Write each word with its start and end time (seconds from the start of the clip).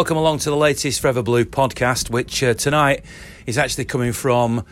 Welcome 0.00 0.16
along 0.16 0.38
to 0.38 0.48
the 0.48 0.56
latest 0.56 0.98
Forever 0.98 1.22
Blue 1.22 1.44
podcast, 1.44 2.08
which 2.08 2.42
uh, 2.42 2.54
tonight 2.54 3.04
is 3.44 3.58
actually 3.58 3.84
coming 3.84 4.14
from 4.14 4.64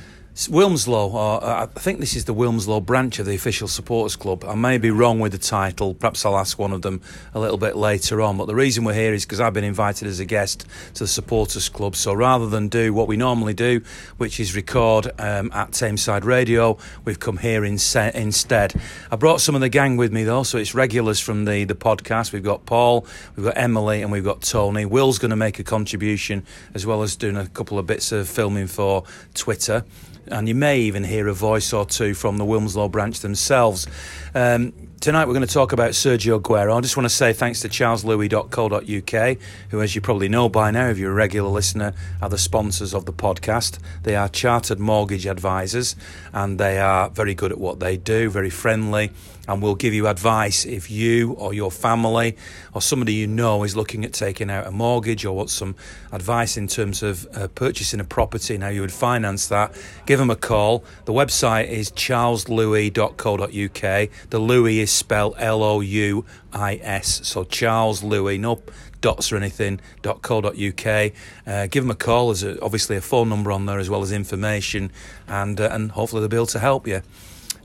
Wilmslow, 0.46 1.12
or 1.12 1.42
uh, 1.42 1.64
I 1.74 1.80
think 1.80 1.98
this 1.98 2.14
is 2.14 2.26
the 2.26 2.34
Wilmslow 2.34 2.86
branch 2.86 3.18
of 3.18 3.26
the 3.26 3.34
official 3.34 3.66
supporters 3.66 4.14
club. 4.14 4.44
I 4.44 4.54
may 4.54 4.78
be 4.78 4.92
wrong 4.92 5.18
with 5.18 5.32
the 5.32 5.38
title. 5.38 5.94
Perhaps 5.94 6.24
I'll 6.24 6.38
ask 6.38 6.60
one 6.60 6.72
of 6.72 6.82
them 6.82 7.00
a 7.34 7.40
little 7.40 7.58
bit 7.58 7.74
later 7.74 8.22
on. 8.22 8.36
But 8.36 8.46
the 8.46 8.54
reason 8.54 8.84
we're 8.84 8.94
here 8.94 9.12
is 9.12 9.24
because 9.24 9.40
I've 9.40 9.52
been 9.52 9.64
invited 9.64 10.06
as 10.06 10.20
a 10.20 10.24
guest 10.24 10.64
to 10.94 11.04
the 11.04 11.08
supporters 11.08 11.68
club. 11.68 11.96
So 11.96 12.14
rather 12.14 12.48
than 12.48 12.68
do 12.68 12.94
what 12.94 13.08
we 13.08 13.16
normally 13.16 13.52
do, 13.52 13.80
which 14.18 14.38
is 14.38 14.54
record 14.54 15.08
um, 15.18 15.50
at 15.52 15.72
Tameside 15.72 16.22
Radio, 16.22 16.78
we've 17.04 17.18
come 17.18 17.38
here 17.38 17.64
in 17.64 17.76
se- 17.76 18.12
instead. 18.14 18.80
I 19.10 19.16
brought 19.16 19.40
some 19.40 19.56
of 19.56 19.60
the 19.60 19.68
gang 19.68 19.96
with 19.96 20.12
me 20.12 20.22
though, 20.22 20.44
so 20.44 20.56
it's 20.56 20.72
regulars 20.72 21.18
from 21.18 21.46
the 21.46 21.64
the 21.64 21.74
podcast. 21.74 22.32
We've 22.32 22.44
got 22.44 22.64
Paul, 22.64 23.04
we've 23.34 23.46
got 23.46 23.58
Emily, 23.58 24.02
and 24.02 24.12
we've 24.12 24.22
got 24.22 24.42
Tony. 24.42 24.84
Will's 24.84 25.18
going 25.18 25.30
to 25.30 25.36
make 25.36 25.58
a 25.58 25.64
contribution 25.64 26.46
as 26.74 26.86
well 26.86 27.02
as 27.02 27.16
doing 27.16 27.36
a 27.36 27.48
couple 27.48 27.76
of 27.76 27.88
bits 27.88 28.12
of 28.12 28.28
filming 28.28 28.68
for 28.68 29.02
Twitter 29.34 29.84
and 30.30 30.48
you 30.48 30.54
may 30.54 30.80
even 30.80 31.04
hear 31.04 31.28
a 31.28 31.34
voice 31.34 31.72
or 31.72 31.84
two 31.84 32.14
from 32.14 32.36
the 32.36 32.44
Wilmslow 32.44 32.90
branch 32.90 33.20
themselves. 33.20 33.86
Um, 34.34 34.72
tonight 35.00 35.26
we're 35.26 35.34
going 35.34 35.46
to 35.46 35.52
talk 35.52 35.72
about 35.72 35.92
Sergio 35.92 36.40
Aguero. 36.40 36.76
I 36.76 36.80
just 36.80 36.96
want 36.96 37.04
to 37.04 37.14
say 37.14 37.32
thanks 37.32 37.60
to 37.60 37.68
charleslouis.co.uk, 37.68 39.38
who, 39.70 39.82
as 39.82 39.94
you 39.94 40.00
probably 40.00 40.28
know 40.28 40.48
by 40.48 40.70
now, 40.70 40.88
if 40.88 40.98
you're 40.98 41.12
a 41.12 41.14
regular 41.14 41.48
listener, 41.48 41.94
are 42.22 42.28
the 42.28 42.38
sponsors 42.38 42.94
of 42.94 43.04
the 43.04 43.12
podcast. 43.12 43.78
They 44.02 44.16
are 44.16 44.28
chartered 44.28 44.78
mortgage 44.78 45.26
advisors 45.26 45.96
and 46.32 46.58
they 46.58 46.78
are 46.78 47.10
very 47.10 47.34
good 47.34 47.52
at 47.52 47.58
what 47.58 47.80
they 47.80 47.96
do, 47.96 48.30
very 48.30 48.50
friendly 48.50 49.10
and 49.48 49.60
we'll 49.62 49.74
give 49.74 49.94
you 49.94 50.06
advice 50.06 50.66
if 50.66 50.90
you 50.90 51.32
or 51.32 51.54
your 51.54 51.70
family 51.70 52.36
or 52.74 52.82
somebody 52.82 53.14
you 53.14 53.26
know 53.26 53.64
is 53.64 53.74
looking 53.74 54.04
at 54.04 54.12
taking 54.12 54.50
out 54.50 54.66
a 54.66 54.70
mortgage 54.70 55.24
or 55.24 55.34
wants 55.34 55.54
some 55.54 55.74
advice 56.12 56.58
in 56.58 56.68
terms 56.68 57.02
of 57.02 57.26
uh, 57.34 57.48
purchasing 57.48 57.98
a 57.98 58.04
property 58.04 58.54
and 58.54 58.62
how 58.62 58.68
you 58.68 58.82
would 58.82 58.92
finance 58.92 59.48
that. 59.48 59.74
Give 60.06 60.18
them 60.18 60.30
a 60.30 60.36
call. 60.36 60.84
The 61.06 61.14
website 61.14 61.68
is 61.68 61.90
charleslouis.co.uk. 61.90 64.30
The 64.30 64.38
Louis 64.38 64.80
is 64.80 64.92
spelled 64.92 65.34
L 65.38 65.62
O 65.62 65.80
U 65.80 66.26
I 66.52 66.78
S. 66.82 67.26
So 67.26 67.44
Charles 67.44 68.02
Louis, 68.02 68.36
no 68.36 68.60
dots 69.00 69.32
or 69.32 69.36
anything, 69.36 69.80
.co.uk. 70.02 71.12
Uh, 71.46 71.66
give 71.66 71.84
them 71.84 71.90
a 71.90 71.94
call. 71.94 72.26
There's 72.26 72.42
a, 72.42 72.60
obviously 72.60 72.96
a 72.96 73.00
phone 73.00 73.28
number 73.28 73.52
on 73.52 73.66
there 73.66 73.78
as 73.78 73.88
well 73.88 74.02
as 74.02 74.12
information, 74.12 74.90
and, 75.26 75.60
uh, 75.60 75.68
and 75.72 75.92
hopefully 75.92 76.20
they'll 76.20 76.28
be 76.28 76.36
able 76.36 76.46
to 76.46 76.58
help 76.58 76.86
you. 76.86 77.02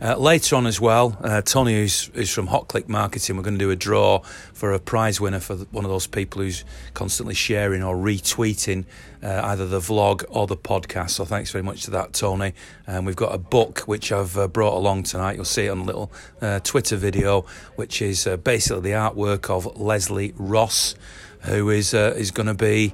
Uh, 0.01 0.17
later 0.17 0.55
on 0.55 0.65
as 0.67 0.81
well, 0.81 1.17
uh, 1.23 1.41
Tony, 1.41 1.73
who's, 1.75 2.05
who's 2.13 2.33
from 2.33 2.47
Hot 2.47 2.67
Click 2.67 2.89
Marketing, 2.89 3.37
we're 3.37 3.43
going 3.43 3.57
to 3.57 3.65
do 3.65 3.71
a 3.71 3.75
draw 3.75 4.19
for 4.53 4.73
a 4.73 4.79
prize 4.79 5.21
winner 5.21 5.39
for 5.39 5.55
one 5.55 5.85
of 5.85 5.91
those 5.91 6.07
people 6.07 6.41
who's 6.41 6.65
constantly 6.93 7.33
sharing 7.33 7.83
or 7.83 7.95
retweeting 7.95 8.85
uh, 9.21 9.41
either 9.45 9.65
the 9.65 9.79
vlog 9.79 10.25
or 10.29 10.47
the 10.47 10.57
podcast. 10.57 11.11
So 11.11 11.25
thanks 11.25 11.51
very 11.51 11.63
much 11.63 11.83
to 11.83 11.91
that, 11.91 12.13
Tony. 12.13 12.53
And 12.85 12.97
um, 12.97 13.05
we've 13.05 13.15
got 13.15 13.33
a 13.33 13.37
book 13.37 13.79
which 13.81 14.11
I've 14.11 14.37
uh, 14.37 14.47
brought 14.47 14.75
along 14.75 15.03
tonight. 15.03 15.35
You'll 15.35 15.45
see 15.45 15.67
it 15.67 15.69
on 15.69 15.79
a 15.79 15.83
little 15.83 16.11
uh, 16.41 16.59
Twitter 16.59 16.97
video, 16.97 17.45
which 17.75 18.01
is 18.01 18.27
uh, 18.27 18.37
basically 18.37 18.81
the 18.81 18.97
artwork 18.97 19.49
of 19.49 19.79
Leslie 19.79 20.33
Ross, 20.35 20.95
who 21.41 21.69
is 21.69 21.93
is 21.93 22.31
going 22.31 22.47
to 22.47 22.53
be 22.53 22.93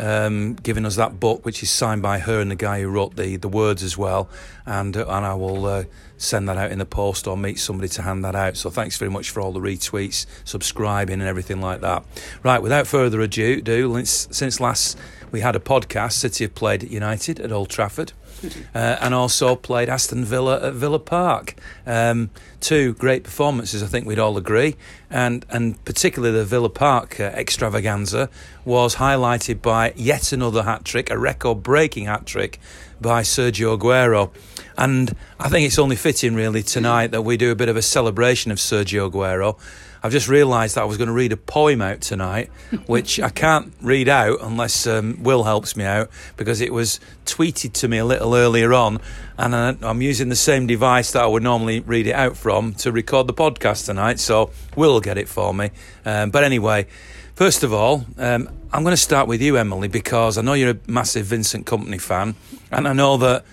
um, 0.00 0.54
giving 0.54 0.86
us 0.86 0.96
that 0.96 1.20
book, 1.20 1.44
which 1.44 1.62
is 1.62 1.70
signed 1.70 2.02
by 2.02 2.18
her 2.18 2.40
and 2.40 2.50
the 2.50 2.56
guy 2.56 2.80
who 2.80 2.88
wrote 2.88 3.16
the, 3.16 3.36
the 3.36 3.48
words 3.48 3.82
as 3.82 3.96
well. 3.96 4.28
And 4.66 4.96
uh, 4.96 5.06
and 5.08 5.24
I 5.24 5.34
will 5.34 5.66
uh, 5.66 5.84
send 6.16 6.48
that 6.48 6.56
out 6.56 6.70
in 6.70 6.78
the 6.78 6.86
post 6.86 7.26
or 7.26 7.36
meet 7.36 7.58
somebody 7.58 7.88
to 7.90 8.02
hand 8.02 8.24
that 8.24 8.34
out. 8.34 8.56
So 8.56 8.70
thanks 8.70 8.96
very 8.96 9.10
much 9.10 9.30
for 9.30 9.40
all 9.40 9.52
the 9.52 9.60
retweets, 9.60 10.26
subscribing, 10.44 11.20
and 11.20 11.28
everything 11.28 11.60
like 11.60 11.80
that. 11.80 12.04
Right, 12.42 12.62
without 12.62 12.86
further 12.86 13.20
ado, 13.20 13.60
do 13.60 14.04
since 14.04 14.60
last 14.60 14.98
we 15.30 15.40
had 15.40 15.56
a 15.56 15.60
podcast, 15.60 16.12
City 16.12 16.44
have 16.44 16.54
played 16.54 16.82
United 16.90 17.40
at 17.40 17.52
Old 17.52 17.68
Trafford. 17.68 18.12
Uh, 18.74 18.96
and 19.00 19.14
also 19.14 19.56
played 19.56 19.88
Aston 19.88 20.24
Villa 20.24 20.68
at 20.68 20.74
Villa 20.74 20.98
Park. 20.98 21.54
Um, 21.86 22.30
two 22.60 22.94
great 22.94 23.24
performances, 23.24 23.82
I 23.82 23.86
think 23.86 24.06
we'd 24.06 24.18
all 24.18 24.36
agree, 24.36 24.76
and 25.10 25.44
and 25.50 25.82
particularly 25.84 26.38
the 26.38 26.44
Villa 26.44 26.68
Park 26.68 27.20
uh, 27.20 27.24
extravaganza 27.24 28.28
was 28.64 28.96
highlighted 28.96 29.60
by 29.62 29.92
yet 29.96 30.32
another 30.32 30.62
hat 30.62 30.84
trick, 30.84 31.10
a 31.10 31.18
record-breaking 31.18 32.06
hat 32.06 32.26
trick 32.26 32.58
by 33.00 33.22
Sergio 33.22 33.78
Aguero. 33.78 34.30
And 34.76 35.14
I 35.38 35.48
think 35.48 35.66
it's 35.66 35.78
only 35.78 35.96
fitting, 35.96 36.34
really, 36.34 36.62
tonight 36.62 37.10
that 37.10 37.22
we 37.22 37.36
do 37.36 37.50
a 37.50 37.54
bit 37.54 37.68
of 37.68 37.76
a 37.76 37.82
celebration 37.82 38.52
of 38.52 38.58
Sergio 38.58 39.10
Aguero. 39.10 39.58
I've 40.02 40.12
just 40.12 40.28
realised 40.28 40.76
that 40.76 40.82
I 40.82 40.84
was 40.84 40.96
going 40.96 41.08
to 41.08 41.14
read 41.14 41.32
a 41.32 41.36
poem 41.36 41.82
out 41.82 42.00
tonight, 42.00 42.48
which 42.86 43.20
I 43.20 43.28
can't 43.28 43.72
read 43.80 44.08
out 44.08 44.38
unless 44.40 44.86
um, 44.86 45.22
Will 45.22 45.44
helps 45.44 45.76
me 45.76 45.84
out 45.84 46.10
because 46.36 46.60
it 46.60 46.72
was 46.72 47.00
tweeted 47.26 47.72
to 47.74 47.88
me 47.88 47.98
a 47.98 48.04
little 48.04 48.34
earlier 48.34 48.72
on, 48.72 49.00
and 49.38 49.54
I'm 49.54 50.02
using 50.02 50.28
the 50.28 50.36
same 50.36 50.66
device 50.66 51.12
that 51.12 51.22
I 51.22 51.26
would 51.26 51.42
normally 51.42 51.80
read 51.80 52.06
it 52.06 52.14
out 52.14 52.36
from 52.36 52.74
to 52.74 52.92
record 52.92 53.26
the 53.26 53.34
podcast 53.34 53.86
tonight. 53.86 54.18
So 54.20 54.50
Will 54.76 54.92
will 54.92 55.00
get 55.00 55.18
it 55.18 55.28
for 55.28 55.52
me. 55.54 55.70
Um, 56.04 56.30
but 56.30 56.44
anyway. 56.44 56.86
First 57.36 57.62
of 57.62 57.72
all, 57.72 58.04
um, 58.18 58.50
I'm 58.70 58.82
going 58.82 58.92
to 58.92 58.98
start 58.98 59.26
with 59.26 59.40
you, 59.40 59.56
Emily, 59.56 59.88
because 59.88 60.36
I 60.36 60.42
know 60.42 60.52
you're 60.52 60.72
a 60.72 60.78
massive 60.86 61.24
Vincent 61.24 61.64
Kompany 61.64 61.98
fan, 61.98 62.34
and 62.70 62.86
I 62.86 62.92
know 62.92 63.16
that 63.16 63.46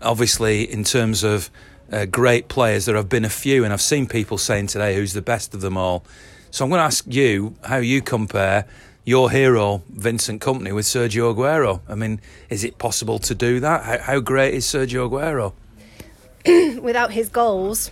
obviously, 0.00 0.70
in 0.70 0.84
terms 0.84 1.24
of 1.24 1.50
uh, 1.92 2.06
great 2.06 2.48
players, 2.48 2.86
there 2.86 2.96
have 2.96 3.08
been 3.08 3.24
a 3.24 3.30
few, 3.30 3.64
and 3.64 3.72
I've 3.72 3.82
seen 3.82 4.06
people 4.06 4.38
saying 4.38 4.68
today 4.68 4.96
who's 4.96 5.12
the 5.12 5.22
best 5.22 5.54
of 5.54 5.60
them 5.60 5.76
all. 5.76 6.04
So 6.50 6.64
I'm 6.64 6.70
going 6.70 6.80
to 6.80 6.84
ask 6.84 7.04
you 7.06 7.54
how 7.64 7.76
you 7.78 8.02
compare 8.02 8.66
your 9.04 9.30
hero, 9.30 9.82
Vincent 9.90 10.40
Kompany, 10.40 10.74
with 10.74 10.86
Sergio 10.86 11.34
Aguero. 11.34 11.80
I 11.88 11.94
mean, 11.94 12.20
is 12.48 12.64
it 12.64 12.78
possible 12.78 13.18
to 13.20 13.34
do 13.34 13.60
that? 13.60 13.84
How, 13.84 13.98
how 13.98 14.20
great 14.20 14.54
is 14.54 14.64
Sergio 14.64 15.10
Aguero? 15.10 15.52
Without 16.82 17.12
his 17.12 17.28
goals, 17.28 17.90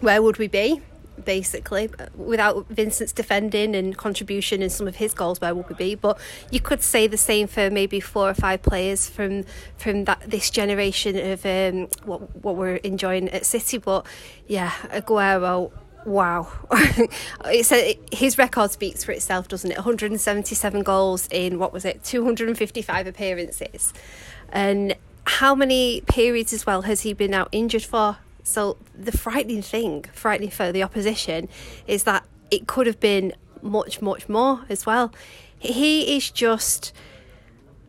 where 0.00 0.22
would 0.22 0.38
we 0.38 0.48
be? 0.48 0.82
Basically. 1.22 1.90
Without 2.14 2.66
Vincent's 2.68 3.12
defending 3.12 3.74
and 3.74 3.96
contribution 3.96 4.62
in 4.62 4.70
some 4.70 4.88
of 4.88 4.96
his 4.96 5.14
goals, 5.14 5.38
we 5.40 5.62
be? 5.76 5.94
But 5.94 6.18
you 6.50 6.60
could 6.60 6.82
say 6.82 7.06
the 7.06 7.16
same 7.16 7.46
for 7.46 7.70
maybe 7.70 8.00
four 8.00 8.30
or 8.30 8.34
five 8.34 8.62
players 8.62 9.08
from 9.08 9.44
from 9.76 10.04
that 10.04 10.22
this 10.26 10.50
generation 10.50 11.16
of 11.16 11.44
um, 11.46 11.88
what 12.04 12.44
what 12.44 12.56
we're 12.56 12.76
enjoying 12.76 13.28
at 13.30 13.46
City. 13.46 13.78
But 13.78 14.06
yeah, 14.46 14.70
Aguero. 14.90 15.72
Wow, 16.06 16.48
it's 17.46 17.72
a, 17.72 17.98
his 18.12 18.36
record 18.36 18.70
speaks 18.70 19.02
for 19.04 19.12
itself, 19.12 19.48
doesn't 19.48 19.70
it? 19.70 19.78
177 19.78 20.82
goals 20.82 21.26
in 21.30 21.58
what 21.58 21.72
was 21.72 21.86
it, 21.86 22.04
255 22.04 23.06
appearances, 23.06 23.94
and 24.52 24.94
how 25.26 25.54
many 25.54 26.02
periods 26.02 26.52
as 26.52 26.66
well 26.66 26.82
has 26.82 27.00
he 27.00 27.14
been 27.14 27.32
out 27.32 27.48
injured 27.52 27.84
for? 27.84 28.18
So 28.44 28.76
the 28.94 29.10
frightening 29.10 29.62
thing, 29.62 30.04
frightening 30.12 30.50
for 30.50 30.70
the 30.70 30.82
opposition, 30.82 31.48
is 31.86 32.04
that 32.04 32.24
it 32.50 32.66
could 32.68 32.86
have 32.86 33.00
been 33.00 33.32
much, 33.62 34.00
much 34.00 34.28
more 34.28 34.64
as 34.68 34.86
well. 34.86 35.12
He 35.58 36.16
is 36.16 36.30
just, 36.30 36.92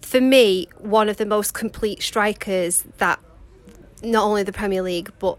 for 0.02 0.22
me, 0.22 0.68
one 0.80 1.10
of 1.10 1.18
the 1.18 1.26
most 1.26 1.54
complete 1.54 2.02
strikers 2.02 2.86
that 2.98 3.20
not 4.02 4.24
only 4.24 4.44
the 4.44 4.54
Premier 4.54 4.82
League 4.82 5.12
but 5.20 5.38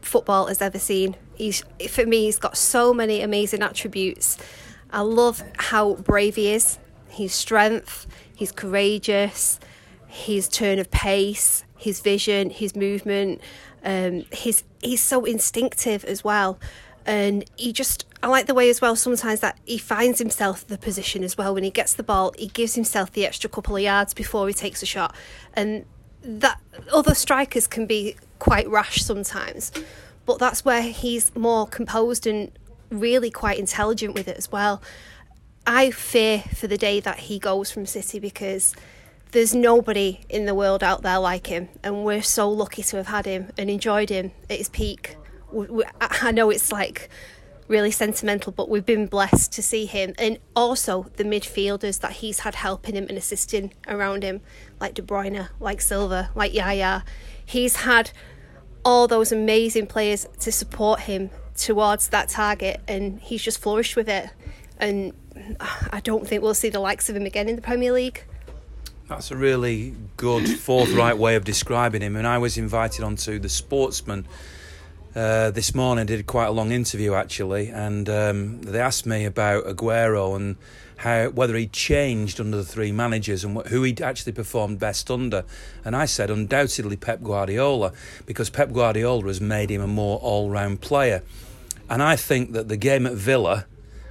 football 0.00 0.46
has 0.46 0.60
ever 0.60 0.78
seen. 0.78 1.16
He's 1.34 1.62
for 1.88 2.04
me, 2.04 2.24
he's 2.24 2.38
got 2.38 2.56
so 2.56 2.92
many 2.92 3.22
amazing 3.22 3.62
attributes. 3.62 4.36
I 4.90 5.00
love 5.00 5.42
how 5.56 5.94
brave 5.94 6.36
he 6.36 6.52
is. 6.52 6.78
His 7.08 7.32
strength, 7.32 8.06
he's 8.34 8.52
courageous, 8.52 9.60
his 10.08 10.48
turn 10.48 10.78
of 10.78 10.90
pace, 10.90 11.64
his 11.76 12.00
vision, 12.00 12.50
his 12.50 12.74
movement. 12.74 13.40
Um, 13.84 14.24
he's 14.32 14.64
he's 14.82 15.00
so 15.00 15.24
instinctive 15.24 16.04
as 16.04 16.24
well, 16.24 16.58
and 17.06 17.44
he 17.56 17.72
just 17.72 18.06
I 18.22 18.28
like 18.28 18.46
the 18.46 18.54
way 18.54 18.68
as 18.68 18.80
well 18.80 18.96
sometimes 18.96 19.40
that 19.40 19.58
he 19.64 19.78
finds 19.78 20.18
himself 20.18 20.66
the 20.66 20.78
position 20.78 21.22
as 21.22 21.38
well 21.38 21.54
when 21.54 21.64
he 21.64 21.70
gets 21.70 21.94
the 21.94 22.02
ball. 22.02 22.32
He 22.38 22.48
gives 22.48 22.74
himself 22.74 23.12
the 23.12 23.24
extra 23.24 23.48
couple 23.48 23.76
of 23.76 23.82
yards 23.82 24.14
before 24.14 24.48
he 24.48 24.54
takes 24.54 24.82
a 24.82 24.86
shot, 24.86 25.14
and 25.54 25.84
that 26.22 26.60
other 26.92 27.14
strikers 27.14 27.66
can 27.66 27.86
be 27.86 28.16
quite 28.38 28.68
rash 28.68 29.02
sometimes, 29.02 29.72
but 30.26 30.38
that's 30.38 30.64
where 30.64 30.82
he's 30.82 31.34
more 31.36 31.66
composed 31.66 32.26
and 32.26 32.50
really 32.90 33.30
quite 33.30 33.58
intelligent 33.58 34.14
with 34.14 34.28
it 34.28 34.36
as 34.36 34.50
well. 34.50 34.82
I 35.66 35.90
fear 35.90 36.40
for 36.54 36.66
the 36.66 36.78
day 36.78 36.98
that 37.00 37.18
he 37.18 37.38
goes 37.38 37.70
from 37.70 37.84
City 37.86 38.18
because 38.18 38.74
there's 39.32 39.54
nobody 39.54 40.20
in 40.28 40.46
the 40.46 40.54
world 40.54 40.82
out 40.82 41.02
there 41.02 41.18
like 41.18 41.46
him, 41.46 41.68
and 41.82 42.04
we're 42.04 42.22
so 42.22 42.50
lucky 42.50 42.82
to 42.82 42.96
have 42.96 43.08
had 43.08 43.26
him 43.26 43.50
and 43.58 43.68
enjoyed 43.68 44.08
him 44.08 44.32
at 44.48 44.58
his 44.58 44.68
peak. 44.68 45.16
We, 45.52 45.66
we, 45.66 45.84
I 46.00 46.32
know 46.32 46.50
it's 46.50 46.72
like 46.72 47.08
really 47.68 47.90
sentimental, 47.90 48.50
but 48.52 48.70
we've 48.70 48.86
been 48.86 49.06
blessed 49.06 49.52
to 49.52 49.62
see 49.62 49.86
him, 49.86 50.14
and 50.18 50.38
also 50.56 51.10
the 51.16 51.24
midfielders 51.24 52.00
that 52.00 52.12
he's 52.12 52.40
had 52.40 52.54
helping 52.54 52.94
him 52.94 53.06
and 53.08 53.18
assisting 53.18 53.74
around 53.86 54.22
him, 54.22 54.40
like 54.80 54.94
De 54.94 55.02
Bruyne, 55.02 55.48
like 55.60 55.80
Silva, 55.80 56.30
like 56.34 56.54
Yaya. 56.54 57.04
He's 57.44 57.76
had 57.76 58.10
all 58.84 59.06
those 59.06 59.32
amazing 59.32 59.86
players 59.86 60.26
to 60.40 60.50
support 60.50 61.00
him 61.00 61.30
towards 61.54 62.08
that 62.08 62.30
target, 62.30 62.80
and 62.88 63.20
he's 63.20 63.42
just 63.42 63.60
flourished 63.60 63.96
with 63.96 64.08
it. 64.08 64.30
and 64.78 65.12
uh, 65.60 65.88
I 65.92 66.00
don't 66.00 66.26
think 66.26 66.42
we'll 66.42 66.54
see 66.54 66.68
the 66.68 66.80
likes 66.80 67.08
of 67.08 67.16
him 67.16 67.26
again 67.26 67.48
in 67.48 67.56
the 67.56 67.62
Premier 67.62 67.92
League. 67.92 68.24
That's 69.08 69.30
a 69.30 69.36
really 69.36 69.94
good, 70.18 70.46
forthright 70.46 71.16
way 71.16 71.36
of 71.36 71.44
describing 71.44 72.02
him. 72.02 72.14
And 72.14 72.26
I 72.26 72.36
was 72.36 72.58
invited 72.58 73.02
onto 73.02 73.38
the 73.38 73.48
Sportsman 73.48 74.26
uh, 75.16 75.50
this 75.50 75.74
morning. 75.74 76.04
Did 76.04 76.26
quite 76.26 76.48
a 76.48 76.50
long 76.50 76.72
interview 76.72 77.14
actually, 77.14 77.70
and 77.70 78.06
um, 78.10 78.60
they 78.60 78.78
asked 78.78 79.06
me 79.06 79.24
about 79.24 79.64
Aguero 79.64 80.36
and 80.36 80.56
how 80.98 81.30
whether 81.30 81.56
he 81.56 81.68
changed 81.68 82.38
under 82.38 82.58
the 82.58 82.64
three 82.64 82.92
managers 82.92 83.44
and 83.44 83.66
who 83.68 83.82
he'd 83.82 84.02
actually 84.02 84.32
performed 84.32 84.78
best 84.78 85.10
under. 85.10 85.44
And 85.86 85.96
I 85.96 86.04
said 86.04 86.28
undoubtedly 86.28 86.96
Pep 86.96 87.22
Guardiola 87.22 87.94
because 88.26 88.50
Pep 88.50 88.74
Guardiola 88.74 89.24
has 89.24 89.40
made 89.40 89.70
him 89.70 89.80
a 89.80 89.86
more 89.86 90.18
all-round 90.18 90.82
player. 90.82 91.22
And 91.88 92.02
I 92.02 92.16
think 92.16 92.52
that 92.52 92.68
the 92.68 92.76
game 92.76 93.06
at 93.06 93.14
Villa 93.14 93.64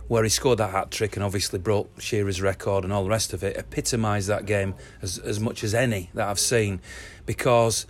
where 0.07 0.23
he 0.23 0.29
scored 0.29 0.59
that 0.59 0.71
hat 0.71 0.91
trick 0.91 1.15
and 1.15 1.23
obviously 1.23 1.59
broke 1.59 1.99
Shearer's 1.99 2.41
record 2.41 2.83
and 2.83 2.93
all 2.93 3.03
the 3.03 3.09
rest 3.09 3.33
of 3.33 3.43
it, 3.43 3.57
epitomised 3.57 4.27
that 4.27 4.45
game 4.45 4.75
as, 5.01 5.17
as 5.19 5.39
much 5.39 5.63
as 5.63 5.73
any 5.73 6.09
that 6.13 6.27
I've 6.27 6.39
seen 6.39 6.79
because 7.25 7.85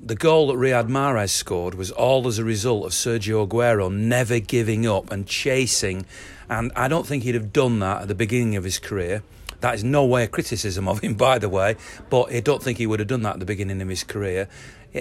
the 0.00 0.14
goal 0.14 0.48
that 0.48 0.54
Riyad 0.54 0.88
Mahrez 0.88 1.30
scored 1.30 1.74
was 1.74 1.90
all 1.90 2.26
as 2.28 2.38
a 2.38 2.44
result 2.44 2.84
of 2.84 2.92
Sergio 2.92 3.48
Aguero 3.48 3.92
never 3.92 4.38
giving 4.38 4.86
up 4.86 5.10
and 5.10 5.26
chasing. 5.26 6.04
And 6.48 6.70
I 6.76 6.88
don't 6.88 7.06
think 7.06 7.22
he'd 7.22 7.34
have 7.34 7.52
done 7.52 7.78
that 7.80 8.02
at 8.02 8.08
the 8.08 8.14
beginning 8.14 8.56
of 8.56 8.64
his 8.64 8.78
career. 8.78 9.22
That 9.60 9.74
is 9.74 9.82
no 9.82 10.04
way 10.04 10.24
a 10.24 10.28
criticism 10.28 10.86
of 10.86 11.00
him, 11.00 11.14
by 11.16 11.38
the 11.38 11.48
way, 11.48 11.76
but 12.10 12.32
I 12.32 12.40
don't 12.40 12.62
think 12.62 12.78
he 12.78 12.86
would 12.86 13.00
have 13.00 13.08
done 13.08 13.22
that 13.22 13.34
at 13.34 13.40
the 13.40 13.46
beginning 13.46 13.80
of 13.80 13.88
his 13.88 14.04
career. 14.04 14.48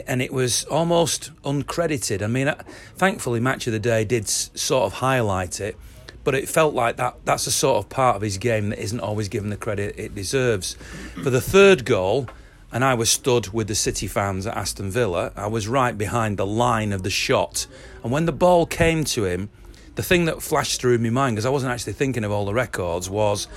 And 0.08 0.22
it 0.22 0.34
was 0.34 0.64
almost 0.66 1.32
uncredited. 1.44 2.22
I 2.22 2.28
mean, 2.28 2.54
thankfully, 2.96 3.40
Match 3.40 3.68
of 3.68 3.74
the 3.74 3.80
Day 3.80 4.06
did 4.06 4.28
sort 4.28 4.86
of 4.86 4.94
highlight 4.94 5.60
it 5.60 5.78
but 6.26 6.36
it 6.36 6.50
felt 6.50 6.74
like 6.74 6.98
that 6.98 7.16
that's 7.24 7.48
a 7.48 7.52
sort 7.52 7.78
of 7.78 7.90
part 7.90 8.18
of 8.18 8.22
his 8.22 8.38
game 8.38 8.70
that 8.70 8.80
isn't 8.80 9.00
always 9.00 9.30
given 9.30 9.50
the 9.50 9.56
credit 9.56 9.96
it 9.98 10.14
deserves. 10.14 10.74
For 11.24 11.30
the 11.30 11.40
third 11.40 11.86
goal, 11.86 12.28
and 12.74 12.84
I 12.84 12.96
was 12.96 13.10
stood 13.10 13.54
with 13.54 13.70
the 13.70 13.76
City 13.76 14.08
fans 14.08 14.46
at 14.46 14.58
Aston 14.58 14.92
Villa, 14.92 15.32
I 15.38 15.48
was 15.48 15.70
right 15.70 15.98
behind 15.98 16.38
the 16.38 16.46
line 16.46 16.92
of 16.92 17.04
the 17.04 17.10
shot. 17.10 17.68
And 18.04 18.12
when 18.12 18.26
the 18.26 18.34
ball 18.34 18.66
came 18.66 19.06
to 19.06 19.24
him, 19.24 19.50
the 19.94 20.04
thing 20.04 20.26
that 20.26 20.42
flashed 20.42 20.82
through 20.82 20.98
my 20.98 21.10
mind, 21.10 21.36
because 21.38 21.46
I 21.46 21.50
wasn't 21.50 21.72
actually 21.72 21.94
thinking 21.94 22.26
of 22.26 22.32
all 22.32 22.44
the 22.44 22.54
records, 22.54 23.10
was 23.10 23.48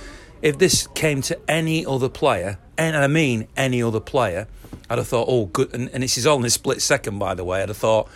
if 0.41 0.57
this 0.57 0.87
came 0.95 1.21
to 1.23 1.37
any 1.49 1.85
other 1.85 2.07
player, 2.07 2.59
and 2.77 2.95
I 2.95 3.07
mean 3.07 3.47
any 3.57 3.83
other 3.83 3.99
player, 3.99 4.47
I'd 4.89 4.99
have 4.99 5.07
thought, 5.07 5.25
oh, 5.27 5.47
good. 5.47 5.73
And, 5.73 5.89
and 5.89 6.01
this 6.01 6.17
is 6.17 6.25
all 6.25 6.39
in 6.39 6.45
a 6.45 6.49
split 6.49 6.81
second, 6.81 7.19
by 7.19 7.33
the 7.33 7.43
way. 7.43 7.61
I'd 7.61 7.69
have 7.69 7.77
thought, 7.77 8.07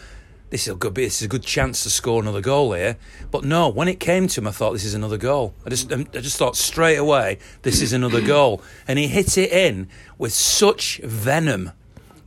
this 0.54 0.68
is 0.68 0.74
a 0.76 0.76
good 0.76 0.94
this 0.94 1.20
is 1.20 1.26
a 1.26 1.28
good 1.28 1.42
chance 1.42 1.82
to 1.82 1.90
score 1.90 2.22
another 2.22 2.40
goal 2.40 2.74
here. 2.74 2.96
But 3.32 3.44
no, 3.44 3.70
when 3.70 3.88
it 3.88 4.00
came 4.00 4.28
to 4.28 4.40
him, 4.40 4.46
I 4.46 4.52
thought 4.52 4.74
this 4.74 4.86
is 4.86 4.94
another 4.94 5.18
goal. 5.18 5.56
I 5.66 5.72
just 5.72 5.92
I 5.92 6.04
just 6.04 6.38
thought 6.38 6.56
straight 6.56 6.98
away 6.98 7.40
this 7.64 7.82
is 7.82 7.92
another 7.92 8.22
goal, 8.36 8.62
and 8.88 9.00
he 9.00 9.08
hit 9.08 9.36
it 9.36 9.52
in 9.52 9.88
with 10.20 10.32
such 10.32 11.00
venom 11.04 11.72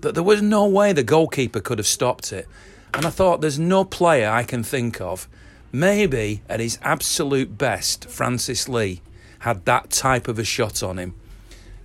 that 0.01 0.15
there 0.15 0.25
was 0.25 0.43
no 0.43 0.67
way 0.67 0.93
the 0.93 1.05
goalkeeper 1.05 1.61
could 1.61 1.79
have 1.79 1.87
stopped 1.87 2.33
it. 2.33 2.49
And 2.93 3.07
I 3.07 3.11
thought 3.11 3.43
there's 3.43 3.61
no 3.61 3.85
player 3.85 4.29
I 4.29 4.43
can 4.43 4.65
think 4.65 5.01
of, 5.01 5.29
maybe 5.71 6.43
at 6.49 6.59
his 6.59 6.81
absolute 6.83 7.57
best, 7.57 8.09
Francis 8.11 8.69
Lee 8.69 9.03
had 9.41 9.65
that 9.67 9.91
type 9.91 10.27
of 10.27 10.41
a 10.41 10.45
shot 10.45 10.83
on 10.83 10.99
him. 10.99 11.15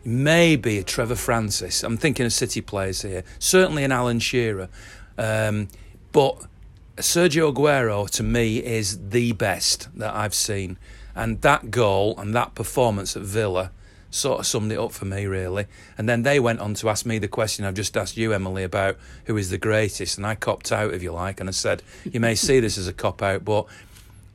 Maybe 0.04 0.80
a 0.80 0.84
Trevor 0.84 1.16
Francis. 1.16 1.84
I'm 1.84 1.98
thinking 1.98 2.26
of 2.26 2.34
City 2.34 2.62
players 2.62 3.04
here. 3.04 3.24
Certainly 3.38 3.84
an 3.84 3.92
Alan 3.92 4.18
Shearer. 4.18 4.70
Um, 5.20 5.68
but 6.12 6.46
Sergio 6.98 7.54
Aguero, 7.54 8.10
to 8.12 8.24
me, 8.24 8.58
is 8.58 9.10
the 9.10 9.32
best 9.34 9.90
that 9.96 10.14
I've 10.14 10.34
seen. 10.34 10.78
And 11.16 11.42
that 11.42 11.72
goal 11.72 12.16
and 12.18 12.34
that 12.36 12.56
performance 12.56 13.16
at 13.18 13.24
Villa 13.24 13.72
sort 14.10 14.40
of 14.40 14.46
summed 14.46 14.72
it 14.72 14.78
up 14.78 14.92
for 14.92 15.06
me, 15.06 15.26
really. 15.26 15.66
And 15.98 16.08
then 16.08 16.24
they 16.24 16.40
went 16.40 16.60
on 16.60 16.74
to 16.76 16.90
ask 16.90 17.06
me 17.06 17.18
the 17.18 17.28
question 17.28 17.66
I've 17.66 17.74
just 17.74 17.96
asked 17.96 18.18
you, 18.18 18.34
Emily, 18.34 18.64
about 18.64 18.98
who 19.26 19.38
is 19.38 19.50
the 19.50 19.58
greatest. 19.58 20.18
And 20.18 20.28
I 20.28 20.36
copped 20.36 20.72
out, 20.72 20.94
if 20.94 21.02
you 21.02 21.12
like, 21.12 21.40
and 21.40 21.50
I 21.50 21.54
said, 21.54 21.82
you 22.04 22.20
may 22.20 22.36
see 22.36 22.60
this 22.60 22.78
as 22.78 22.88
a 22.88 22.94
cop 22.94 23.22
out, 23.22 23.46
but 23.46 23.66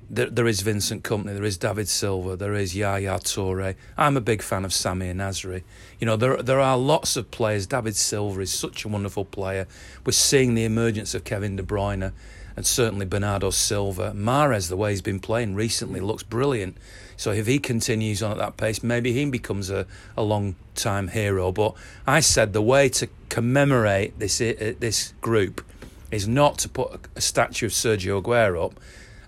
there, 0.09 0.31
there 0.31 0.47
is 0.47 0.61
Vincent 0.61 1.03
Kompany, 1.03 1.35
there 1.35 1.45
is 1.45 1.59
David 1.59 1.89
Silva, 1.89 2.37
there 2.37 2.55
is 2.55 2.77
Yaya 2.77 3.19
Toure. 3.19 3.75
I'm 3.97 4.17
a 4.17 4.21
big 4.21 4.43
fan 4.43 4.65
of 4.65 4.71
Samir 4.71 5.15
Nasri. 5.15 5.63
You 5.99 6.07
know, 6.07 6.17
there 6.17 6.43
there 6.43 6.61
are 6.61 6.79
lots 6.79 7.17
of 7.17 7.31
players. 7.31 7.67
David 7.67 7.97
Silva 7.97 8.41
is 8.41 8.53
such 8.53 8.85
a 8.85 8.89
wonderful 8.89 9.25
player. 9.25 9.67
We're 10.05 10.13
seeing 10.13 10.55
the 10.55 10.65
emergence 10.65 11.15
of 11.15 11.25
Kevin 11.25 11.57
De 11.57 11.63
Bruyne 11.63 12.13
and 12.57 12.67
certainly 12.67 13.05
Bernardo 13.05 13.51
Silva. 13.51 14.13
Mahrez, 14.13 14.69
the 14.69 14.77
way 14.77 14.91
he's 14.91 15.03
been 15.03 15.21
playing 15.21 15.55
recently, 15.55 16.01
looks 16.01 16.23
brilliant. 16.23 16.77
So 17.17 17.33
if 17.33 17.47
he 17.47 17.59
continues 17.59 18.23
on 18.23 18.31
at 18.31 18.39
that 18.39 18.57
pace, 18.57 18.83
maybe 18.83 19.13
he 19.13 19.25
becomes 19.27 19.71
a, 19.71 19.87
a 20.17 20.23
long 20.23 20.55
time 20.75 21.09
hero. 21.09 21.53
But 21.53 21.75
I 22.07 22.21
said 22.21 22.53
the 22.53 22.63
way 22.63 22.89
to 22.91 23.09
commemorate 23.29 24.19
this 24.19 24.41
uh, 24.41 24.75
this 24.79 25.15
group 25.21 25.65
is 26.11 26.29
not 26.29 26.59
to 26.59 26.69
put 26.69 27.01
a 27.17 27.21
statue 27.21 27.67
of 27.67 27.73
Sergio 27.73 28.23
Aguero 28.23 28.67
up 28.67 28.81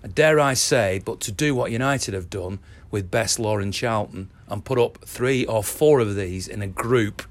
dare 0.07 0.39
I 0.39 0.53
say, 0.53 1.01
but 1.03 1.19
to 1.21 1.31
do 1.31 1.53
what 1.53 1.71
United 1.71 2.13
have 2.13 2.29
done 2.29 2.59
with 2.91 3.11
Best 3.11 3.39
Law 3.39 3.57
and 3.57 3.73
Charlton 3.73 4.29
and 4.47 4.65
put 4.65 4.79
up 4.79 4.99
three 5.05 5.45
or 5.45 5.63
four 5.63 5.99
of 5.99 6.15
these 6.15 6.47
in 6.47 6.61
a 6.61 6.67
group 6.67 7.23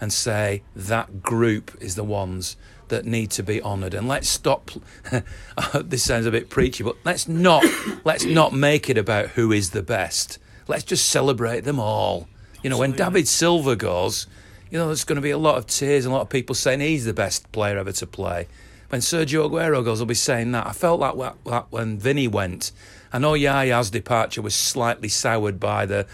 and 0.00 0.12
say 0.12 0.62
that 0.74 1.22
group 1.22 1.76
is 1.80 1.94
the 1.94 2.04
ones 2.04 2.56
that 2.88 3.04
need 3.04 3.30
to 3.30 3.42
be 3.42 3.62
honoured. 3.62 3.94
And 3.94 4.08
let's 4.08 4.28
stop. 4.28 4.70
Uh, 5.54 5.82
this 5.84 6.02
sounds 6.02 6.24
a 6.24 6.30
bit 6.30 6.48
preachy, 6.48 6.82
but 6.82 6.96
let's 7.04 7.28
not 7.28 7.62
let's 8.04 8.24
not 8.24 8.54
make 8.54 8.88
it 8.88 8.96
about 8.96 9.28
who 9.30 9.52
is 9.52 9.70
the 9.70 9.82
best. 9.82 10.38
Let's 10.66 10.82
just 10.82 11.08
celebrate 11.08 11.60
them 11.60 11.78
all. 11.78 12.26
You 12.62 12.70
know, 12.70 12.78
when 12.78 12.92
David 12.92 13.28
Silva 13.28 13.76
goes, 13.76 14.26
you 14.70 14.78
know, 14.78 14.86
there's 14.86 15.04
going 15.04 15.16
to 15.16 15.22
be 15.22 15.30
a 15.30 15.38
lot 15.38 15.58
of 15.58 15.66
tears 15.66 16.06
and 16.06 16.12
a 16.12 16.16
lot 16.16 16.22
of 16.22 16.30
people 16.30 16.54
saying 16.54 16.80
he's 16.80 17.04
the 17.04 17.12
best 17.12 17.52
player 17.52 17.76
ever 17.76 17.92
to 17.92 18.06
play 18.06 18.48
when 18.92 19.00
Sergio 19.00 19.48
Aguero 19.48 19.82
goes, 19.82 20.02
I'll 20.02 20.06
be 20.06 20.12
saying 20.12 20.52
that. 20.52 20.66
I 20.66 20.72
felt 20.72 21.00
like 21.00 21.14
that 21.46 21.66
when 21.70 21.98
Vinny 21.98 22.28
went. 22.28 22.72
I 23.10 23.18
know 23.18 23.32
Yaya's 23.32 23.88
departure 23.88 24.42
was 24.42 24.54
slightly 24.54 25.08
soured 25.08 25.58
by 25.58 25.86
the 25.86 26.06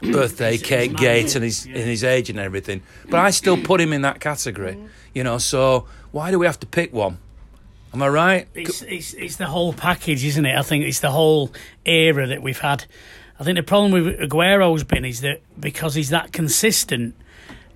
birthday 0.00 0.58
cake 0.58 0.96
gate 0.96 1.34
and 1.34 1.42
his 1.42 1.66
yeah. 1.66 1.78
and 1.78 1.88
his 1.88 2.04
age 2.04 2.30
and 2.30 2.38
everything, 2.38 2.82
but 3.10 3.18
I 3.18 3.30
still 3.30 3.60
put 3.60 3.80
him 3.80 3.92
in 3.92 4.02
that 4.02 4.20
category. 4.20 4.74
Mm. 4.74 4.88
You 5.12 5.24
know, 5.24 5.38
so 5.38 5.88
why 6.12 6.30
do 6.30 6.38
we 6.38 6.46
have 6.46 6.60
to 6.60 6.68
pick 6.68 6.92
one? 6.92 7.18
Am 7.92 8.00
I 8.00 8.08
right? 8.08 8.48
It's, 8.54 8.82
it's, 8.82 9.14
it's 9.14 9.36
the 9.36 9.46
whole 9.46 9.72
package, 9.72 10.24
isn't 10.24 10.46
it? 10.46 10.56
I 10.56 10.62
think 10.62 10.84
it's 10.84 11.00
the 11.00 11.10
whole 11.10 11.50
era 11.84 12.28
that 12.28 12.44
we've 12.44 12.60
had. 12.60 12.84
I 13.40 13.42
think 13.42 13.56
the 13.56 13.64
problem 13.64 13.90
with 13.90 14.20
Aguero's 14.20 14.84
been 14.84 15.04
is 15.04 15.22
that 15.22 15.40
because 15.58 15.96
he's 15.96 16.10
that 16.10 16.32
consistent 16.32 17.16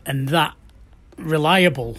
and 0.06 0.28
that 0.28 0.54
reliable, 1.18 1.96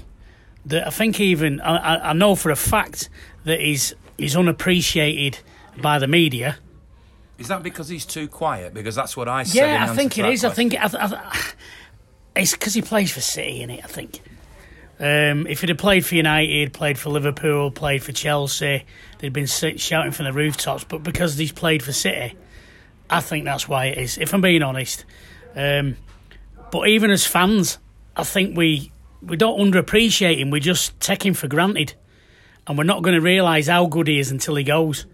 that 0.68 0.88
I 0.88 0.90
think 0.90 1.20
even 1.20 1.60
I, 1.62 2.10
I 2.10 2.14
know 2.14 2.36
for 2.36 2.52
a 2.52 2.56
fact 2.56 3.10
that 3.46 3.60
he's 3.60 3.94
he's 4.18 4.36
unappreciated 4.36 5.40
by 5.82 6.00
the 6.00 6.08
media. 6.08 6.58
Is 7.38 7.50
that 7.50 7.62
because 7.62 7.88
he's 7.88 8.06
too 8.06 8.28
quiet? 8.28 8.74
Because 8.74 8.96
that's 8.96 9.16
what 9.16 9.28
I 9.28 9.44
said. 9.44 9.56
Yeah, 9.56 9.88
I 9.90 9.96
think 9.96 10.18
it 10.18 10.26
is. 10.26 10.42
Question. 10.42 10.52
I 10.52 10.54
think 10.54 10.74
it, 10.74 10.96
I, 10.96 11.06
I, 11.06 11.52
it's 12.36 12.54
because 12.54 12.74
he 12.74 12.82
plays 12.82 13.12
for 13.12 13.22
City, 13.22 13.62
in 13.62 13.70
it. 13.70 13.84
I 13.84 13.88
think. 13.88 14.20
Um, 15.00 15.46
if 15.46 15.62
he'd 15.62 15.70
have 15.70 15.78
played 15.78 16.04
for 16.04 16.16
United, 16.16 16.74
played 16.74 16.98
for 16.98 17.12
Liverpool, 17.12 17.70
played 17.70 18.02
for 18.02 18.12
Chelsea, 18.12 18.84
they'd 19.20 19.32
been 19.32 19.46
shouting 19.46 20.12
from 20.12 20.26
the 20.26 20.34
rooftops. 20.34 20.84
But 20.84 21.04
because 21.04 21.38
he's 21.38 21.52
played 21.52 21.84
for 21.84 21.94
City, 21.94 22.36
I 23.08 23.22
think 23.22 23.46
that's 23.46 23.68
why 23.68 23.86
it 23.86 24.00
is. 24.00 24.18
If 24.18 24.34
I'm 24.34 24.42
being 24.42 24.64
honest, 24.64 25.06
um, 25.56 25.98
but 26.72 26.88
even 26.88 27.12
as 27.12 27.28
fans, 27.28 27.78
I 28.16 28.24
think 28.24 28.58
we 28.58 28.92
we 29.22 29.38
don't 29.38 29.60
underappreciate 29.60 30.40
him. 30.40 30.50
We 30.50 30.60
just 30.60 31.00
take 31.00 31.26
him 31.26 31.34
for 31.34 31.48
granted, 31.48 31.94
and 32.66 32.78
we're 32.78 32.84
not 32.84 33.04
going 33.04 33.16
to 33.16 33.22
realise 33.22 33.68
how 33.68 33.86
good 33.86 34.08
he 34.08 34.20
is 34.20 34.32
until 34.32 34.56
he 34.56 34.64
goes. 34.64 35.06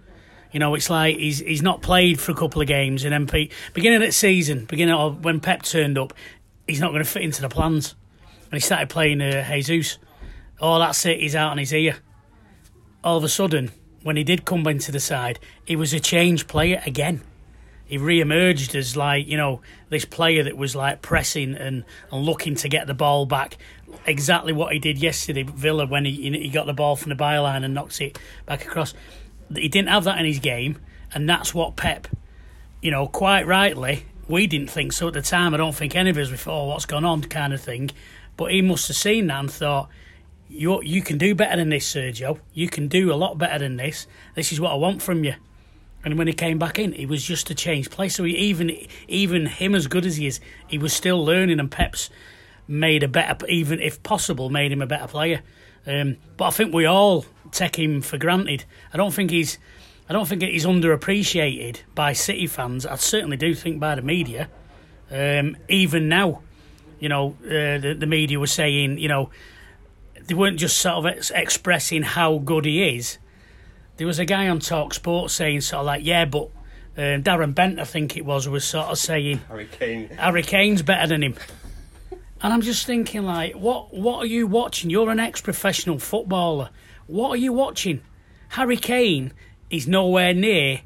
You 0.51 0.59
know, 0.59 0.75
it's 0.75 0.89
like 0.89 1.17
he's 1.17 1.39
he's 1.39 1.61
not 1.61 1.81
played 1.81 2.19
for 2.19 2.31
a 2.31 2.35
couple 2.35 2.61
of 2.61 2.67
games, 2.67 3.03
and 3.03 3.13
then 3.13 3.49
beginning 3.73 4.01
of 4.01 4.07
the 4.07 4.11
season, 4.11 4.65
beginning 4.65 4.93
of 4.93 5.23
when 5.23 5.39
Pep 5.39 5.63
turned 5.63 5.97
up, 5.97 6.13
he's 6.67 6.79
not 6.79 6.91
going 6.91 7.03
to 7.03 7.09
fit 7.09 7.23
into 7.23 7.41
the 7.41 7.49
plans, 7.49 7.95
and 8.45 8.53
he 8.53 8.59
started 8.59 8.89
playing 8.89 9.21
uh, 9.21 9.45
Jesus. 9.61 9.97
Oh, 10.59 10.79
that's 10.79 11.05
it. 11.05 11.19
He's 11.19 11.35
out 11.35 11.51
on 11.51 11.57
his 11.57 11.73
ear. 11.73 11.97
All 13.03 13.17
of 13.17 13.23
a 13.23 13.29
sudden, 13.29 13.71
when 14.03 14.15
he 14.15 14.23
did 14.23 14.45
come 14.45 14.65
into 14.67 14.91
the 14.91 14.99
side, 14.99 15.39
he 15.65 15.75
was 15.75 15.93
a 15.93 15.99
changed 15.99 16.47
player 16.47 16.81
again 16.85 17.21
he 17.93 17.99
re-emerged 17.99 18.73
as 18.73 18.97
like 18.97 19.27
you 19.27 19.37
know 19.37 19.61
this 19.89 20.03
player 20.03 20.41
that 20.41 20.57
was 20.57 20.75
like 20.75 21.03
pressing 21.03 21.53
and, 21.53 21.83
and 22.11 22.25
looking 22.25 22.55
to 22.55 22.67
get 22.67 22.87
the 22.87 22.93
ball 22.95 23.27
back. 23.27 23.55
Exactly 24.07 24.51
what 24.51 24.73
he 24.73 24.79
did 24.79 24.97
yesterday 24.97 25.43
Villa 25.43 25.85
when 25.85 26.03
he 26.03 26.31
he 26.31 26.49
got 26.49 26.65
the 26.65 26.73
ball 26.73 26.95
from 26.95 27.09
the 27.09 27.15
byline 27.15 27.63
and 27.63 27.75
knocks 27.75 28.01
it 28.01 28.17
back 28.47 28.65
across. 28.65 28.95
He 29.53 29.69
didn't 29.69 29.89
have 29.89 30.05
that 30.05 30.17
in 30.17 30.25
his 30.25 30.39
game 30.39 30.79
and 31.13 31.29
that's 31.29 31.53
what 31.53 31.75
Pep 31.75 32.07
you 32.81 32.89
know 32.89 33.05
quite 33.05 33.45
rightly 33.45 34.07
we 34.27 34.47
didn't 34.47 34.71
think 34.71 34.91
so 34.91 35.09
at 35.09 35.13
the 35.13 35.21
time. 35.21 35.53
I 35.53 35.57
don't 35.57 35.75
think 35.75 35.95
any 35.95 36.09
of 36.09 36.17
us 36.17 36.31
before 36.31 36.63
oh, 36.63 36.67
what's 36.69 36.87
gone 36.87 37.05
on? 37.05 37.21
kind 37.21 37.53
of 37.53 37.61
thing. 37.61 37.91
But 38.37 38.53
he 38.53 38.63
must 38.63 38.87
have 38.87 38.97
seen 38.97 39.27
that 39.27 39.39
and 39.39 39.51
thought 39.51 39.87
you 40.49 40.81
you 40.81 41.03
can 41.03 41.19
do 41.19 41.35
better 41.35 41.57
than 41.57 41.69
this 41.69 41.93
Sergio. 41.93 42.39
You 42.55 42.69
can 42.69 42.87
do 42.87 43.13
a 43.13 43.15
lot 43.15 43.37
better 43.37 43.59
than 43.59 43.77
this. 43.77 44.07
This 44.33 44.51
is 44.51 44.59
what 44.59 44.71
I 44.71 44.75
want 44.77 45.03
from 45.03 45.23
you 45.23 45.35
And 46.03 46.17
when 46.17 46.27
he 46.27 46.33
came 46.33 46.59
back 46.59 46.77
in, 46.79 46.91
he 46.91 47.05
was 47.05 47.23
just 47.23 47.49
a 47.49 47.55
changed 47.55 47.91
player. 47.91 48.09
So 48.09 48.23
he, 48.23 48.35
even 48.35 48.75
even 49.07 49.45
him, 49.45 49.73
as 49.73 49.87
good 49.87 50.05
as 50.05 50.17
he 50.17 50.27
is, 50.27 50.39
he 50.67 50.77
was 50.77 50.93
still 50.93 51.23
learning. 51.23 51.59
And 51.59 51.71
Pep's 51.71 52.09
made 52.67 53.03
a 53.03 53.07
better, 53.07 53.45
even 53.47 53.79
if 53.79 54.03
possible, 54.03 54.49
made 54.49 54.71
him 54.71 54.81
a 54.81 54.87
better 54.87 55.07
player. 55.07 55.41
Um, 55.85 56.17
but 56.37 56.45
I 56.45 56.49
think 56.51 56.73
we 56.73 56.85
all 56.85 57.25
take 57.51 57.77
him 57.77 58.01
for 58.01 58.17
granted. 58.17 58.65
I 58.93 58.97
don't 58.97 59.13
think 59.13 59.31
he's, 59.31 59.57
I 60.09 60.13
don't 60.13 60.27
think 60.27 60.41
he's 60.41 60.65
underappreciated 60.65 61.81
by 61.93 62.13
City 62.13 62.47
fans. 62.47 62.85
I 62.85 62.95
certainly 62.95 63.37
do 63.37 63.53
think 63.53 63.79
by 63.79 63.95
the 63.95 64.01
media. 64.01 64.49
Um, 65.11 65.57
even 65.69 66.09
now, 66.09 66.41
you 66.99 67.09
know, 67.09 67.35
uh, 67.45 67.77
the, 67.77 67.95
the 67.99 68.05
media 68.05 68.39
was 68.39 68.51
saying, 68.51 68.97
you 68.97 69.09
know, 69.09 69.29
they 70.25 70.33
weren't 70.33 70.57
just 70.57 70.77
sort 70.77 70.95
of 70.95 71.05
ex- 71.05 71.31
expressing 71.31 72.03
how 72.03 72.37
good 72.37 72.65
he 72.65 72.97
is. 72.97 73.17
There 74.03 74.07
was 74.09 74.19
a 74.19 74.25
guy 74.25 74.49
on 74.49 74.59
Talk 74.59 74.93
Sports 74.93 75.33
saying 75.33 75.61
sort 75.61 75.79
of 75.79 75.85
like, 75.85 76.03
yeah, 76.03 76.25
but 76.25 76.49
uh, 76.97 77.23
Darren 77.23 77.55
Bent, 77.55 77.79
I 77.79 77.85
think 77.85 78.17
it 78.17 78.25
was, 78.25 78.49
was 78.49 78.65
sort 78.65 78.87
of 78.87 78.97
saying 78.97 79.37
Harry 79.47 79.65
Kane. 79.65 80.09
Harry 80.09 80.43
Kane's 80.43 80.81
better 80.81 81.07
than 81.07 81.23
him. 81.23 81.35
And 82.41 82.51
I'm 82.51 82.59
just 82.59 82.85
thinking, 82.85 83.23
like, 83.23 83.53
what 83.53 83.93
what 83.93 84.21
are 84.21 84.25
you 84.25 84.45
watching? 84.45 84.89
You're 84.89 85.09
an 85.09 85.21
ex-professional 85.21 85.99
footballer. 85.99 86.69
What 87.07 87.29
are 87.29 87.37
you 87.37 87.53
watching? 87.53 88.01
Harry 88.49 88.75
Kane 88.75 89.31
is 89.69 89.87
nowhere 89.87 90.33
near 90.33 90.81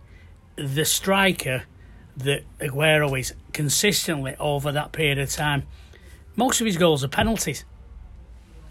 the 0.56 0.86
striker 0.86 1.64
that 2.18 2.44
Aguero 2.60 3.20
is 3.20 3.34
consistently 3.52 4.36
over 4.40 4.72
that 4.72 4.92
period 4.92 5.18
of 5.18 5.32
time. 5.32 5.64
Most 6.36 6.62
of 6.62 6.68
his 6.68 6.78
goals 6.78 7.04
are 7.04 7.08
penalties. 7.08 7.66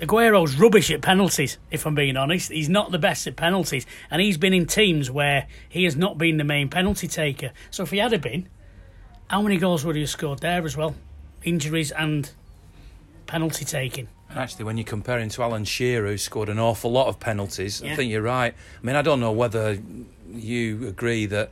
Aguero's 0.00 0.56
rubbish 0.56 0.90
at 0.90 1.00
penalties, 1.00 1.58
if 1.70 1.86
I'm 1.86 1.94
being 1.94 2.16
honest. 2.16 2.52
He's 2.52 2.68
not 2.68 2.92
the 2.92 2.98
best 2.98 3.26
at 3.26 3.36
penalties, 3.36 3.86
and 4.10 4.20
he's 4.20 4.36
been 4.36 4.52
in 4.52 4.66
teams 4.66 5.10
where 5.10 5.46
he 5.68 5.84
has 5.84 5.96
not 5.96 6.18
been 6.18 6.36
the 6.36 6.44
main 6.44 6.68
penalty 6.68 7.08
taker. 7.08 7.52
So 7.70 7.82
if 7.84 7.90
he 7.90 7.98
had 7.98 8.20
been, 8.20 8.48
how 9.28 9.42
many 9.42 9.56
goals 9.56 9.84
would 9.84 9.96
he 9.96 10.02
have 10.02 10.10
scored 10.10 10.40
there 10.40 10.64
as 10.64 10.76
well? 10.76 10.94
Injuries 11.44 11.90
and 11.92 12.30
penalty 13.26 13.64
taking. 13.64 14.08
Actually, 14.34 14.64
when 14.66 14.76
you're 14.76 14.84
comparing 14.84 15.28
to 15.30 15.42
Alan 15.42 15.64
Shearer, 15.64 16.08
who 16.08 16.18
scored 16.18 16.48
an 16.48 16.58
awful 16.58 16.90
lot 16.92 17.06
of 17.06 17.18
penalties, 17.18 17.80
Yeah. 17.80 17.92
I 17.92 17.96
think 17.96 18.10
you're 18.10 18.22
right. 18.22 18.52
I 18.82 18.86
mean, 18.86 18.96
I 18.96 19.02
don't 19.02 19.20
know 19.20 19.32
whether 19.32 19.78
you 20.32 20.86
agree 20.88 21.26
that 21.26 21.50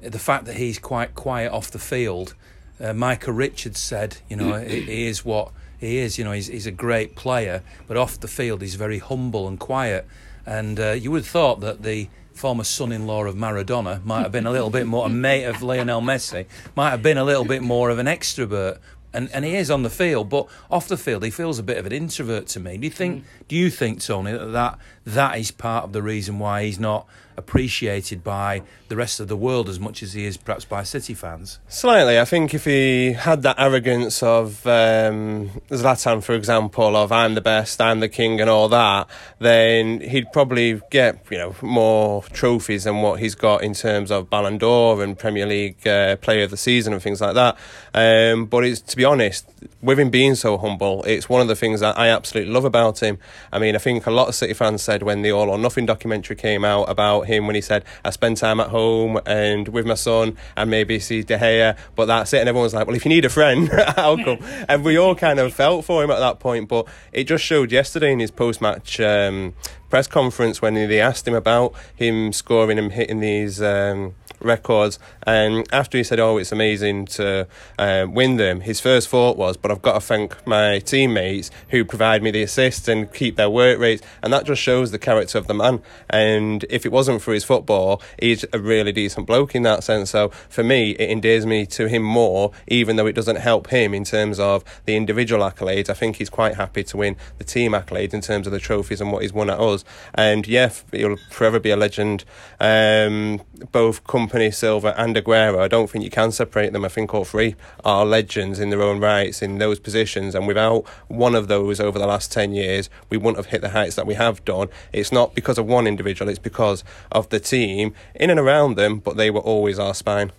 the 0.00 0.18
fact 0.18 0.46
that 0.46 0.56
he's 0.56 0.78
quite 0.78 1.14
quiet 1.14 1.52
off 1.52 1.70
the 1.70 1.78
field, 1.78 2.34
uh, 2.80 2.92
Micah 2.94 3.32
Richards 3.32 3.78
said, 3.80 4.18
you 4.30 4.36
know, 4.36 4.54
he, 4.54 4.80
he 4.80 5.06
is 5.06 5.24
what 5.24 5.52
he 5.82 5.98
is. 5.98 6.16
You 6.16 6.24
know, 6.24 6.32
he's, 6.32 6.46
he's 6.46 6.66
a 6.66 6.72
great 6.72 7.14
player, 7.14 7.62
but 7.86 7.96
off 7.96 8.18
the 8.18 8.28
field, 8.28 8.62
he's 8.62 8.76
very 8.76 8.98
humble 8.98 9.46
and 9.48 9.58
quiet. 9.58 10.06
And 10.46 10.80
uh, 10.80 10.92
you 10.92 11.10
would 11.10 11.22
have 11.22 11.28
thought 11.28 11.60
that 11.60 11.82
the 11.82 12.08
former 12.32 12.64
son-in-law 12.64 13.24
of 13.24 13.34
Maradona 13.34 14.02
might 14.04 14.22
have 14.22 14.32
been 14.32 14.46
a 14.46 14.50
little 14.50 14.70
bit 14.70 14.86
more 14.86 15.06
a 15.06 15.10
mate 15.10 15.44
of 15.44 15.62
Lionel 15.62 16.00
Messi, 16.00 16.46
might 16.74 16.90
have 16.90 17.02
been 17.02 17.18
a 17.18 17.24
little 17.24 17.44
bit 17.44 17.62
more 17.62 17.90
of 17.90 17.98
an 17.98 18.06
extrovert. 18.06 18.78
And, 19.14 19.28
and 19.34 19.44
he 19.44 19.56
is 19.56 19.70
on 19.70 19.82
the 19.82 19.90
field, 19.90 20.30
but 20.30 20.46
off 20.70 20.88
the 20.88 20.96
field 20.96 21.22
he 21.22 21.30
feels 21.30 21.58
a 21.58 21.62
bit 21.62 21.76
of 21.76 21.84
an 21.84 21.92
introvert 21.92 22.46
to 22.46 22.60
me. 22.60 22.78
Do 22.78 22.86
you 22.86 22.90
think? 22.90 23.24
Do 23.46 23.56
you 23.56 23.68
think, 23.68 24.00
Tony, 24.00 24.32
that, 24.32 24.52
that 24.52 24.78
that 25.04 25.38
is 25.38 25.50
part 25.50 25.84
of 25.84 25.92
the 25.92 26.02
reason 26.02 26.38
why 26.38 26.64
he's 26.64 26.78
not 26.78 27.06
appreciated 27.36 28.22
by 28.22 28.62
the 28.88 28.96
rest 28.96 29.20
of 29.20 29.28
the 29.28 29.36
world 29.36 29.68
as 29.68 29.80
much 29.80 30.02
as 30.02 30.12
he 30.12 30.24
is 30.24 30.36
perhaps 30.36 30.64
by 30.64 30.82
City 30.82 31.14
fans? 31.14 31.58
Slightly, 31.68 32.18
I 32.18 32.24
think 32.24 32.54
if 32.54 32.64
he 32.64 33.12
had 33.12 33.42
that 33.42 33.56
arrogance 33.58 34.22
of 34.22 34.66
um, 34.66 35.50
Zlatan, 35.70 36.22
for 36.22 36.34
example, 36.34 36.96
of 36.96 37.10
I'm 37.10 37.34
the 37.34 37.40
best, 37.40 37.80
I'm 37.80 38.00
the 38.00 38.08
king, 38.08 38.40
and 38.40 38.50
all 38.50 38.68
that, 38.68 39.08
then 39.38 40.00
he'd 40.00 40.30
probably 40.32 40.80
get 40.90 41.24
you 41.30 41.38
know 41.38 41.54
more 41.62 42.22
trophies 42.24 42.84
than 42.84 43.00
what 43.02 43.20
he's 43.20 43.34
got 43.34 43.62
in 43.62 43.74
terms 43.74 44.10
of 44.10 44.28
Ballon 44.28 44.58
d'Or 44.58 45.02
and 45.02 45.18
Premier 45.18 45.46
League 45.46 45.86
uh, 45.86 46.16
Player 46.16 46.44
of 46.44 46.50
the 46.50 46.56
Season 46.56 46.92
and 46.92 47.02
things 47.02 47.20
like 47.20 47.34
that. 47.34 47.56
Um, 47.94 48.46
but 48.46 48.64
it's 48.64 48.80
to 48.80 48.96
be 48.96 49.04
honest, 49.04 49.48
with 49.80 49.98
him 49.98 50.10
being 50.10 50.34
so 50.34 50.58
humble, 50.58 51.02
it's 51.04 51.28
one 51.28 51.40
of 51.40 51.48
the 51.48 51.56
things 51.56 51.80
that 51.80 51.98
I 51.98 52.08
absolutely 52.08 52.52
love 52.52 52.64
about 52.64 53.02
him. 53.02 53.18
I 53.52 53.58
mean, 53.58 53.74
I 53.74 53.78
think 53.78 54.06
a 54.06 54.10
lot 54.10 54.28
of 54.28 54.34
City 54.34 54.54
fans 54.54 54.82
said 54.92 55.02
when 55.02 55.22
the 55.22 55.32
All 55.32 55.48
or 55.48 55.56
Nothing 55.56 55.86
documentary 55.86 56.36
came 56.36 56.66
out 56.66 56.84
about 56.84 57.22
him 57.22 57.46
when 57.46 57.54
he 57.54 57.62
said, 57.62 57.82
I 58.04 58.10
spend 58.10 58.36
time 58.36 58.60
at 58.60 58.68
home 58.68 59.18
and 59.24 59.68
with 59.68 59.86
my 59.86 59.94
son 59.94 60.36
and 60.54 60.70
maybe 60.70 60.98
see 60.98 61.22
De 61.22 61.38
Gea, 61.38 61.78
but 61.96 62.06
that's 62.06 62.34
it. 62.34 62.40
And 62.40 62.48
everyone's 62.48 62.74
like, 62.74 62.86
well, 62.86 62.94
if 62.94 63.06
you 63.06 63.08
need 63.08 63.24
a 63.24 63.30
friend, 63.30 63.70
I'll 63.96 64.22
come. 64.22 64.38
and 64.68 64.84
we 64.84 64.98
all 64.98 65.14
kind 65.14 65.38
of 65.38 65.54
felt 65.54 65.86
for 65.86 66.04
him 66.04 66.10
at 66.10 66.18
that 66.18 66.40
point, 66.40 66.68
but 66.68 66.86
it 67.10 67.24
just 67.24 67.42
showed 67.42 67.72
yesterday 67.72 68.12
in 68.12 68.20
his 68.20 68.30
post 68.30 68.60
match. 68.60 69.00
Um, 69.00 69.54
press 69.88 70.06
conference 70.06 70.62
when 70.62 70.74
they 70.74 71.00
asked 71.00 71.28
him 71.28 71.34
about 71.34 71.74
him 71.94 72.32
scoring 72.32 72.78
and 72.78 72.92
hitting 72.92 73.20
these 73.20 73.60
um, 73.60 74.14
records 74.44 74.98
and 75.24 75.66
after 75.72 75.98
he 75.98 76.04
said 76.04 76.18
oh 76.18 76.36
it's 76.38 76.52
amazing 76.52 77.06
to 77.06 77.46
uh, 77.78 78.06
win 78.08 78.36
them 78.36 78.60
his 78.60 78.80
first 78.80 79.08
thought 79.08 79.36
was 79.36 79.56
but 79.56 79.70
I've 79.70 79.82
got 79.82 79.94
to 79.94 80.00
thank 80.00 80.46
my 80.46 80.80
teammates 80.80 81.50
who 81.68 81.84
provide 81.84 82.22
me 82.22 82.30
the 82.30 82.42
assists 82.42 82.88
and 82.88 83.12
keep 83.12 83.36
their 83.36 83.48
work 83.48 83.78
rates 83.78 84.02
and 84.22 84.32
that 84.32 84.44
just 84.44 84.60
shows 84.60 84.90
the 84.90 84.98
character 84.98 85.38
of 85.38 85.46
the 85.46 85.54
man. 85.54 85.82
And 86.10 86.64
if 86.68 86.84
it 86.84 86.92
wasn't 86.92 87.22
for 87.22 87.32
his 87.32 87.44
football 87.44 88.02
he's 88.18 88.44
a 88.52 88.58
really 88.58 88.92
decent 88.92 89.26
bloke 89.26 89.54
in 89.54 89.62
that 89.62 89.84
sense. 89.84 90.10
So 90.10 90.30
for 90.48 90.64
me 90.64 90.90
it 90.92 91.10
endears 91.10 91.46
me 91.46 91.66
to 91.66 91.88
him 91.88 92.02
more 92.02 92.52
even 92.66 92.96
though 92.96 93.06
it 93.06 93.14
doesn't 93.14 93.36
help 93.36 93.68
him 93.68 93.94
in 93.94 94.04
terms 94.04 94.40
of 94.40 94.64
the 94.86 94.96
individual 94.96 95.42
accolades. 95.48 95.88
I 95.88 95.94
think 95.94 96.16
he's 96.16 96.30
quite 96.30 96.56
happy 96.56 96.82
to 96.84 96.96
win 96.96 97.16
the 97.38 97.44
team 97.44 97.72
accolades 97.72 98.12
in 98.14 98.20
terms 98.20 98.46
of 98.46 98.52
the 98.52 98.60
trophies 98.60 99.00
and 99.00 99.12
what 99.12 99.22
he's 99.22 99.32
won 99.32 99.50
at 99.50 99.60
us. 99.60 99.84
And 100.14 100.46
yeah 100.46 100.70
he'll 100.92 101.16
forever 101.30 101.60
be 101.60 101.70
a 101.70 101.76
legend. 101.76 102.24
Um, 102.60 103.42
both 103.70 104.04
Kompany 104.04 104.31
Silva 104.50 104.94
and 105.00 105.14
aguero 105.14 105.60
i 105.60 105.68
don't 105.68 105.90
think 105.90 106.04
you 106.04 106.10
can 106.10 106.32
separate 106.32 106.72
them. 106.72 106.84
I 106.84 106.88
think 106.88 107.12
all 107.14 107.24
three 107.24 107.54
are 107.84 108.04
legends 108.04 108.58
in 108.58 108.70
their 108.70 108.82
own 108.82 109.00
rights 109.00 109.42
in 109.42 109.58
those 109.58 109.78
positions. 109.78 110.34
And 110.34 110.46
without 110.46 110.86
one 111.08 111.34
of 111.34 111.48
those 111.48 111.80
over 111.80 111.98
the 111.98 112.06
last 112.06 112.32
10 112.32 112.54
years 112.54 112.88
we 113.10 113.16
wouldn't 113.16 113.36
have 113.36 113.46
hit 113.46 113.60
the 113.60 113.70
heights 113.70 113.96
that 113.96 114.06
we 114.06 114.14
have 114.14 114.44
done. 114.44 114.68
It's 114.92 115.12
not 115.12 115.34
because 115.34 115.58
of 115.58 115.66
one 115.66 115.86
individual 115.86 116.28
it's 116.28 116.38
because 116.38 116.82
of 117.10 117.28
the 117.28 117.40
team 117.40 117.94
in 118.14 118.30
and 118.30 118.40
around 118.40 118.76
them 118.76 118.98
but 118.98 119.16
they 119.16 119.30
were 119.30 119.40
always 119.40 119.78
our 119.78 119.94
spine. 119.94 120.32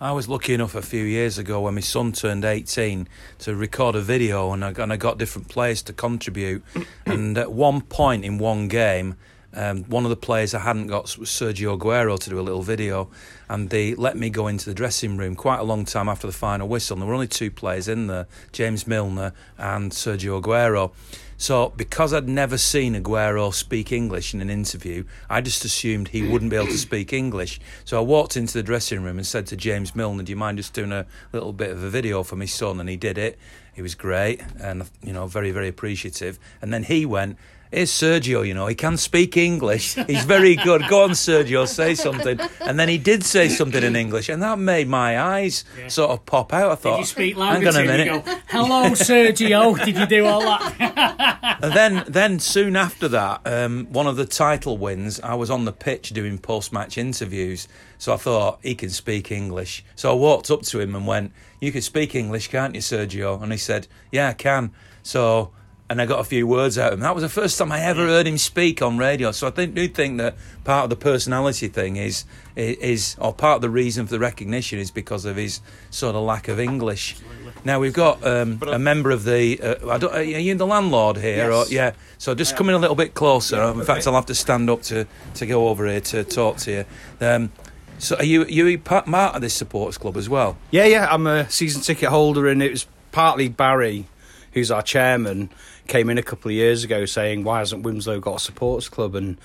I 0.00 0.12
was 0.12 0.28
lucky 0.28 0.54
enough 0.54 0.76
a 0.76 0.82
few 0.82 1.02
years 1.02 1.38
ago 1.38 1.62
when 1.62 1.74
my 1.74 1.80
son 1.80 2.12
turned 2.12 2.44
18 2.44 3.08
to 3.40 3.56
record 3.56 3.96
a 3.96 4.00
video 4.00 4.52
and 4.52 4.64
I, 4.64 4.70
and 4.70 4.92
I 4.92 4.96
got 4.96 5.18
different 5.18 5.48
players 5.48 5.82
to 5.82 5.92
contribute. 5.92 6.62
and 7.04 7.36
at 7.36 7.50
one 7.50 7.80
point 7.80 8.24
in 8.24 8.38
one 8.38 8.68
game, 8.68 9.16
um, 9.58 9.82
one 9.84 10.04
of 10.04 10.10
the 10.10 10.16
players 10.16 10.54
I 10.54 10.60
hadn't 10.60 10.86
got 10.86 11.18
was 11.18 11.28
Sergio 11.28 11.76
Aguero 11.76 12.16
to 12.16 12.30
do 12.30 12.38
a 12.38 12.42
little 12.42 12.62
video. 12.62 13.10
And 13.48 13.70
they 13.70 13.96
let 13.96 14.16
me 14.16 14.30
go 14.30 14.46
into 14.46 14.66
the 14.66 14.74
dressing 14.74 15.16
room 15.16 15.34
quite 15.34 15.58
a 15.58 15.64
long 15.64 15.84
time 15.84 16.08
after 16.08 16.28
the 16.28 16.32
final 16.32 16.68
whistle. 16.68 16.94
And 16.94 17.02
there 17.02 17.08
were 17.08 17.14
only 17.14 17.26
two 17.26 17.50
players 17.50 17.88
in 17.88 18.06
there 18.06 18.28
James 18.52 18.86
Milner 18.86 19.32
and 19.58 19.90
Sergio 19.90 20.40
Aguero. 20.40 20.92
So, 21.40 21.72
because 21.76 22.12
I'd 22.12 22.28
never 22.28 22.58
seen 22.58 22.94
Aguero 22.94 23.52
speak 23.52 23.90
English 23.92 24.32
in 24.34 24.40
an 24.40 24.50
interview, 24.50 25.04
I 25.30 25.40
just 25.40 25.64
assumed 25.64 26.08
he 26.08 26.28
wouldn't 26.28 26.50
be 26.50 26.56
able 26.56 26.66
to 26.66 26.78
speak 26.78 27.12
English. 27.12 27.60
So, 27.84 27.96
I 27.96 28.00
walked 28.00 28.36
into 28.36 28.54
the 28.54 28.62
dressing 28.62 29.02
room 29.02 29.18
and 29.18 29.26
said 29.26 29.46
to 29.48 29.56
James 29.56 29.94
Milner, 29.94 30.24
Do 30.24 30.30
you 30.30 30.36
mind 30.36 30.58
just 30.58 30.72
doing 30.72 30.90
a 30.90 31.06
little 31.32 31.52
bit 31.52 31.70
of 31.70 31.82
a 31.82 31.90
video 31.90 32.24
for 32.24 32.34
my 32.34 32.46
son? 32.46 32.80
And 32.80 32.88
he 32.88 32.96
did 32.96 33.18
it. 33.18 33.38
He 33.72 33.82
was 33.82 33.94
great 33.94 34.40
and, 34.60 34.90
you 35.00 35.12
know, 35.12 35.28
very, 35.28 35.52
very 35.52 35.68
appreciative. 35.68 36.40
And 36.60 36.72
then 36.72 36.82
he 36.82 37.06
went, 37.06 37.38
Here's 37.70 37.90
Sergio, 37.90 38.46
you 38.46 38.54
know, 38.54 38.66
he 38.66 38.74
can 38.74 38.96
speak 38.96 39.36
English. 39.36 39.94
He's 40.06 40.24
very 40.24 40.56
good. 40.56 40.82
Go 40.88 41.04
on, 41.04 41.10
Sergio, 41.10 41.68
say 41.68 41.94
something. 41.94 42.40
And 42.60 42.78
then 42.78 42.88
he 42.88 42.98
did 42.98 43.24
say 43.24 43.48
something 43.48 43.82
in 43.82 43.94
English, 43.94 44.28
and 44.28 44.42
that 44.42 44.58
made 44.58 44.88
my 44.88 45.20
eyes 45.20 45.64
sort 45.88 46.10
of 46.10 46.24
pop 46.24 46.52
out. 46.52 46.72
I 46.72 46.74
thought, 46.76 46.92
Did 46.96 47.00
you 47.00 47.06
speak 47.06 47.36
hang 47.36 47.62
louder 47.62 47.68
on 47.68 47.76
a 47.76 47.84
minute. 47.84 48.24
Go, 48.24 48.38
Hello, 48.48 48.90
Sergio. 48.90 49.84
Did 49.84 49.96
you 49.96 50.06
do 50.06 50.26
all 50.26 50.40
that? 50.40 51.34
And 51.60 51.72
then, 51.72 52.04
then 52.06 52.38
soon 52.38 52.76
after 52.76 53.08
that, 53.08 53.40
um, 53.44 53.88
one 53.90 54.06
of 54.06 54.14
the 54.14 54.24
title 54.24 54.78
wins, 54.78 55.18
I 55.20 55.34
was 55.34 55.50
on 55.50 55.64
the 55.64 55.72
pitch 55.72 56.10
doing 56.10 56.38
post-match 56.38 56.96
interviews. 56.96 57.66
So 57.98 58.14
I 58.14 58.16
thought 58.16 58.60
he 58.62 58.76
can 58.76 58.90
speak 58.90 59.32
English. 59.32 59.84
So 59.96 60.12
I 60.12 60.14
walked 60.14 60.52
up 60.52 60.62
to 60.62 60.78
him 60.78 60.94
and 60.94 61.04
went, 61.04 61.32
"You 61.60 61.72
can 61.72 61.82
speak 61.82 62.14
English, 62.14 62.46
can't 62.48 62.76
you, 62.76 62.80
Sergio?" 62.80 63.42
And 63.42 63.50
he 63.50 63.58
said, 63.58 63.88
"Yeah, 64.12 64.28
I 64.28 64.34
can." 64.34 64.70
So, 65.02 65.50
and 65.90 66.00
I 66.02 66.06
got 66.06 66.20
a 66.20 66.24
few 66.24 66.46
words 66.46 66.76
out 66.78 66.92
of 66.92 66.98
him. 66.98 67.02
That 67.02 67.14
was 67.14 67.22
the 67.22 67.28
first 67.28 67.58
time 67.58 67.72
I 67.72 67.80
ever 67.80 68.06
heard 68.06 68.26
him 68.26 68.36
speak 68.38 68.82
on 68.82 68.98
radio. 68.98 69.32
So 69.32 69.46
I 69.46 69.50
think, 69.50 69.74
do 69.74 69.88
think 69.88 70.18
that 70.18 70.36
part 70.64 70.84
of 70.84 70.90
the 70.90 70.96
personality 70.96 71.68
thing 71.68 71.96
is 71.96 72.24
is, 72.56 73.16
or 73.20 73.32
part 73.32 73.56
of 73.56 73.62
the 73.62 73.70
reason 73.70 74.04
for 74.06 74.10
the 74.10 74.18
recognition 74.18 74.78
is 74.78 74.90
because 74.90 75.24
of 75.24 75.36
his 75.36 75.60
sort 75.90 76.14
of 76.16 76.22
lack 76.22 76.48
of 76.48 76.58
English. 76.58 77.16
Now 77.64 77.80
we've 77.80 77.92
got 77.94 78.24
um, 78.26 78.60
a 78.66 78.78
member 78.78 79.10
of 79.10 79.24
the. 79.24 79.60
Uh, 79.60 79.90
I 79.90 79.98
don't, 79.98 80.14
are 80.14 80.22
you 80.22 80.54
the 80.54 80.66
landlord 80.66 81.16
here? 81.18 81.50
Or, 81.52 81.62
Yes. 81.62 81.72
yeah. 81.72 81.92
So 82.18 82.34
just 82.34 82.56
come 82.56 82.68
in 82.68 82.74
a 82.74 82.78
little 82.78 82.96
bit 82.96 83.14
closer. 83.14 83.56
Yeah, 83.56 83.72
in 83.72 83.82
fact. 83.84 84.06
I'll 84.06 84.14
have 84.14 84.26
to 84.26 84.34
stand 84.34 84.68
up 84.70 84.82
to, 84.82 85.06
to 85.34 85.46
go 85.46 85.68
over 85.68 85.86
here 85.86 86.00
to 86.00 86.24
talk 86.24 86.56
to 86.58 86.70
you. 86.70 86.84
Um, 87.26 87.50
so 87.98 88.16
are 88.16 88.24
you 88.24 88.44
you 88.44 88.78
part 88.78 89.06
part 89.06 89.34
of 89.34 89.40
this 89.40 89.54
supporters 89.54 89.98
club 89.98 90.16
as 90.16 90.28
well? 90.28 90.56
Yeah, 90.70 90.84
yeah, 90.84 91.08
I'm 91.10 91.26
a 91.26 91.48
season 91.50 91.82
ticket 91.82 92.10
holder, 92.10 92.46
and 92.46 92.62
it 92.62 92.70
was 92.70 92.86
partly 93.10 93.48
Barry, 93.48 94.06
who's 94.52 94.70
our 94.70 94.82
chairman, 94.82 95.50
came 95.88 96.08
in 96.08 96.18
a 96.18 96.22
couple 96.22 96.50
of 96.50 96.54
years 96.54 96.84
ago 96.84 97.04
saying, 97.04 97.42
"Why 97.42 97.58
hasn't 97.58 97.84
Wilmslow 97.84 98.20
got 98.20 98.36
a 98.36 98.40
supporters 98.40 98.88
club?" 98.88 99.14
and 99.14 99.38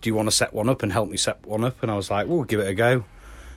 do 0.00 0.10
you 0.10 0.14
want 0.14 0.26
to 0.26 0.34
set 0.34 0.52
one 0.52 0.68
up 0.68 0.82
and 0.82 0.92
help 0.92 1.08
me 1.08 1.16
set 1.16 1.46
one 1.46 1.62
up? 1.62 1.80
And 1.82 1.90
I 1.90 1.94
was 1.94 2.10
like, 2.10 2.26
"Well, 2.26 2.42
give 2.42 2.58
it 2.58 2.66
a 2.66 2.74
go." 2.74 3.04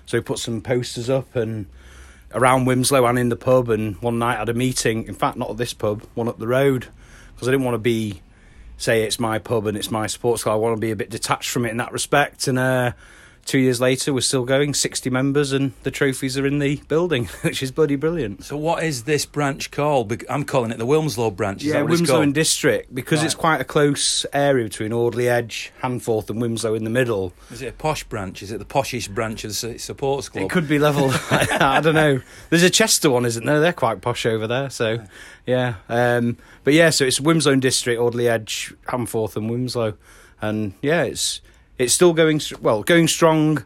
So 0.06 0.18
we 0.18 0.22
put 0.22 0.38
some 0.38 0.62
posters 0.62 1.10
up 1.10 1.36
and 1.36 1.66
around 2.34 2.66
Wilmslow 2.66 3.10
and 3.10 3.18
in 3.18 3.30
the 3.30 3.36
pub. 3.36 3.70
And 3.70 3.96
one 4.02 4.20
night 4.20 4.36
I 4.36 4.40
had 4.40 4.50
a 4.50 4.54
meeting. 4.54 5.06
In 5.08 5.16
fact, 5.16 5.38
not 5.38 5.50
at 5.50 5.58
this 5.58 5.74
pub, 5.74 6.04
one 6.14 6.28
up 6.28 6.38
the 6.38 6.48
road, 6.48 6.88
because 7.34 7.48
I 7.48 7.52
didn't 7.52 7.66
want 7.66 7.76
to 7.76 7.80
be 7.80 8.22
say 8.78 9.04
it's 9.04 9.20
my 9.20 9.40
pub 9.40 9.66
and 9.68 9.78
it's 9.78 9.90
my 9.90 10.06
sports 10.06 10.44
club. 10.44 10.54
I 10.54 10.58
want 10.58 10.76
to 10.76 10.82
be 10.82 10.92
a 10.92 10.96
bit 10.96 11.10
detached 11.10 11.50
from 11.50 11.66
it 11.66 11.70
in 11.70 11.78
that 11.78 11.92
respect. 11.92 12.48
And 12.48 12.60
uh, 12.60 12.92
two 13.46 13.60
years 13.60 13.80
later, 13.80 14.14
we're 14.14 14.22
still 14.22 14.44
going, 14.44 14.74
60 14.74 15.10
members, 15.10 15.52
and 15.52 15.72
the 15.84 15.92
trophies 15.92 16.38
are 16.38 16.46
in 16.46 16.60
the 16.60 16.78
building, 16.88 17.26
which 17.42 17.64
is 17.64 17.72
bloody 17.72 17.96
brilliant. 17.96 18.44
So, 18.44 18.58
what 18.58 18.84
is 18.84 19.04
this 19.04 19.26
branch 19.26 19.72
called? 19.72 20.12
I'm 20.30 20.44
calling 20.44 20.72
it 20.72 20.78
the 20.80 20.86
Wilmslow 20.86 21.36
branch. 21.36 21.62
Is 21.62 21.68
yeah, 21.74 21.86
it's 21.88 22.10
and 22.10 22.34
District, 22.34 22.94
because 22.94 23.20
Right. 23.20 23.26
it's 23.26 23.36
quite 23.36 23.62
a 23.62 23.64
close 23.64 24.26
area 24.34 24.66
between 24.66 24.92
Alderley 24.92 25.30
Edge, 25.30 25.72
Handforth, 25.82 26.30
and 26.30 26.42
Wilmslow 26.42 26.76
in 26.76 26.84
the 26.84 26.90
middle. 26.90 27.34
Is 27.52 27.62
it 27.62 27.68
a 27.68 27.74
posh 27.74 28.04
branch? 28.04 28.42
Is 28.44 28.52
it 28.52 28.58
the 28.58 28.66
poshish 28.66 29.10
branch 29.10 29.44
of 29.44 29.52
the 29.52 29.56
su- 29.56 29.78
supporters 29.78 30.28
club? 30.30 30.44
It 30.46 30.50
could 30.50 30.68
be 30.68 30.80
level. 30.80 31.12
I 31.32 31.80
don't 31.82 31.96
know. 31.96 32.20
There's 32.50 32.64
a 32.64 32.70
Chester 32.70 33.10
one, 33.10 33.26
isn't 33.26 33.46
there? 33.46 33.60
They're 33.60 33.74
quite 33.74 34.02
posh 34.02 34.26
over 34.26 34.48
there. 34.48 34.70
So, 34.70 35.04
yeah. 35.46 35.76
Um, 35.88 36.38
but 36.64 36.74
yeah, 36.74 36.90
so 36.90 37.06
it's 37.06 37.20
Wilmslow 37.20 37.54
and 37.54 37.62
District, 37.62 38.00
Alderley 38.00 38.28
Edge, 38.28 38.74
Handforth, 38.88 39.36
and 39.36 39.50
Wilmslow, 39.50 39.96
and 40.42 40.74
yeah, 40.82 41.04
it's 41.04 41.42
it's 41.78 41.94
still 41.94 42.14
going 42.14 42.42
well, 42.62 42.84
going 42.84 43.08
strong. 43.08 43.66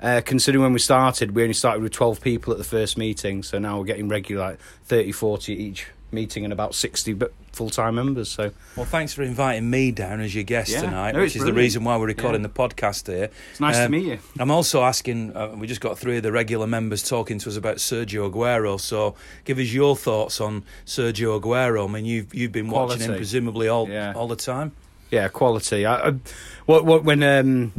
Uh, 0.00 0.20
considering 0.22 0.62
when 0.62 0.72
we 0.74 0.78
started, 0.78 1.34
we 1.34 1.40
only 1.42 1.54
started 1.54 1.82
with 1.82 1.92
12 1.92 2.20
people 2.20 2.52
at 2.52 2.58
the 2.58 2.64
first 2.64 2.98
meeting, 2.98 3.42
so 3.42 3.58
now 3.58 3.78
we're 3.78 3.84
getting 3.86 4.06
regular 4.08 4.50
like 4.50 4.58
30, 4.84 5.12
40 5.12 5.54
each 5.54 5.86
meeting 6.12 6.44
and 6.44 6.52
about 6.52 6.74
60 6.74 7.16
full 7.52 7.70
time 7.70 7.94
members. 7.94 8.28
So 8.30 8.50
Well, 8.76 8.84
thanks 8.84 9.14
for 9.14 9.22
inviting 9.22 9.70
me 9.70 9.92
down 9.92 10.20
as 10.20 10.34
your 10.34 10.44
guest 10.44 10.70
Yeah, 10.72 10.82
tonight, 10.82 11.12
no, 11.14 11.20
which 11.22 11.36
is 11.36 11.44
the 11.44 11.54
reason 11.54 11.84
why 11.84 11.96
we're 11.96 12.06
recording 12.08 12.42
Yeah. 12.42 12.48
the 12.48 12.52
podcast 12.52 13.06
here. 13.06 13.30
it's 13.50 13.60
nice 13.60 13.76
to 13.76 13.84
Um, 13.86 13.92
meet 13.92 14.04
you. 14.04 14.18
I'm 14.38 14.50
also 14.50 14.82
asking, 14.82 15.34
uh, 15.34 15.54
we 15.56 15.66
just 15.66 15.80
got 15.80 15.98
three 15.98 16.18
of 16.18 16.22
the 16.22 16.32
regular 16.32 16.66
members 16.66 17.02
talking 17.02 17.38
to 17.38 17.48
us 17.48 17.56
about 17.56 17.76
Sergio 17.76 18.30
Aguero. 18.30 18.78
So 18.78 19.14
give 19.44 19.58
us 19.58 19.72
your 19.72 19.96
thoughts 19.96 20.38
on 20.40 20.64
Sergio 20.84 21.40
Aguero. 21.40 21.88
I 21.88 21.90
mean, 21.92 22.04
you've, 22.04 22.34
you've 22.34 22.52
been 22.52 22.68
watching 22.68 23.00
him 23.00 23.14
presumably 23.16 23.68
all, 23.68 23.88
Yeah. 23.88 24.12
all 24.14 24.28
the 24.28 24.36
time. 24.36 24.72
Yeah, 25.14 25.28
quality. 25.28 25.86
I, 25.86 26.08
I, 26.08 26.14
what, 26.66 26.84
what, 26.84 27.04
when 27.04 27.22
um, 27.22 27.72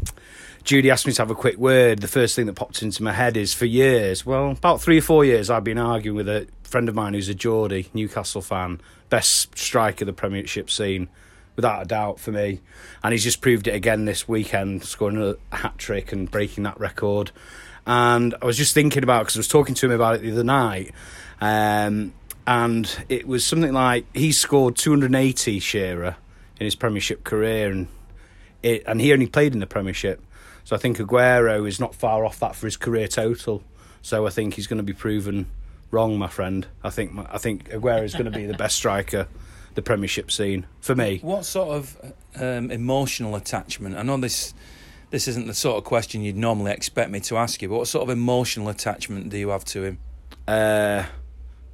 Judy 0.63 0.89
asked 0.89 1.06
me 1.06 1.12
to 1.12 1.22
have 1.22 1.30
a 1.30 1.36
quick 1.36 1.58
word, 1.58 2.00
the 2.00 2.08
first 2.08 2.34
thing 2.34 2.46
that 2.46 2.54
popped 2.54 2.82
into 2.82 3.04
my 3.04 3.12
head 3.12 3.36
is 3.36 3.54
for 3.54 3.65
years, 3.65 4.25
well, 4.25 4.51
about 4.51 4.82
three 4.82 5.00
or 5.00 5.01
four 5.01 5.25
years, 5.25 5.50
I've 5.50 5.65
been 5.65 5.77
arguing 5.77 6.15
with 6.15 6.30
a 6.30 6.48
friend 6.63 6.88
of 6.88 6.96
mine 6.96 7.13
who's 7.13 7.27
a 7.27 7.34
Geordie, 7.34 7.89
Newcastle 7.94 8.42
fan, 8.42 8.80
best 9.10 9.58
striker 9.58 10.06
the 10.06 10.13
Premiership 10.13 10.70
scene, 10.70 11.10
without 11.58 11.82
a 11.82 11.86
doubt 11.86 12.22
for 12.22 12.32
me. 12.32 12.62
And 13.04 13.12
he's 13.12 13.25
just 13.25 13.42
proved 13.42 13.68
it 13.68 13.75
again 13.75 14.06
this 14.06 14.30
weekend, 14.30 14.86
scoring 14.86 15.22
a 15.51 15.58
hat 15.58 15.77
trick 15.77 16.13
and 16.13 16.32
breaking 16.32 16.63
that 16.63 16.80
record. 16.80 17.32
And 17.86 18.34
I 18.42 18.46
was 18.46 18.56
just 18.56 18.74
thinking 18.74 19.04
about 19.04 19.24
because 19.24 19.36
I 19.36 19.39
was 19.39 19.50
talking 19.50 19.75
to 19.75 19.88
him 19.88 19.92
about 19.92 20.15
it 20.15 20.22
the 20.22 20.32
other 20.32 20.46
night, 20.46 20.94
um, 21.42 22.13
and 22.48 23.06
it 23.10 23.27
was 23.27 23.46
something 23.46 23.74
like 23.74 24.06
he 24.15 24.32
scored 24.32 24.77
280 24.77 25.60
Shearer 25.60 26.15
in 26.60 26.66
his 26.66 26.76
Premiership 26.76 27.24
career, 27.24 27.72
and 27.72 27.88
it, 28.64 28.84
and 28.88 29.02
he 29.02 29.14
only 29.14 29.28
played 29.28 29.54
in 29.54 29.60
the 29.60 29.68
Premiership. 29.68 30.22
So 30.64 30.76
I 30.76 30.80
think 30.80 30.98
Aguero 30.98 31.68
is 31.68 31.80
not 31.80 31.94
far 31.94 32.26
off 32.26 32.40
that 32.40 32.56
for 32.56 32.66
his 32.66 32.78
career 32.78 33.08
total. 33.08 33.64
So 34.02 34.26
I 34.26 34.30
think 34.30 34.56
he's 34.56 34.68
going 34.68 34.78
to 34.78 34.84
be 34.84 34.94
proven 34.94 35.48
wrong, 35.92 36.18
my 36.18 36.28
friend. 36.28 36.68
I 36.84 36.90
think 36.90 37.12
I 37.32 37.38
think 37.38 37.70
Aguero 37.70 38.04
is 38.04 38.14
going 38.14 38.26
to 38.26 38.32
be 38.32 38.46
the 38.46 38.54
best 38.54 38.76
striker 38.76 39.28
the 39.76 39.82
Premiership 39.82 40.32
scene 40.32 40.66
for 40.80 40.96
me. 40.96 41.20
What 41.22 41.46
sort 41.46 41.70
of 41.70 42.14
um, 42.40 42.72
emotional 42.72 43.36
attachment? 43.36 43.98
I 43.98 44.01
know 44.01 44.18
this 44.18 44.53
this 45.12 45.27
isn't 45.27 45.48
the 45.48 45.53
sort 45.53 45.77
of 45.77 45.84
question 45.84 46.22
you'd 46.22 46.36
normally 46.36 46.72
expect 46.72 47.12
me 47.12 47.20
to 47.22 47.38
ask 47.38 47.62
you, 47.62 47.70
but 47.70 47.77
what 47.77 47.88
sort 47.88 48.03
of 48.03 48.10
emotional 48.10 48.70
attachment 48.70 49.29
do 49.29 49.38
you 49.38 49.50
have 49.50 49.66
to 49.66 49.84
him? 49.84 50.00
Uh, 50.48 51.06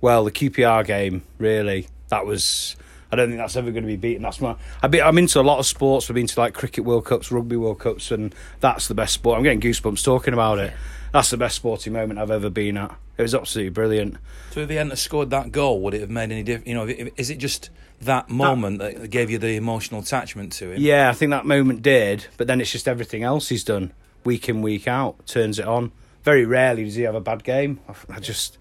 well, 0.01 0.23
the 0.25 0.31
QPR 0.31 0.85
game, 0.85 1.23
really, 1.37 1.87
that 2.09 2.25
was. 2.25 2.75
I 3.11 3.15
don't 3.17 3.27
think 3.29 3.39
that's 3.39 3.55
ever 3.57 3.71
going 3.71 3.83
to 3.83 3.87
be 3.87 3.97
beaten. 3.97 4.23
That's 4.23 4.39
my. 4.39 4.55
I 4.81 4.87
be, 4.87 5.01
I'm 5.01 5.17
into 5.17 5.39
a 5.39 5.43
lot 5.43 5.59
of 5.59 5.65
sports. 5.65 6.09
I've 6.09 6.15
been 6.15 6.27
to 6.27 6.39
like 6.39 6.53
cricket 6.53 6.85
World 6.85 7.05
Cups, 7.05 7.31
rugby 7.31 7.57
World 7.57 7.79
Cups, 7.79 8.09
and 8.11 8.33
that's 8.61 8.87
the 8.87 8.93
best 8.95 9.13
sport. 9.13 9.37
I'm 9.37 9.43
getting 9.43 9.59
goosebumps 9.61 10.03
talking 10.03 10.33
about 10.33 10.59
it. 10.59 10.73
That's 11.11 11.29
the 11.29 11.35
best 11.37 11.57
sporting 11.57 11.91
moment 11.93 12.19
I've 12.19 12.31
ever 12.31 12.49
been 12.49 12.77
at. 12.77 12.95
It 13.17 13.21
was 13.23 13.35
absolutely 13.35 13.71
brilliant. 13.71 14.15
So 14.51 14.61
if 14.61 14.69
he 14.69 14.75
hadn't 14.77 14.95
scored 14.97 15.29
that 15.31 15.51
goal, 15.51 15.81
would 15.81 15.93
it 15.93 15.99
have 16.01 16.09
made 16.09 16.31
any 16.31 16.41
difference? 16.43 16.67
You 16.67 16.75
know, 16.75 16.87
if- 16.87 17.09
is 17.17 17.29
it 17.29 17.37
just 17.37 17.69
that 18.01 18.29
moment 18.29 18.79
that 18.79 19.09
gave 19.09 19.29
you 19.29 19.37
the 19.37 19.55
emotional 19.57 19.99
attachment 20.01 20.53
to 20.53 20.71
him? 20.71 20.81
Yeah, 20.81 21.09
I 21.09 21.13
think 21.13 21.31
that 21.31 21.45
moment 21.45 21.81
did, 21.81 22.27
but 22.37 22.47
then 22.47 22.61
it's 22.61 22.71
just 22.71 22.87
everything 22.87 23.23
else 23.23 23.49
he's 23.49 23.65
done 23.65 23.91
week 24.23 24.47
in 24.47 24.61
week 24.61 24.87
out 24.87 25.27
turns 25.27 25.59
it 25.59 25.67
on. 25.67 25.91
Very 26.23 26.45
rarely 26.45 26.85
does 26.85 26.95
he 26.95 27.01
have 27.03 27.15
a 27.15 27.19
bad 27.21 27.43
game. 27.43 27.79
I- 27.89 28.15
I 28.15 28.19
just 28.21 28.57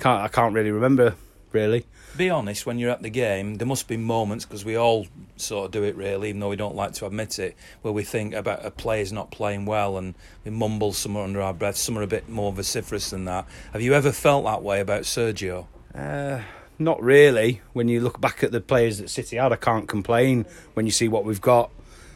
can't. 0.00 0.22
I 0.22 0.28
can't 0.28 0.54
really 0.54 0.70
remember. 0.70 1.14
Really. 1.52 1.84
Be 2.16 2.28
honest, 2.28 2.66
when 2.66 2.78
you're 2.78 2.90
at 2.90 3.02
the 3.02 3.10
game, 3.10 3.54
there 3.56 3.66
must 3.66 3.86
be 3.86 3.96
moments 3.96 4.44
because 4.44 4.64
we 4.64 4.76
all 4.76 5.06
sort 5.36 5.66
of 5.66 5.70
do 5.70 5.84
it 5.84 5.96
really, 5.96 6.30
even 6.30 6.40
though 6.40 6.48
we 6.48 6.56
don't 6.56 6.74
like 6.74 6.92
to 6.94 7.06
admit 7.06 7.38
it, 7.38 7.56
where 7.82 7.92
we 7.92 8.02
think 8.02 8.34
about 8.34 8.64
a 8.64 8.70
player's 8.70 9.12
not 9.12 9.30
playing 9.30 9.64
well 9.64 9.96
and 9.96 10.14
we 10.44 10.50
mumble 10.50 10.92
somewhere 10.92 11.24
under 11.24 11.40
our 11.40 11.54
breath. 11.54 11.76
Some 11.76 11.96
are 11.96 12.02
a 12.02 12.06
bit 12.06 12.28
more 12.28 12.52
vociferous 12.52 13.10
than 13.10 13.24
that. 13.26 13.46
Have 13.72 13.80
you 13.80 13.94
ever 13.94 14.12
felt 14.12 14.44
that 14.44 14.62
way 14.62 14.80
about 14.80 15.02
Sergio? 15.02 15.66
Uh, 15.94 16.40
not 16.78 17.02
really. 17.02 17.60
When 17.72 17.88
you 17.88 18.00
look 18.00 18.20
back 18.20 18.42
at 18.42 18.52
the 18.52 18.60
players 18.60 18.98
that 18.98 19.08
City 19.08 19.36
had, 19.36 19.52
I 19.52 19.56
can't 19.56 19.88
complain 19.88 20.46
when 20.74 20.86
you 20.86 20.92
see 20.92 21.08
what 21.08 21.24
we've 21.24 21.40
got. 21.40 21.70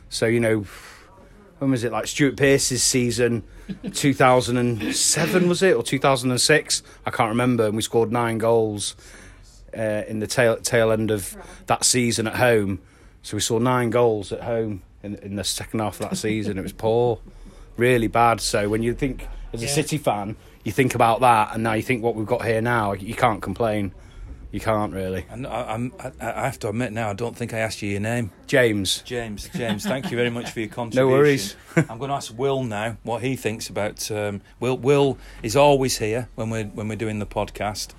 So, 0.09 0.27
you 0.27 0.41
know, 0.41 0.67
when 1.59 1.71
was 1.71 1.85
it? 1.85 1.93
Like 1.93 2.09
Stuart 2.09 2.37
Pearce's 2.37 2.83
season, 2.83 3.45
2007, 3.93 5.49
was 5.49 5.63
it? 5.63 5.77
Or 5.77 5.83
2006? 5.83 6.83
I 7.07 7.11
can't 7.11 7.29
remember. 7.29 7.67
And 7.67 7.77
we 7.77 7.83
scored 7.83 8.11
nine 8.11 8.39
goals 8.39 8.97
uh, 9.77 10.05
in 10.09 10.21
the 10.21 10.27
tail, 10.27 10.57
tail 10.57 10.91
end 10.93 11.11
of 11.11 11.37
that 11.67 11.85
season 11.85 12.27
at 12.27 12.37
home. 12.37 12.81
So 13.23 13.37
we 13.37 13.41
saw 13.41 13.59
nine 13.59 13.91
goals 13.91 14.33
at 14.33 14.43
home 14.43 14.83
in, 15.03 15.17
in 15.17 15.37
the 15.37 15.45
second 15.45 15.81
half 15.81 16.01
of 16.01 16.11
that 16.11 16.17
season. 16.17 16.59
It 16.59 16.63
was 16.63 16.73
poor, 16.73 17.21
really 17.77 18.07
bad. 18.09 18.41
So 18.41 18.69
when 18.69 18.83
you 18.83 18.95
think, 18.95 19.27
as 19.53 19.63
a 19.63 19.67
Yeah. 19.67 19.71
City 19.73 19.99
fan, 19.99 20.37
you 20.65 20.73
think 20.73 20.95
about 20.95 21.21
that, 21.21 21.51
and 21.55 21.63
now 21.63 21.75
you 21.75 21.83
think 21.83 22.03
what 22.03 22.15
we've 22.15 22.27
got 22.27 22.45
here 22.45 22.61
now, 22.61 22.93
you 22.93 23.15
can't 23.15 23.43
complain. 23.43 23.93
You 24.51 24.61
can't 24.61 24.93
really. 24.93 25.27
And 25.31 25.49
I, 25.49 25.73
I'm, 25.73 25.93
I, 25.99 26.13
I 26.21 26.45
have 26.45 26.61
to 26.61 26.69
admit 26.69 26.93
now, 26.93 27.11
I 27.11 27.13
don't 27.13 27.37
think 27.37 27.53
I 27.53 27.59
asked 27.59 27.83
you 27.83 27.91
your 27.91 28.01
name. 28.01 28.31
James. 28.47 29.03
James, 29.05 29.49
James, 29.53 29.83
thank 29.85 30.13
you 30.13 30.17
very 30.17 30.31
much 30.31 30.53
for 30.53 30.61
your 30.61 30.69
contribution. 30.69 31.09
No 31.11 31.13
worries. 31.13 31.57
I'm 31.77 31.99
going 31.99 32.11
to 32.11 32.15
ask 32.15 32.33
Will 32.39 32.63
now 32.63 32.97
what 33.03 33.21
he 33.23 33.35
thinks 33.35 33.69
about. 33.69 34.09
Um, 34.13 34.43
Will 34.61 34.79
Will 34.79 35.19
is 35.43 35.57
always 35.57 35.99
here 35.99 36.29
when 36.37 36.51
we're 36.51 36.67
when 36.67 36.87
we're 36.87 36.95
doing 36.95 37.19
the 37.19 37.27
podcast, 37.27 37.95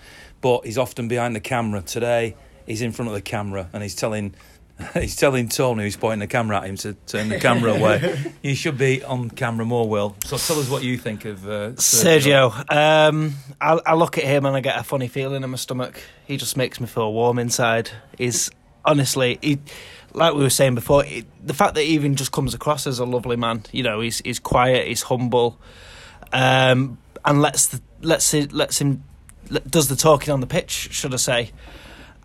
but 0.45 0.63
he's 0.63 0.77
often 0.77 1.07
behind 1.07 1.35
the 1.35 1.39
camera. 1.39 1.81
Today 1.81 2.35
he's 2.67 2.83
in 2.83 2.91
front 2.91 3.09
of 3.09 3.15
the 3.15 3.21
camera 3.21 3.67
and 3.73 3.81
he's 3.81 3.95
telling. 3.95 4.35
He's 4.93 5.15
telling 5.15 5.47
Tony, 5.47 5.83
who's 5.83 5.95
pointing 5.95 6.19
the 6.19 6.27
camera 6.27 6.57
at 6.57 6.65
him, 6.65 6.75
to 6.75 6.95
turn 7.07 7.29
the 7.29 7.39
camera 7.39 7.71
away. 7.77 8.33
you 8.43 8.55
should 8.55 8.77
be 8.77 9.01
on 9.05 9.29
camera 9.29 9.63
more, 9.63 9.87
Will. 9.87 10.17
So 10.25 10.35
tell 10.35 10.59
us 10.59 10.69
what 10.69 10.83
you 10.83 10.97
think 10.97 11.23
of 11.23 11.47
uh, 11.47 11.69
Sergio. 11.75 12.51
Sergio, 12.51 12.75
um, 12.75 13.35
I, 13.61 13.79
I 13.85 13.93
look 13.93 14.17
at 14.17 14.25
him 14.25 14.45
and 14.45 14.53
I 14.53 14.59
get 14.59 14.77
a 14.77 14.83
funny 14.83 15.07
feeling 15.07 15.45
in 15.45 15.49
my 15.49 15.55
stomach. 15.55 16.01
He 16.27 16.35
just 16.35 16.57
makes 16.57 16.81
me 16.81 16.87
feel 16.87 17.13
warm 17.13 17.39
inside. 17.39 17.89
He's 18.17 18.51
honestly, 18.83 19.39
he, 19.41 19.59
like 20.11 20.33
we 20.33 20.43
were 20.43 20.49
saying 20.49 20.75
before, 20.75 21.05
he, 21.05 21.23
the 21.41 21.53
fact 21.53 21.75
that 21.75 21.83
he 21.83 21.91
even 21.91 22.17
just 22.17 22.33
comes 22.33 22.53
across 22.53 22.85
as 22.85 22.99
a 22.99 23.05
lovely 23.05 23.37
man. 23.37 23.63
You 23.71 23.83
know, 23.83 24.01
he's 24.01 24.19
he's 24.25 24.39
quiet, 24.39 24.89
he's 24.89 25.03
humble, 25.03 25.57
um, 26.33 26.97
and 27.23 27.41
lets 27.41 27.67
the, 27.67 27.81
lets 28.01 28.33
it, 28.33 28.51
lets 28.51 28.81
him 28.81 29.05
does 29.69 29.87
the 29.87 29.95
talking 29.95 30.33
on 30.33 30.41
the 30.41 30.47
pitch, 30.47 30.89
should 30.91 31.13
I 31.13 31.17
say? 31.17 31.51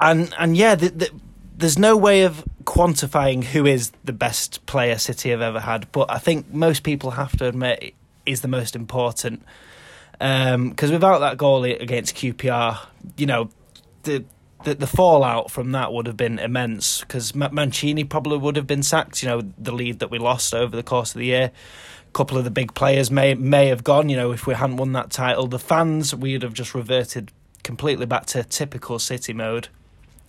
And 0.00 0.32
and 0.38 0.56
yeah, 0.56 0.74
the, 0.74 0.88
the, 0.88 1.10
there's 1.56 1.78
no 1.78 1.96
way 1.96 2.22
of 2.22 2.44
quantifying 2.64 3.44
who 3.44 3.66
is 3.66 3.92
the 4.04 4.12
best 4.12 4.64
player 4.66 4.98
City 4.98 5.30
have 5.30 5.42
ever 5.42 5.60
had, 5.60 5.90
but 5.92 6.10
I 6.10 6.18
think 6.18 6.52
most 6.52 6.82
people 6.82 7.12
have 7.12 7.36
to 7.38 7.46
admit 7.46 7.94
is 8.26 8.40
the 8.40 8.48
most 8.48 8.74
important. 8.74 9.42
Um, 10.20 10.70
because 10.70 10.90
without 10.90 11.18
that 11.20 11.38
goal 11.38 11.64
against 11.64 12.14
QPR, 12.14 12.78
you 13.16 13.26
know, 13.26 13.50
the, 14.02 14.24
the 14.64 14.74
the 14.74 14.86
fallout 14.86 15.50
from 15.50 15.72
that 15.72 15.92
would 15.92 16.06
have 16.06 16.16
been 16.16 16.38
immense. 16.38 17.00
Because 17.00 17.34
Mancini 17.34 18.04
probably 18.04 18.38
would 18.38 18.56
have 18.56 18.66
been 18.66 18.82
sacked. 18.82 19.22
You 19.22 19.28
know, 19.30 19.42
the 19.58 19.72
lead 19.72 20.00
that 20.00 20.10
we 20.10 20.18
lost 20.18 20.54
over 20.54 20.76
the 20.76 20.82
course 20.82 21.14
of 21.14 21.18
the 21.18 21.26
year. 21.26 21.52
Couple 22.12 22.36
of 22.38 22.44
the 22.44 22.50
big 22.50 22.74
players 22.74 23.10
may 23.10 23.34
may 23.34 23.68
have 23.68 23.84
gone. 23.84 24.08
You 24.08 24.16
know, 24.16 24.32
if 24.32 24.46
we 24.46 24.54
hadn't 24.54 24.76
won 24.76 24.92
that 24.92 25.10
title, 25.10 25.46
the 25.46 25.58
fans 25.58 26.14
we'd 26.14 26.42
have 26.42 26.54
just 26.54 26.74
reverted 26.74 27.30
completely 27.62 28.06
back 28.06 28.26
to 28.26 28.42
typical 28.42 28.98
City 28.98 29.32
mode 29.32 29.68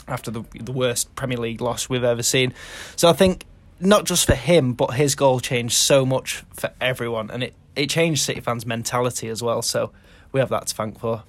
after 0.07 0.29
the 0.29 0.43
the 0.53 0.71
worst 0.71 1.13
Premier 1.15 1.37
League 1.37 1.61
loss 1.61 1.89
we've 1.89 2.03
ever 2.03 2.23
seen. 2.23 2.53
So 2.95 3.09
I 3.09 3.13
think 3.13 3.45
not 3.79 4.05
just 4.05 4.25
for 4.25 4.35
him, 4.35 4.73
but 4.73 4.93
his 4.93 5.15
goal 5.15 5.39
changed 5.39 5.73
so 5.73 6.05
much 6.05 6.43
for 6.53 6.71
everyone, 6.79 7.31
and 7.31 7.43
it 7.43 7.55
it 7.75 7.89
changed 7.89 8.23
City 8.23 8.41
fans' 8.41 8.65
mentality 8.65 9.27
as 9.27 9.41
well. 9.41 9.61
So 9.61 9.91
we 10.31 10.39
have 10.39 10.49
that 10.49 10.67
to 10.67 10.75
thank 10.75 10.99
for. 10.99 11.23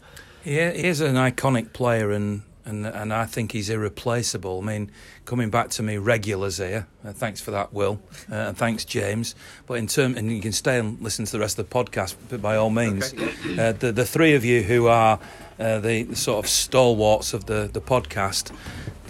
Yeah, 0.45 0.73
he 0.73 0.85
is 0.85 1.01
an 1.01 1.15
iconic 1.15 1.73
player, 1.73 2.11
and 2.11 2.43
and 2.65 2.87
and 2.87 3.13
I 3.13 3.25
think 3.27 3.53
he's 3.53 3.71
irreplaceable. 3.71 4.61
I 4.63 4.65
mean, 4.65 4.91
coming 5.25 5.51
back 5.51 5.71
to 5.71 5.83
me 5.83 5.97
regulars 5.97 6.59
here. 6.59 6.87
Uh, 7.05 7.13
thanks 7.13 7.41
for 7.41 7.51
that, 7.51 7.73
Will, 7.73 8.01
uh, 8.31 8.35
and 8.35 8.57
thanks, 8.57 8.85
James. 8.85 9.35
But 9.67 9.75
in 9.75 9.87
term, 9.87 10.17
and 10.17 10.31
you 10.31 10.41
can 10.41 10.53
stay 10.53 10.79
and 10.79 11.01
listen 11.01 11.25
to 11.25 11.33
the 11.33 11.41
rest 11.41 11.59
of 11.59 11.69
the 11.69 11.75
podcast 11.75 12.17
But 12.29 12.43
by 12.43 12.57
all 12.57 12.71
means. 12.71 13.13
uh, 13.59 13.73
the 13.73 13.93
the 13.93 14.05
three 14.07 14.35
of 14.35 14.45
you 14.45 14.63
who 14.63 14.87
are 14.87 15.19
uh, 15.59 15.79
the, 15.81 16.05
the 16.05 16.17
sort 16.17 16.45
of 16.45 16.49
stalwarts 16.51 17.35
of 17.35 17.47
the 17.47 17.69
the 17.73 17.81
podcast, 17.81 18.53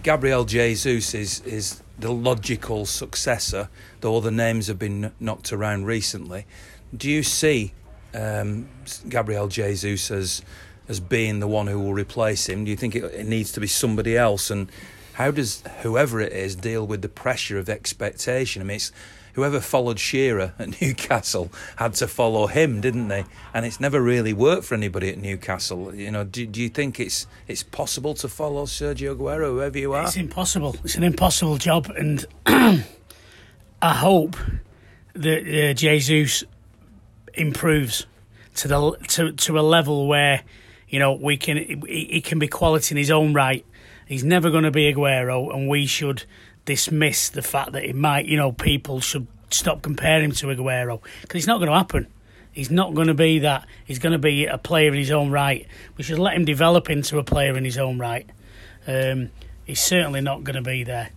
Gabriel 0.03 0.45
Jesus 0.45 1.15
is 1.15 1.41
is 1.41 1.83
the 1.99 2.12
logical 2.12 2.87
successor, 2.87 3.69
though 4.01 4.12
all 4.12 4.21
the 4.21 4.31
names 4.31 4.67
have 4.67 4.79
been 4.79 5.12
knocked 5.21 5.53
around 5.53 5.87
recently. 5.87 6.47
Do 6.97 7.09
you 7.09 7.23
see 7.23 7.73
um, 8.15 8.69
Gabriel 9.09 9.49
Jesus 9.49 10.11
as 10.11 10.43
as 10.88 11.01
being 11.01 11.40
the 11.40 11.49
one 11.49 11.66
who 11.66 11.79
will 11.79 11.95
replace 11.95 12.49
him? 12.49 12.64
Do 12.64 12.71
you 12.71 12.77
think 12.77 12.95
it, 12.95 13.05
it 13.05 13.27
needs 13.27 13.53
to 13.53 13.61
be 13.61 13.66
somebody 13.66 14.16
else? 14.16 14.51
And 14.51 14.71
how 15.14 15.31
does 15.31 15.62
whoever 15.83 16.21
it 16.21 16.33
is 16.33 16.57
deal 16.57 16.87
with 16.87 17.03
the 17.03 17.09
pressure 17.09 17.59
of 17.59 17.68
expectation? 17.68 18.62
I 18.62 18.64
mean, 18.64 18.77
it's 18.77 18.92
whoever 19.35 19.61
followed 19.61 19.99
Shearer 19.99 20.53
at 20.59 20.81
Newcastle 20.81 21.51
had 21.77 21.95
to 21.95 22.09
follow 22.09 22.47
him, 22.47 22.81
didn't 22.81 23.09
they? 23.09 23.25
And 23.55 23.66
it's 23.66 23.81
never 23.81 24.01
really 24.01 24.33
worked 24.33 24.64
for 24.64 24.75
anybody 24.75 25.11
at 25.11 25.18
Newcastle. 25.18 25.95
You 25.95 26.11
know, 26.11 26.25
do, 26.25 26.47
do 26.47 26.61
you 26.61 26.68
think 26.68 27.01
it's 27.01 27.27
it's 27.49 27.62
possible 27.62 28.14
to 28.14 28.29
follow 28.29 28.66
Sergio 28.66 29.16
Aguero, 29.16 29.51
whoever 29.51 29.79
you 29.79 29.92
are? 29.92 30.05
It's 30.05 30.16
impossible. 30.16 30.77
It's 30.85 30.97
an 30.97 31.05
impossible 31.05 31.59
job, 31.59 31.90
and 31.97 32.25
I 32.47 33.95
hope 33.95 34.37
that 35.14 35.71
uh, 35.71 35.75
Jesus 35.75 36.45
improves 37.35 38.07
to 38.57 38.68
the 38.68 38.97
to 39.09 39.33
to 39.33 39.59
a 39.59 39.62
level 39.62 40.07
where 40.07 40.42
you 40.93 41.01
know 41.01 41.15
we 41.15 41.37
can 41.37 41.57
he, 41.57 42.07
he 42.11 42.21
can 42.21 42.39
be 42.39 42.47
quality 42.47 42.93
in 42.93 42.97
his 42.97 43.11
own 43.11 43.35
right. 43.35 43.67
He's 44.07 44.23
never 44.23 44.51
going 44.51 44.65
to 44.65 44.71
be 44.71 44.93
Aguero, 44.93 45.53
and 45.53 45.69
we 45.69 45.87
should 45.87 46.25
dismiss 46.65 47.31
the 47.31 47.43
fact 47.43 47.73
that 47.73 47.85
it 47.85 47.97
might. 47.97 48.27
You 48.27 48.37
know, 48.37 48.53
people 48.53 49.01
should 49.01 49.27
stop 49.51 49.83
comparing 49.83 50.27
him 50.27 50.33
to 50.33 50.47
Aguero 50.47 51.01
because 51.23 51.39
it's 51.39 51.47
not 51.47 51.59
going 51.59 51.71
to 51.71 51.77
happen. 51.77 52.07
He's 52.53 52.71
not 52.71 52.95
going 52.95 53.07
to 53.07 53.15
be 53.15 53.39
that. 53.41 53.67
He's 53.85 53.99
going 53.99 54.13
to 54.13 54.19
be 54.19 54.45
a 54.45 54.59
player 54.59 54.89
in 54.89 54.99
his 54.99 55.11
own 55.11 55.31
right. 55.31 55.67
We 55.97 56.05
should 56.05 56.19
let 56.19 56.35
him 56.35 56.45
develop 56.45 56.91
into 56.91 57.19
a 57.19 57.25
player 57.25 57.57
in 57.57 57.65
his 57.65 57.79
own 57.79 57.99
right. 57.99 58.29
Um, 58.87 59.31
he's 59.65 59.81
certainly 59.81 60.21
not 60.21 60.45
going 60.45 60.57
to 60.57 60.63
be 60.63 60.85
there. 60.85 61.11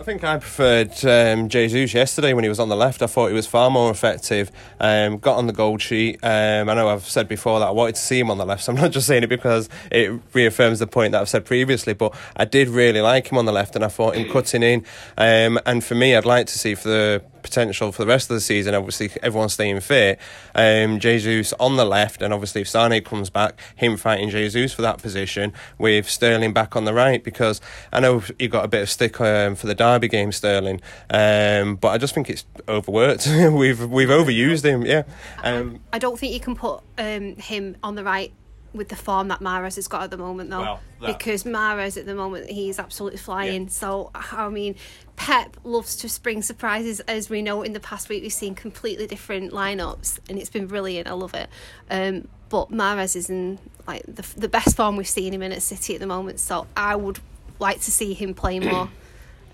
I 0.00 0.04
think 0.04 0.22
I 0.22 0.38
preferred 0.38 1.04
um, 1.04 1.48
Jesus 1.48 1.92
yesterday 1.92 2.32
when 2.32 2.44
he 2.44 2.48
was 2.48 2.60
on 2.60 2.68
the 2.68 2.76
left. 2.76 3.02
I 3.02 3.08
thought 3.08 3.26
he 3.28 3.34
was 3.34 3.48
far 3.48 3.68
more 3.68 3.90
effective. 3.90 4.52
Um, 4.78 5.18
got 5.18 5.38
on 5.38 5.48
the 5.48 5.52
goal 5.52 5.76
sheet. 5.76 6.20
Um, 6.22 6.68
I 6.68 6.74
know 6.74 6.88
I've 6.88 7.08
said 7.08 7.26
before 7.26 7.58
that 7.58 7.66
I 7.66 7.70
wanted 7.72 7.96
to 7.96 8.00
see 8.00 8.20
him 8.20 8.30
on 8.30 8.38
the 8.38 8.46
left, 8.46 8.62
so 8.62 8.72
I'm 8.72 8.78
not 8.80 8.92
just 8.92 9.08
saying 9.08 9.24
it 9.24 9.26
because 9.26 9.68
it 9.90 10.12
reaffirms 10.34 10.78
the 10.78 10.86
point 10.86 11.12
that 11.12 11.20
I've 11.20 11.28
said 11.28 11.44
previously. 11.44 11.94
But 11.94 12.14
I 12.36 12.44
did 12.44 12.68
really 12.68 13.00
like 13.00 13.32
him 13.32 13.38
on 13.38 13.44
the 13.44 13.52
left, 13.52 13.74
and 13.74 13.84
I 13.84 13.88
thought 13.88 14.14
him 14.14 14.30
cutting 14.30 14.62
in. 14.62 14.84
Um, 15.16 15.58
and 15.66 15.82
for 15.82 15.96
me, 15.96 16.14
I'd 16.14 16.24
like 16.24 16.46
to 16.46 16.56
see 16.56 16.76
for 16.76 16.88
the 16.88 17.22
potential 17.42 17.92
for 17.92 18.02
the 18.02 18.08
rest 18.08 18.30
of 18.30 18.34
the 18.34 18.40
season. 18.40 18.74
Obviously, 18.74 19.10
everyone's 19.22 19.54
staying 19.54 19.80
fit. 19.80 20.18
Um, 20.54 21.00
Jesus 21.00 21.52
on 21.60 21.76
the 21.76 21.84
left, 21.84 22.22
and 22.22 22.32
obviously, 22.32 22.62
if 22.62 22.68
Sane 22.68 23.02
comes 23.02 23.30
back, 23.30 23.60
him 23.76 23.96
fighting 23.96 24.30
Jesus 24.30 24.72
for 24.72 24.82
that 24.82 24.98
position 24.98 25.52
with 25.78 26.08
Sterling 26.08 26.52
back 26.52 26.76
on 26.76 26.84
the 26.84 26.94
right. 26.94 27.22
Because 27.22 27.60
I 27.92 28.00
know 28.00 28.22
he 28.38 28.48
got 28.48 28.64
a 28.64 28.68
bit 28.68 28.82
of 28.82 28.90
stick 28.90 29.20
um, 29.20 29.54
for 29.54 29.66
the 29.66 29.74
Derby 29.74 30.08
game, 30.08 30.32
Sterling, 30.32 30.80
um, 31.10 31.76
but 31.76 31.88
I 31.88 31.98
just 31.98 32.14
think 32.14 32.30
it's 32.30 32.44
overworked. 32.68 33.26
we've 33.52 33.84
we've 33.84 34.08
overused 34.08 34.64
him. 34.64 34.84
Yeah. 34.84 35.04
Um, 35.42 35.80
I 35.92 35.98
don't 35.98 36.18
think 36.18 36.32
you 36.32 36.40
can 36.40 36.54
put 36.54 36.82
um, 36.98 37.36
him 37.36 37.76
on 37.82 37.94
the 37.94 38.04
right 38.04 38.32
with 38.78 38.88
the 38.88 38.96
form 38.96 39.28
that 39.28 39.40
Mahrez 39.40 39.76
has 39.76 39.86
got 39.88 40.04
at 40.04 40.10
the 40.10 40.16
moment, 40.16 40.48
though, 40.48 40.60
Well, 40.60 40.80
that- 41.02 41.18
because 41.18 41.44
Mahrez 41.44 41.96
at 41.98 42.06
the 42.06 42.14
moment 42.14 42.48
he's 42.48 42.78
absolutely 42.78 43.18
flying. 43.18 43.68
So 43.68 44.10
I 44.14 44.48
mean, 44.48 44.76
Pep 45.16 45.56
loves 45.64 45.96
to 45.96 46.08
spring 46.08 46.40
surprises, 46.42 47.00
as 47.00 47.28
we 47.28 47.42
know. 47.42 47.62
In 47.62 47.72
the 47.74 47.80
past 47.80 48.08
week, 48.08 48.22
we've 48.22 48.32
seen 48.32 48.54
completely 48.54 49.06
different 49.06 49.52
lineups, 49.52 50.20
and 50.30 50.38
it's 50.38 50.48
been 50.50 50.66
brilliant. 50.66 51.08
I 51.08 51.12
love 51.12 51.34
it. 51.34 51.48
Um, 51.90 52.28
but 52.48 52.70
Mahrez 52.70 53.14
is 53.16 53.28
in 53.28 53.58
like 53.86 54.04
the 54.06 54.24
the 54.36 54.48
best 54.48 54.76
form 54.76 54.96
we've 54.96 55.08
seen 55.08 55.34
him 55.34 55.42
in 55.42 55.52
at 55.52 55.60
City 55.62 55.94
at 55.94 56.00
the 56.00 56.06
moment. 56.06 56.40
So 56.40 56.66
I 56.76 56.96
would 56.96 57.18
like 57.58 57.80
to 57.82 57.90
see 57.90 58.14
him 58.14 58.32
play 58.32 58.58
more. 58.60 58.88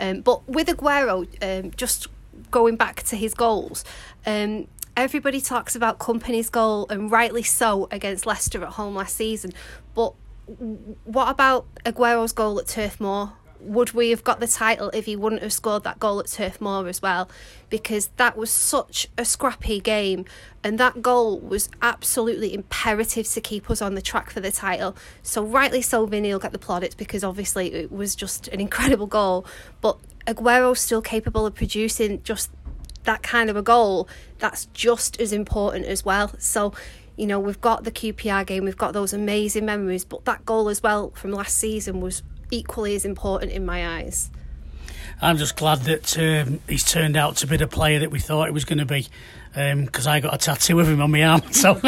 Um, 0.00 0.22
but 0.22 0.46
with 0.48 0.66
Aguero, 0.66 1.24
um, 1.40 1.70
just 1.76 2.08
going 2.50 2.74
back 2.74 3.04
to 3.04 3.14
his 3.16 3.32
goals, 3.32 3.84
um, 4.26 4.66
everybody 4.96 5.40
talks 5.40 5.74
about 5.74 5.98
Kompany's 5.98 6.50
goal, 6.50 6.87
and 6.90 7.11
rightly 7.11 7.42
so, 7.42 7.88
against 7.90 8.26
Leicester 8.26 8.62
at 8.64 8.70
home 8.74 8.94
last 8.94 9.16
season. 9.16 9.52
But 9.94 10.14
what 11.04 11.28
about 11.30 11.66
Aguero's 11.85 12.33
goal 12.33 12.59
at 12.59 12.66
Turf 12.66 13.00
Moor? 13.00 13.33
Would 13.61 13.92
we 13.92 14.11
have 14.11 14.22
got 14.22 14.40
the 14.40 14.46
title 14.46 14.90
if 14.90 15.07
he 15.07 15.16
wouldn't 15.16 15.40
have 15.40 15.52
scored 15.52 15.85
that 15.85 15.98
goal 15.98 16.20
at 16.20 16.26
Turf 16.26 16.61
Moor 16.61 16.87
as 16.87 17.00
well? 17.00 17.30
Because 17.70 18.11
that 18.18 18.37
was 18.37 18.50
such 18.50 19.09
a 19.16 19.24
scrappy 19.24 19.80
game, 19.80 20.26
and 20.62 20.78
that 20.78 21.00
goal 21.00 21.40
was 21.40 21.70
absolutely 21.80 22.52
imperative 22.52 23.26
to 23.28 23.40
keep 23.40 23.70
us 23.70 23.80
on 23.80 23.94
the 23.94 24.02
track 24.02 24.30
for 24.30 24.40
the 24.40 24.52
title. 24.52 24.94
So, 25.22 25.42
rightly 25.42 25.80
so, 25.80 26.04
Vinny 26.04 26.33
will 26.33 26.40
get 26.40 26.52
the 26.52 26.59
plaudits 26.59 26.94
because 26.94 27.24
obviously 27.24 27.72
it 27.72 27.90
was 27.90 28.14
just 28.14 28.48
an 28.48 28.61
incredible 28.61 29.07
goal. 29.07 29.46
But 29.80 29.98
Aguero's 30.26 30.80
still 30.80 31.02
capable 31.02 31.46
of 31.46 31.54
producing 31.54 32.22
just 32.22 32.50
that 33.04 33.22
kind 33.22 33.50
of 33.50 33.56
a 33.56 33.62
goal 33.62 34.08
that's 34.38 34.66
just 34.66 35.20
as 35.20 35.32
important 35.32 35.86
as 35.86 36.04
well. 36.04 36.32
So, 36.38 36.72
you 37.16 37.26
know, 37.26 37.38
we've 37.38 37.60
got 37.60 37.84
the 37.84 37.90
QPR 37.90 38.46
game, 38.46 38.64
we've 38.64 38.76
got 38.76 38.92
those 38.92 39.12
amazing 39.12 39.64
memories, 39.64 40.04
but 40.04 40.24
that 40.24 40.44
goal 40.44 40.68
as 40.68 40.82
well 40.82 41.10
from 41.10 41.32
last 41.32 41.56
season 41.56 42.00
was 42.00 42.22
equally 42.50 42.94
as 42.94 43.04
important 43.04 43.52
in 43.52 43.64
my 43.64 43.98
eyes. 43.98 44.30
I'm 45.20 45.36
just 45.36 45.56
glad 45.56 45.80
that 45.82 46.18
um, 46.18 46.60
he's 46.68 46.84
turned 46.84 47.16
out 47.16 47.36
to 47.36 47.46
be 47.46 47.56
the 47.56 47.66
player 47.66 48.00
that 48.00 48.10
we 48.10 48.18
thought 48.18 48.46
he 48.46 48.52
was 48.52 48.64
going 48.64 48.78
to 48.78 48.84
be. 48.84 49.06
Because 49.54 50.08
I 50.08 50.18
got 50.18 50.34
a 50.34 50.38
tattoo 50.38 50.80
of 50.80 50.88
him 50.88 51.00
on 51.00 51.12
my 51.12 51.22
arm, 51.22 51.42
so 51.52 51.78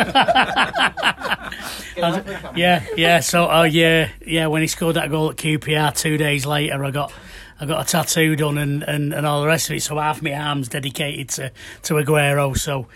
yeah, 2.55 2.87
yeah. 2.97 3.19
So, 3.19 3.49
oh 3.51 3.65
yeah, 3.65 4.09
yeah. 4.25 4.47
When 4.47 4.63
he 4.63 4.69
scored 4.69 4.95
that 4.95 5.11
goal 5.11 5.31
at 5.31 5.37
QPR 5.37 5.97
two 5.97 6.17
days 6.17 6.47
later, 6.47 6.85
I 6.85 6.93
got 6.93 7.13
I 7.61 7.67
got 7.67 7.87
a 7.87 7.89
tattoo 7.91 8.37
done 8.37 8.59
and, 8.59 8.83
and, 8.83 9.15
and 9.15 9.27
all 9.27 9.41
the 9.41 9.47
rest 9.47 9.71
of 9.71 9.77
it. 9.77 9.83
So 9.83 9.97
half 9.99 10.21
my 10.23 10.35
arm's 10.35 10.69
dedicated 10.69 11.29
to 11.31 11.53
to 11.85 11.95
Aguero. 11.95 12.57
So 12.57 12.87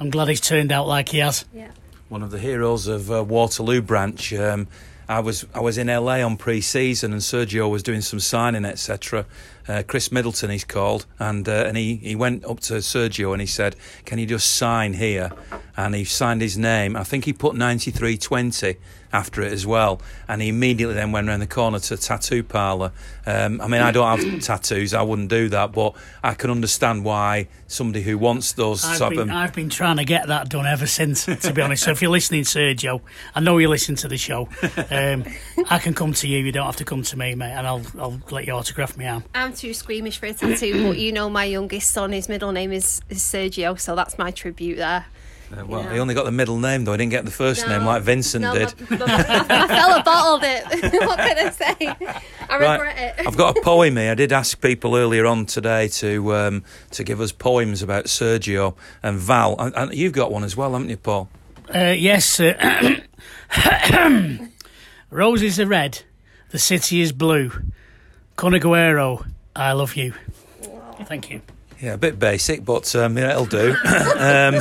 I'm 0.00 0.10
glad 0.10 0.28
he's 0.28 0.40
turned 0.40 0.72
out 0.72 0.86
like 0.86 1.10
he 1.10 1.18
has. 1.18 1.44
Yeah. 1.54 1.70
one 2.08 2.22
of 2.22 2.30
the 2.30 2.38
heroes 2.38 2.86
of 2.86 3.10
uh, 3.10 3.22
Waterloo 3.24 3.80
branch. 3.82 4.32
Um, 4.32 4.66
I 5.08 5.20
was 5.20 5.46
I 5.54 5.60
was 5.60 5.78
in 5.78 5.86
LA 5.86 6.20
on 6.20 6.36
pre-season 6.36 7.12
and 7.12 7.22
Sergio 7.22 7.70
was 7.70 7.82
doing 7.82 8.02
some 8.02 8.20
signing 8.20 8.64
etc. 8.66 9.24
Uh, 9.66 9.82
Chris 9.86 10.12
Middleton 10.12 10.50
he's 10.50 10.64
called 10.64 11.06
and 11.18 11.48
uh, 11.48 11.64
and 11.66 11.76
he, 11.76 11.96
he 11.96 12.14
went 12.14 12.44
up 12.44 12.60
to 12.60 12.74
Sergio 12.74 13.32
and 13.32 13.40
he 13.40 13.46
said, 13.46 13.76
"Can 14.04 14.18
you 14.18 14.26
just 14.26 14.54
sign 14.56 14.94
here?" 14.94 15.30
And 15.76 15.94
he 15.94 16.04
signed 16.04 16.42
his 16.42 16.58
name. 16.58 16.94
I 16.96 17.04
think 17.04 17.24
he 17.24 17.32
put 17.32 17.54
ninety 17.54 17.90
three 17.90 18.18
twenty 18.18 18.76
after 19.12 19.42
it 19.42 19.52
as 19.52 19.66
well. 19.66 20.00
And 20.28 20.42
he 20.42 20.48
immediately 20.48 20.94
then 20.94 21.12
went 21.12 21.28
around 21.28 21.40
the 21.40 21.46
corner 21.46 21.78
to 21.78 21.94
a 21.94 21.96
tattoo 21.96 22.42
parlour. 22.42 22.92
Um, 23.26 23.60
I 23.60 23.68
mean, 23.68 23.82
I 23.82 23.90
don't 23.90 24.18
have 24.18 24.40
tattoos. 24.42 24.94
I 24.94 25.02
wouldn't 25.02 25.30
do 25.30 25.48
that, 25.50 25.72
but 25.72 25.94
I 26.22 26.34
can 26.34 26.50
understand 26.50 27.04
why 27.04 27.48
somebody 27.66 28.02
who 28.02 28.18
wants 28.18 28.52
those 28.52 28.84
I've 28.84 28.96
sort 28.96 29.14
been, 29.14 29.30
of 29.30 29.30
I've 29.30 29.54
been 29.54 29.68
trying 29.68 29.98
to 29.98 30.04
get 30.04 30.28
that 30.28 30.48
done 30.48 30.66
ever 30.66 30.86
since, 30.86 31.24
to 31.26 31.52
be 31.52 31.62
honest. 31.62 31.84
So 31.84 31.90
if 31.90 32.02
you're 32.02 32.10
listening, 32.10 32.42
Sergio, 32.42 33.00
I 33.34 33.40
know 33.40 33.58
you 33.58 33.68
listen 33.68 33.94
to 33.96 34.08
the 34.08 34.16
show. 34.16 34.48
Um, 34.90 35.24
I 35.68 35.78
can 35.78 35.94
come 35.94 36.12
to 36.14 36.28
you. 36.28 36.38
You 36.38 36.52
don't 36.52 36.66
have 36.66 36.76
to 36.76 36.84
come 36.84 37.02
to 37.02 37.16
me, 37.16 37.34
mate, 37.34 37.52
and 37.52 37.66
I'll 37.66 37.82
I'll 37.98 38.20
let 38.30 38.46
you 38.46 38.52
autograph 38.54 38.96
my 38.96 39.08
arm. 39.08 39.24
I'm 39.34 39.52
too 39.52 39.74
squeamish 39.74 40.18
for 40.18 40.26
a 40.26 40.32
tattoo, 40.32 40.88
but 40.88 40.98
you 40.98 41.12
know 41.12 41.28
my 41.28 41.44
youngest 41.44 41.90
son, 41.90 42.12
his 42.12 42.28
middle 42.28 42.52
name 42.52 42.72
is, 42.72 43.00
is 43.08 43.20
Sergio, 43.20 43.78
so 43.78 43.94
that's 43.94 44.18
my 44.18 44.30
tribute 44.30 44.76
there. 44.76 45.06
Uh, 45.50 45.64
well, 45.64 45.82
Yeah. 45.82 45.94
he 45.94 45.98
only 45.98 46.14
got 46.14 46.24
the 46.24 46.32
middle 46.32 46.58
name 46.58 46.84
though. 46.84 46.92
He 46.92 46.98
didn't 46.98 47.10
get 47.12 47.24
the 47.24 47.30
first 47.30 47.66
No, 47.66 47.78
name 47.78 47.86
like 47.86 48.02
Vincent 48.02 48.42
no, 48.42 48.52
did. 48.54 48.74
My, 48.90 48.96
my, 48.98 49.06
my 49.06 49.66
fella 49.66 50.02
bottled 50.04 50.42
it. 50.44 50.64
what 51.06 51.18
can 51.18 51.38
I 51.38 51.50
say? 51.50 51.74
I 52.50 52.56
regret 52.56 53.18
it. 53.18 53.26
I've 53.26 53.36
got 53.36 53.56
a 53.56 53.62
poem 53.62 53.96
here. 53.96 54.10
I 54.12 54.14
did 54.14 54.32
ask 54.32 54.60
people 54.60 54.94
earlier 54.94 55.24
on 55.26 55.46
today 55.46 55.88
to 55.88 56.34
um, 56.34 56.64
to 56.92 57.04
give 57.04 57.20
us 57.20 57.32
poems 57.32 57.82
about 57.82 58.06
Sergio 58.06 58.74
and 59.02 59.18
Val, 59.18 59.56
and, 59.58 59.74
and 59.74 59.94
you've 59.94 60.12
got 60.12 60.30
one 60.30 60.44
as 60.44 60.56
well, 60.56 60.72
haven't 60.72 60.90
you, 60.90 60.96
Paul? 60.98 61.28
Uh, 61.74 61.94
yes. 61.96 62.40
Uh, 62.40 63.00
roses 65.10 65.58
are 65.60 65.66
red. 65.66 66.02
The 66.50 66.58
city 66.58 67.00
is 67.00 67.12
blue. 67.12 67.50
Kun 68.36 68.52
Aguero, 68.52 69.26
I 69.56 69.72
love 69.72 69.96
you. 69.96 70.14
Thank 71.04 71.30
you. 71.30 71.40
Yeah, 71.80 71.94
a 71.94 71.98
bit 71.98 72.18
basic, 72.18 72.64
but 72.64 72.92
um, 72.96 73.16
yeah, 73.16 73.30
it'll 73.30 73.46
do. 73.46 73.72
um, 74.18 74.60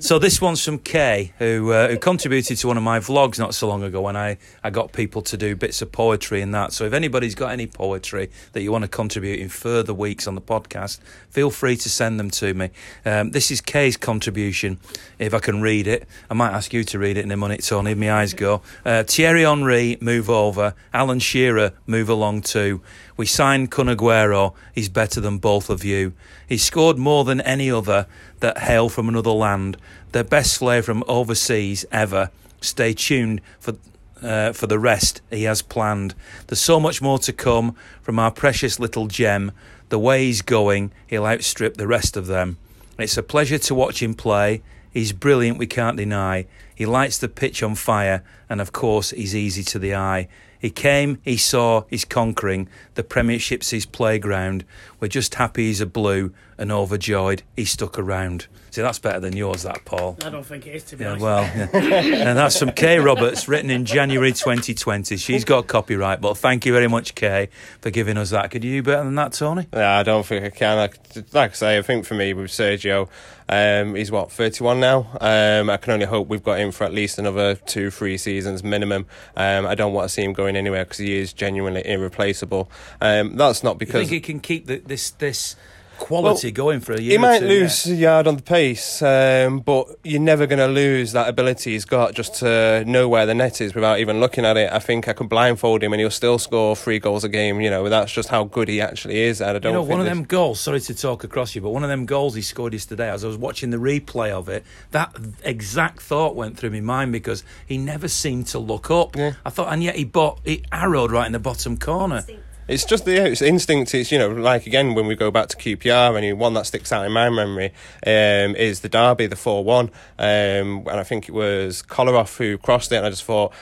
so 0.00 0.18
this 0.18 0.40
one's 0.40 0.64
from 0.64 0.80
Kay, 0.80 1.32
who 1.38 1.70
uh, 1.70 1.88
who 1.88 1.96
contributed 1.96 2.58
to 2.58 2.66
one 2.66 2.76
of 2.76 2.82
my 2.82 2.98
vlogs 2.98 3.38
not 3.38 3.54
so 3.54 3.68
long 3.68 3.84
ago 3.84 4.00
when 4.00 4.16
I, 4.16 4.38
I 4.64 4.70
got 4.70 4.92
people 4.92 5.22
to 5.22 5.36
do 5.36 5.54
bits 5.54 5.80
of 5.80 5.92
poetry 5.92 6.42
and 6.42 6.52
that. 6.52 6.72
So 6.72 6.86
if 6.86 6.92
anybody's 6.92 7.36
got 7.36 7.52
any 7.52 7.68
poetry 7.68 8.30
that 8.52 8.62
you 8.62 8.72
want 8.72 8.82
to 8.82 8.88
contribute 8.88 9.38
in 9.38 9.48
further 9.48 9.94
weeks 9.94 10.26
on 10.26 10.34
the 10.34 10.40
podcast, 10.40 10.98
feel 11.30 11.50
free 11.50 11.76
to 11.76 11.88
send 11.88 12.18
them 12.18 12.30
to 12.32 12.52
me. 12.52 12.70
Um, 13.04 13.30
this 13.30 13.52
is 13.52 13.60
Kay's 13.60 13.96
contribution. 13.96 14.80
If 15.20 15.34
I 15.34 15.38
can 15.38 15.62
read 15.62 15.86
it, 15.86 16.08
I 16.28 16.34
might 16.34 16.50
ask 16.50 16.72
you 16.72 16.82
to 16.82 16.98
read 16.98 17.16
it 17.16 17.24
in 17.24 17.30
a 17.30 17.36
minute, 17.36 17.62
Tony. 17.62 17.94
My 17.94 18.12
eyes 18.12 18.34
go. 18.34 18.60
Uh, 18.84 19.04
Thierry 19.04 19.44
Henry, 19.44 19.98
move 20.00 20.28
over. 20.28 20.74
Alan 20.92 21.20
Shearer, 21.20 21.74
move 21.86 22.08
along 22.08 22.42
too. 22.42 22.82
We 23.16 23.26
signed 23.26 23.70
Kun 23.70 23.86
Aguero. 23.86 24.54
He's 24.74 24.88
better 24.88 25.20
than 25.20 25.38
both 25.38 25.70
of 25.70 25.84
you. 25.84 26.12
He 26.48 26.58
scored 26.58 26.98
more 26.98 27.24
than 27.24 27.40
any 27.42 27.70
other 27.70 28.06
that 28.40 28.58
hail 28.58 28.88
from 28.88 29.08
another 29.08 29.30
land. 29.30 29.76
Their 30.12 30.24
best 30.24 30.58
player 30.58 30.82
from 30.82 31.04
overseas 31.06 31.84
ever. 31.92 32.30
Stay 32.60 32.92
tuned 32.92 33.40
for 33.60 33.74
uh, 34.22 34.52
for 34.52 34.66
the 34.66 34.78
rest 34.78 35.20
he 35.30 35.44
has 35.44 35.60
planned. 35.60 36.14
There's 36.46 36.60
so 36.60 36.80
much 36.80 37.02
more 37.02 37.18
to 37.18 37.32
come 37.32 37.76
from 38.00 38.18
our 38.18 38.30
precious 38.30 38.80
little 38.80 39.06
gem. 39.06 39.52
The 39.90 39.98
way 39.98 40.24
he's 40.24 40.40
going, 40.40 40.92
he'll 41.06 41.26
outstrip 41.26 41.76
the 41.76 41.86
rest 41.86 42.16
of 42.16 42.26
them. 42.26 42.56
It's 42.98 43.16
a 43.16 43.22
pleasure 43.22 43.58
to 43.58 43.74
watch 43.74 44.02
him 44.02 44.14
play. 44.14 44.62
He's 44.90 45.12
brilliant, 45.12 45.58
we 45.58 45.66
can't 45.66 45.96
deny. 45.96 46.46
He 46.74 46.86
lights 46.86 47.18
the 47.18 47.28
pitch 47.28 47.62
on 47.62 47.74
fire, 47.74 48.22
and 48.48 48.60
of 48.60 48.72
course, 48.72 49.10
he's 49.10 49.34
easy 49.34 49.62
to 49.64 49.78
the 49.78 49.94
eye. 49.94 50.28
He 50.58 50.70
came, 50.70 51.18
he 51.22 51.36
saw, 51.36 51.84
he's 51.90 52.06
conquering. 52.06 52.68
The 52.94 53.04
Premiership's 53.04 53.68
his 53.70 53.84
playground. 53.84 54.64
We're 54.98 55.08
just 55.08 55.34
happy 55.34 55.66
he's 55.66 55.82
a 55.82 55.86
blue 55.86 56.32
and 56.56 56.72
overjoyed 56.72 57.42
he 57.54 57.66
stuck 57.66 57.98
around. 57.98 58.46
See, 58.70 58.80
that's 58.80 58.98
better 58.98 59.20
than 59.20 59.36
yours, 59.36 59.62
that, 59.64 59.84
Paul. 59.84 60.16
I 60.24 60.30
don't 60.30 60.44
think 60.44 60.66
it 60.66 60.74
is, 60.74 60.82
to 60.84 60.96
be 60.96 61.04
Yeah, 61.04 61.10
honest. 61.10 61.22
well, 61.22 61.42
yeah. 61.44 61.68
and 62.28 62.38
that's 62.38 62.58
from 62.58 62.72
Kay 62.72 62.98
Roberts, 62.98 63.46
written 63.46 63.70
in 63.70 63.84
January 63.84 64.32
2020. 64.32 65.16
She's 65.16 65.44
got 65.44 65.66
copyright, 65.68 66.20
but 66.20 66.38
thank 66.38 66.64
you 66.66 66.72
very 66.72 66.88
much, 66.88 67.14
Kay, 67.14 67.50
for 67.82 67.90
giving 67.90 68.16
us 68.16 68.30
that. 68.30 68.50
Could 68.50 68.64
you 68.64 68.80
do 68.80 68.82
better 68.90 69.04
than 69.04 69.14
that, 69.16 69.32
Tony? 69.34 69.68
Yeah, 69.72 69.98
I 69.98 70.02
don't 70.02 70.24
think 70.26 70.44
I 70.44 70.50
can. 70.50 70.76
Like, 70.78 70.96
like 71.32 71.50
I 71.50 71.54
say, 71.54 71.78
I 71.78 71.82
think 71.82 72.04
for 72.04 72.14
me 72.14 72.32
with 72.34 72.50
Sergio, 72.50 73.08
um, 73.48 73.94
he's 73.94 74.10
what 74.10 74.32
thirty 74.32 74.64
one 74.64 74.80
now. 74.80 75.06
Um, 75.20 75.70
I 75.70 75.76
can 75.76 75.92
only 75.92 76.06
hope 76.06 76.26
we've 76.28 76.42
got 76.42 76.58
him 76.58 76.63
for 76.72 76.84
at 76.84 76.92
least 76.92 77.18
another 77.18 77.54
two, 77.54 77.90
three 77.90 78.16
seasons 78.18 78.62
minimum. 78.62 79.06
Um, 79.36 79.66
I 79.66 79.74
don't 79.74 79.92
want 79.92 80.08
to 80.08 80.08
see 80.12 80.22
him 80.22 80.32
going 80.32 80.56
anywhere 80.56 80.84
because 80.84 80.98
he 80.98 81.18
is 81.18 81.32
genuinely 81.32 81.86
irreplaceable. 81.86 82.70
Um, 83.00 83.36
that's 83.36 83.62
not 83.62 83.74
You 83.74 83.78
because 83.78 84.08
think 84.08 84.10
he 84.10 84.20
can 84.20 84.40
keep 84.40 84.66
the, 84.66 84.78
this 84.78 85.10
this 85.10 85.56
quality 85.98 86.50
going 86.52 86.80
for 86.80 86.92
a 86.92 87.00
year? 87.00 87.10
he 87.12 87.16
or 87.16 87.20
might 87.20 87.40
two 87.40 87.46
lose 87.48 87.86
yet? 87.86 87.92
a 87.92 87.96
yard 87.96 88.26
on 88.26 88.36
the 88.36 88.42
pace, 88.42 89.02
um, 89.02 89.60
but 89.60 89.88
you're 90.04 90.20
never 90.20 90.46
going 90.46 90.58
to 90.58 90.66
lose 90.66 91.12
that 91.12 91.28
ability 91.28 91.72
he's 91.72 91.84
got 91.84 92.14
just 92.14 92.34
to 92.36 92.84
know 92.86 93.08
where 93.08 93.26
the 93.26 93.34
net 93.34 93.60
is 93.60 93.74
without 93.74 93.98
even 94.00 94.20
looking 94.20 94.44
at 94.44 94.56
it. 94.56 94.72
I 94.72 94.78
think 94.78 95.08
I 95.08 95.12
could 95.12 95.28
blindfold 95.28 95.82
him 95.82 95.92
and 95.92 96.00
he'll 96.00 96.10
still 96.10 96.38
score 96.38 96.76
three 96.76 96.98
goals 96.98 97.24
a 97.24 97.28
game. 97.28 97.60
You 97.60 97.70
know, 97.70 97.88
that's 97.88 98.12
just 98.12 98.28
how 98.28 98.44
good 98.44 98.68
he 98.68 98.80
actually 98.80 99.20
is. 99.20 99.40
And 99.40 99.50
I 99.50 99.58
don't 99.58 99.72
You 99.72 99.78
know, 99.78 99.82
think 99.82 99.90
one 99.90 100.00
of 100.00 100.06
them 100.06 100.24
goals, 100.24 100.60
sorry 100.60 100.80
to 100.80 100.94
talk 100.94 101.24
across 101.24 101.54
you, 101.54 101.60
but 101.60 101.70
one 101.70 101.82
of 101.82 101.88
them 101.88 102.06
goals 102.06 102.34
he 102.34 102.42
scored 102.42 102.72
yesterday, 102.72 103.10
as 103.10 103.24
I 103.24 103.28
was 103.28 103.36
watching 103.38 103.70
the 103.70 103.76
replay 103.78 104.30
of 104.30 104.48
it, 104.48 104.64
that 104.90 105.14
exact 105.42 106.00
thought 106.00 106.36
went 106.36 106.56
through 106.56 106.70
my 106.70 106.80
mind 106.80 107.12
because 107.12 107.44
he 107.66 107.78
never 107.78 108.08
seemed 108.08 108.46
to 108.48 108.58
look 108.58 108.90
up. 108.90 109.16
Yeah. 109.16 109.32
I 109.44 109.50
thought, 109.50 109.72
and 109.72 109.82
yet 109.82 109.96
he, 109.96 110.04
bought, 110.04 110.40
he 110.44 110.64
arrowed 110.72 111.10
right 111.10 111.26
in 111.26 111.32
the 111.32 111.38
bottom 111.38 111.76
corner. 111.76 112.24
It's 112.66 112.84
just 112.84 113.04
the 113.04 113.12
yeah, 113.12 113.24
it's 113.24 113.42
instinct. 113.42 113.94
It's 113.94 114.10
you 114.10 114.18
know 114.18 114.30
like 114.30 114.66
again 114.66 114.94
when 114.94 115.06
we 115.06 115.14
go 115.14 115.30
back 115.30 115.48
to 115.48 115.56
QPR 115.56 116.16
and 116.16 116.38
one 116.38 116.54
that 116.54 116.66
sticks 116.66 116.92
out 116.92 117.04
in 117.04 117.12
my 117.12 117.28
memory 117.28 117.72
um, 118.06 118.56
is 118.56 118.80
the 118.80 118.88
derby, 118.88 119.26
the 119.26 119.36
four 119.36 119.62
one, 119.62 119.90
um, 120.18 120.86
and 120.88 120.90
I 120.92 121.02
think 121.02 121.28
it 121.28 121.32
was 121.32 121.82
Kolarov 121.82 122.38
who 122.38 122.56
crossed 122.56 122.90
it, 122.92 122.96
and 122.96 123.06
I 123.06 123.10
just 123.10 123.24
thought. 123.24 123.52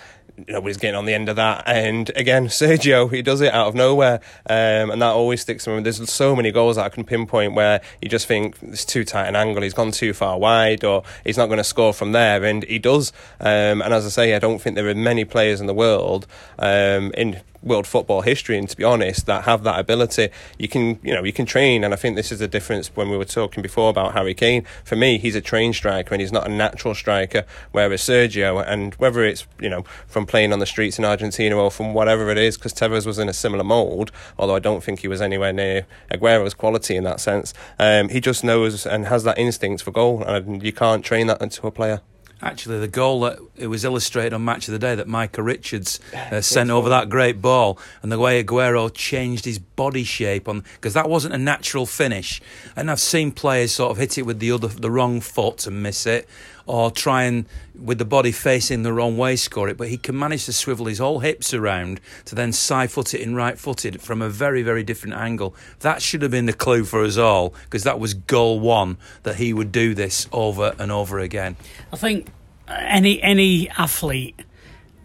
Nobody's 0.48 0.78
getting 0.78 0.96
on 0.96 1.04
the 1.04 1.12
end 1.12 1.28
of 1.28 1.36
that, 1.36 1.62
and 1.66 2.10
again, 2.16 2.46
Sergio, 2.48 3.12
he 3.12 3.20
does 3.20 3.42
it 3.42 3.52
out 3.52 3.68
of 3.68 3.74
nowhere, 3.74 4.14
um, 4.48 4.90
and 4.90 5.02
that 5.02 5.10
always 5.10 5.42
sticks 5.42 5.64
to 5.64 5.76
me. 5.76 5.82
There's 5.82 6.10
so 6.10 6.34
many 6.34 6.50
goals 6.50 6.76
that 6.76 6.86
I 6.86 6.88
can 6.88 7.04
pinpoint 7.04 7.52
where 7.52 7.82
you 8.00 8.08
just 8.08 8.26
think 8.26 8.56
it's 8.62 8.86
too 8.86 9.04
tight 9.04 9.28
an 9.28 9.36
angle, 9.36 9.62
he's 9.62 9.74
gone 9.74 9.90
too 9.90 10.14
far 10.14 10.38
wide, 10.38 10.84
or 10.84 11.02
he's 11.22 11.36
not 11.36 11.46
going 11.46 11.58
to 11.58 11.64
score 11.64 11.92
from 11.92 12.12
there, 12.12 12.42
and 12.44 12.64
he 12.64 12.78
does. 12.78 13.12
Um, 13.40 13.82
and 13.82 13.92
as 13.92 14.06
I 14.06 14.08
say, 14.08 14.34
I 14.34 14.38
don't 14.38 14.58
think 14.58 14.74
there 14.74 14.88
are 14.88 14.94
many 14.94 15.26
players 15.26 15.60
in 15.60 15.66
the 15.66 15.74
world 15.74 16.26
um, 16.58 17.12
in 17.12 17.42
world 17.62 17.86
football 17.86 18.22
history 18.22 18.58
and 18.58 18.68
to 18.68 18.76
be 18.76 18.84
honest 18.84 19.26
that 19.26 19.44
have 19.44 19.62
that 19.62 19.78
ability 19.78 20.28
you 20.58 20.68
can 20.68 20.98
you 21.02 21.14
know 21.14 21.22
you 21.22 21.32
can 21.32 21.46
train 21.46 21.84
and 21.84 21.92
I 21.92 21.96
think 21.96 22.16
this 22.16 22.32
is 22.32 22.40
the 22.40 22.48
difference 22.48 22.88
when 22.94 23.08
we 23.08 23.16
were 23.16 23.24
talking 23.24 23.62
before 23.62 23.90
about 23.90 24.14
Harry 24.14 24.34
Kane. 24.34 24.64
For 24.84 24.96
me 24.96 25.18
he's 25.18 25.36
a 25.36 25.40
trained 25.40 25.74
striker 25.74 26.14
and 26.14 26.20
he's 26.20 26.32
not 26.32 26.46
a 26.46 26.50
natural 26.50 26.94
striker 26.94 27.44
whereas 27.70 28.02
Sergio 28.02 28.64
and 28.66 28.94
whether 28.96 29.22
it's 29.22 29.46
you 29.60 29.68
know 29.68 29.84
from 30.06 30.26
playing 30.26 30.52
on 30.52 30.58
the 30.58 30.66
streets 30.66 30.98
in 30.98 31.04
Argentina 31.04 31.56
or 31.56 31.70
from 31.70 31.94
whatever 31.94 32.30
it 32.30 32.38
is 32.38 32.56
because 32.56 32.74
Tevez 32.74 33.06
was 33.06 33.18
in 33.18 33.28
a 33.28 33.32
similar 33.32 33.64
mould 33.64 34.10
although 34.38 34.56
I 34.56 34.60
don't 34.60 34.82
think 34.82 35.00
he 35.00 35.08
was 35.08 35.22
anywhere 35.22 35.52
near 35.52 35.86
Aguero's 36.10 36.54
quality 36.54 36.96
in 36.96 37.04
that 37.04 37.20
sense 37.20 37.54
um, 37.78 38.08
he 38.08 38.20
just 38.20 38.42
knows 38.44 38.86
and 38.86 39.06
has 39.06 39.24
that 39.24 39.38
instinct 39.38 39.82
for 39.82 39.90
goal 39.90 40.22
and 40.22 40.62
you 40.62 40.72
can't 40.72 41.04
train 41.04 41.26
that 41.28 41.40
into 41.40 41.66
a 41.66 41.70
player 41.70 42.00
Actually, 42.42 42.80
the 42.80 42.88
goal 42.88 43.20
that 43.20 43.38
it 43.56 43.68
was 43.68 43.84
illustrated 43.84 44.32
on 44.32 44.44
Match 44.44 44.66
of 44.66 44.72
the 44.72 44.78
Day 44.78 44.96
that 44.96 45.06
Micah 45.06 45.42
Richards 45.42 46.00
uh, 46.12 46.40
sent 46.42 46.70
over 46.70 46.88
that 46.88 47.08
great 47.08 47.40
ball, 47.40 47.78
and 48.02 48.10
the 48.10 48.18
way 48.18 48.42
Aguero 48.42 48.92
changed 48.92 49.44
his 49.44 49.60
body 49.60 50.02
shape 50.02 50.48
on 50.48 50.64
because 50.74 50.94
that 50.94 51.08
wasn't 51.08 51.34
a 51.34 51.38
natural 51.38 51.86
finish. 51.86 52.40
And 52.74 52.90
I've 52.90 53.00
seen 53.00 53.30
players 53.30 53.72
sort 53.72 53.92
of 53.92 53.96
hit 53.98 54.18
it 54.18 54.22
with 54.22 54.40
the 54.40 54.50
other 54.50 54.66
the 54.66 54.90
wrong 54.90 55.20
foot 55.20 55.68
and 55.68 55.82
miss 55.82 56.04
it, 56.04 56.28
or 56.66 56.90
try 56.90 57.24
and 57.24 57.46
with 57.74 57.98
the 57.98 58.04
body 58.04 58.32
facing 58.32 58.82
the 58.82 58.92
wrong 58.92 59.16
way 59.16 59.36
score 59.36 59.68
it. 59.68 59.76
But 59.76 59.88
he 59.88 59.96
can 59.96 60.18
manage 60.18 60.46
to 60.46 60.52
swivel 60.52 60.86
his 60.86 60.98
whole 60.98 61.20
hips 61.20 61.52
around 61.52 62.00
to 62.26 62.34
then 62.34 62.52
side 62.52 62.90
foot 62.90 63.14
it 63.14 63.20
in 63.20 63.34
right 63.34 63.58
footed 63.58 64.00
from 64.00 64.22
a 64.22 64.28
very 64.28 64.62
very 64.62 64.82
different 64.82 65.16
angle. 65.16 65.54
That 65.80 66.02
should 66.02 66.22
have 66.22 66.30
been 66.30 66.46
the 66.46 66.52
clue 66.52 66.84
for 66.84 67.04
us 67.04 67.16
all 67.16 67.54
because 67.64 67.84
that 67.84 67.98
was 67.98 68.14
goal 68.14 68.60
one 68.60 68.98
that 69.22 69.36
he 69.36 69.52
would 69.52 69.72
do 69.72 69.94
this 69.94 70.28
over 70.32 70.74
and 70.78 70.92
over 70.92 71.18
again. 71.18 71.56
I 71.92 71.96
think 71.96 72.28
any 72.68 73.22
any 73.22 73.68
athlete 73.70 74.40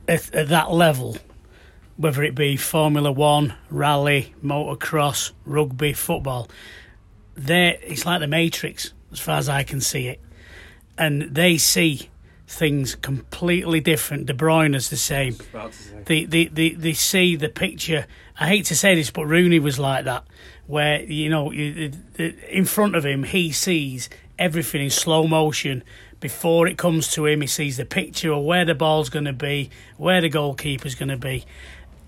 at, 0.07 0.33
at 0.33 0.49
that 0.49 0.71
level, 0.71 1.17
whether 1.97 2.23
it 2.23 2.35
be 2.35 2.57
Formula 2.57 3.11
One, 3.11 3.55
rally, 3.69 4.33
motocross, 4.43 5.31
rugby, 5.45 5.93
football, 5.93 6.49
they 7.35 7.79
it's 7.83 8.05
like 8.05 8.19
the 8.19 8.27
Matrix 8.27 8.93
as 9.11 9.19
far 9.19 9.37
as 9.37 9.49
I 9.49 9.63
can 9.63 9.81
see 9.81 10.07
it, 10.07 10.19
and 10.97 11.23
they 11.23 11.57
see 11.57 12.09
things 12.47 12.95
completely 12.95 13.81
different. 13.81 14.25
De 14.25 14.33
Bruyne 14.33 14.75
is 14.75 14.89
the 14.89 14.97
same. 14.97 15.35
They, 16.05 16.23
they, 16.23 16.45
they, 16.45 16.69
they 16.69 16.93
see 16.93 17.35
the 17.35 17.49
picture. 17.49 18.07
I 18.39 18.47
hate 18.47 18.65
to 18.65 18.75
say 18.75 18.95
this, 18.95 19.11
but 19.11 19.25
Rooney 19.25 19.59
was 19.59 19.77
like 19.77 20.05
that, 20.05 20.23
where 20.65 21.01
you 21.01 21.29
know 21.29 21.51
in 21.51 22.65
front 22.65 22.95
of 22.95 23.05
him 23.05 23.23
he 23.23 23.51
sees 23.51 24.09
everything 24.39 24.81
in 24.81 24.89
slow 24.89 25.27
motion. 25.27 25.83
Before 26.19 26.67
it 26.67 26.77
comes 26.77 27.11
to 27.11 27.27
him, 27.27 27.41
he 27.41 27.47
sees 27.47 27.77
the 27.77 27.85
picture 27.85 28.31
of 28.31 28.43
where 28.43 28.65
the 28.65 28.73
ball's 28.73 29.09
going 29.09 29.25
to 29.25 29.33
be, 29.33 29.69
where 29.97 30.21
the 30.21 30.29
goalkeeper's 30.29 30.95
going 30.95 31.09
to 31.09 31.17
be. 31.17 31.45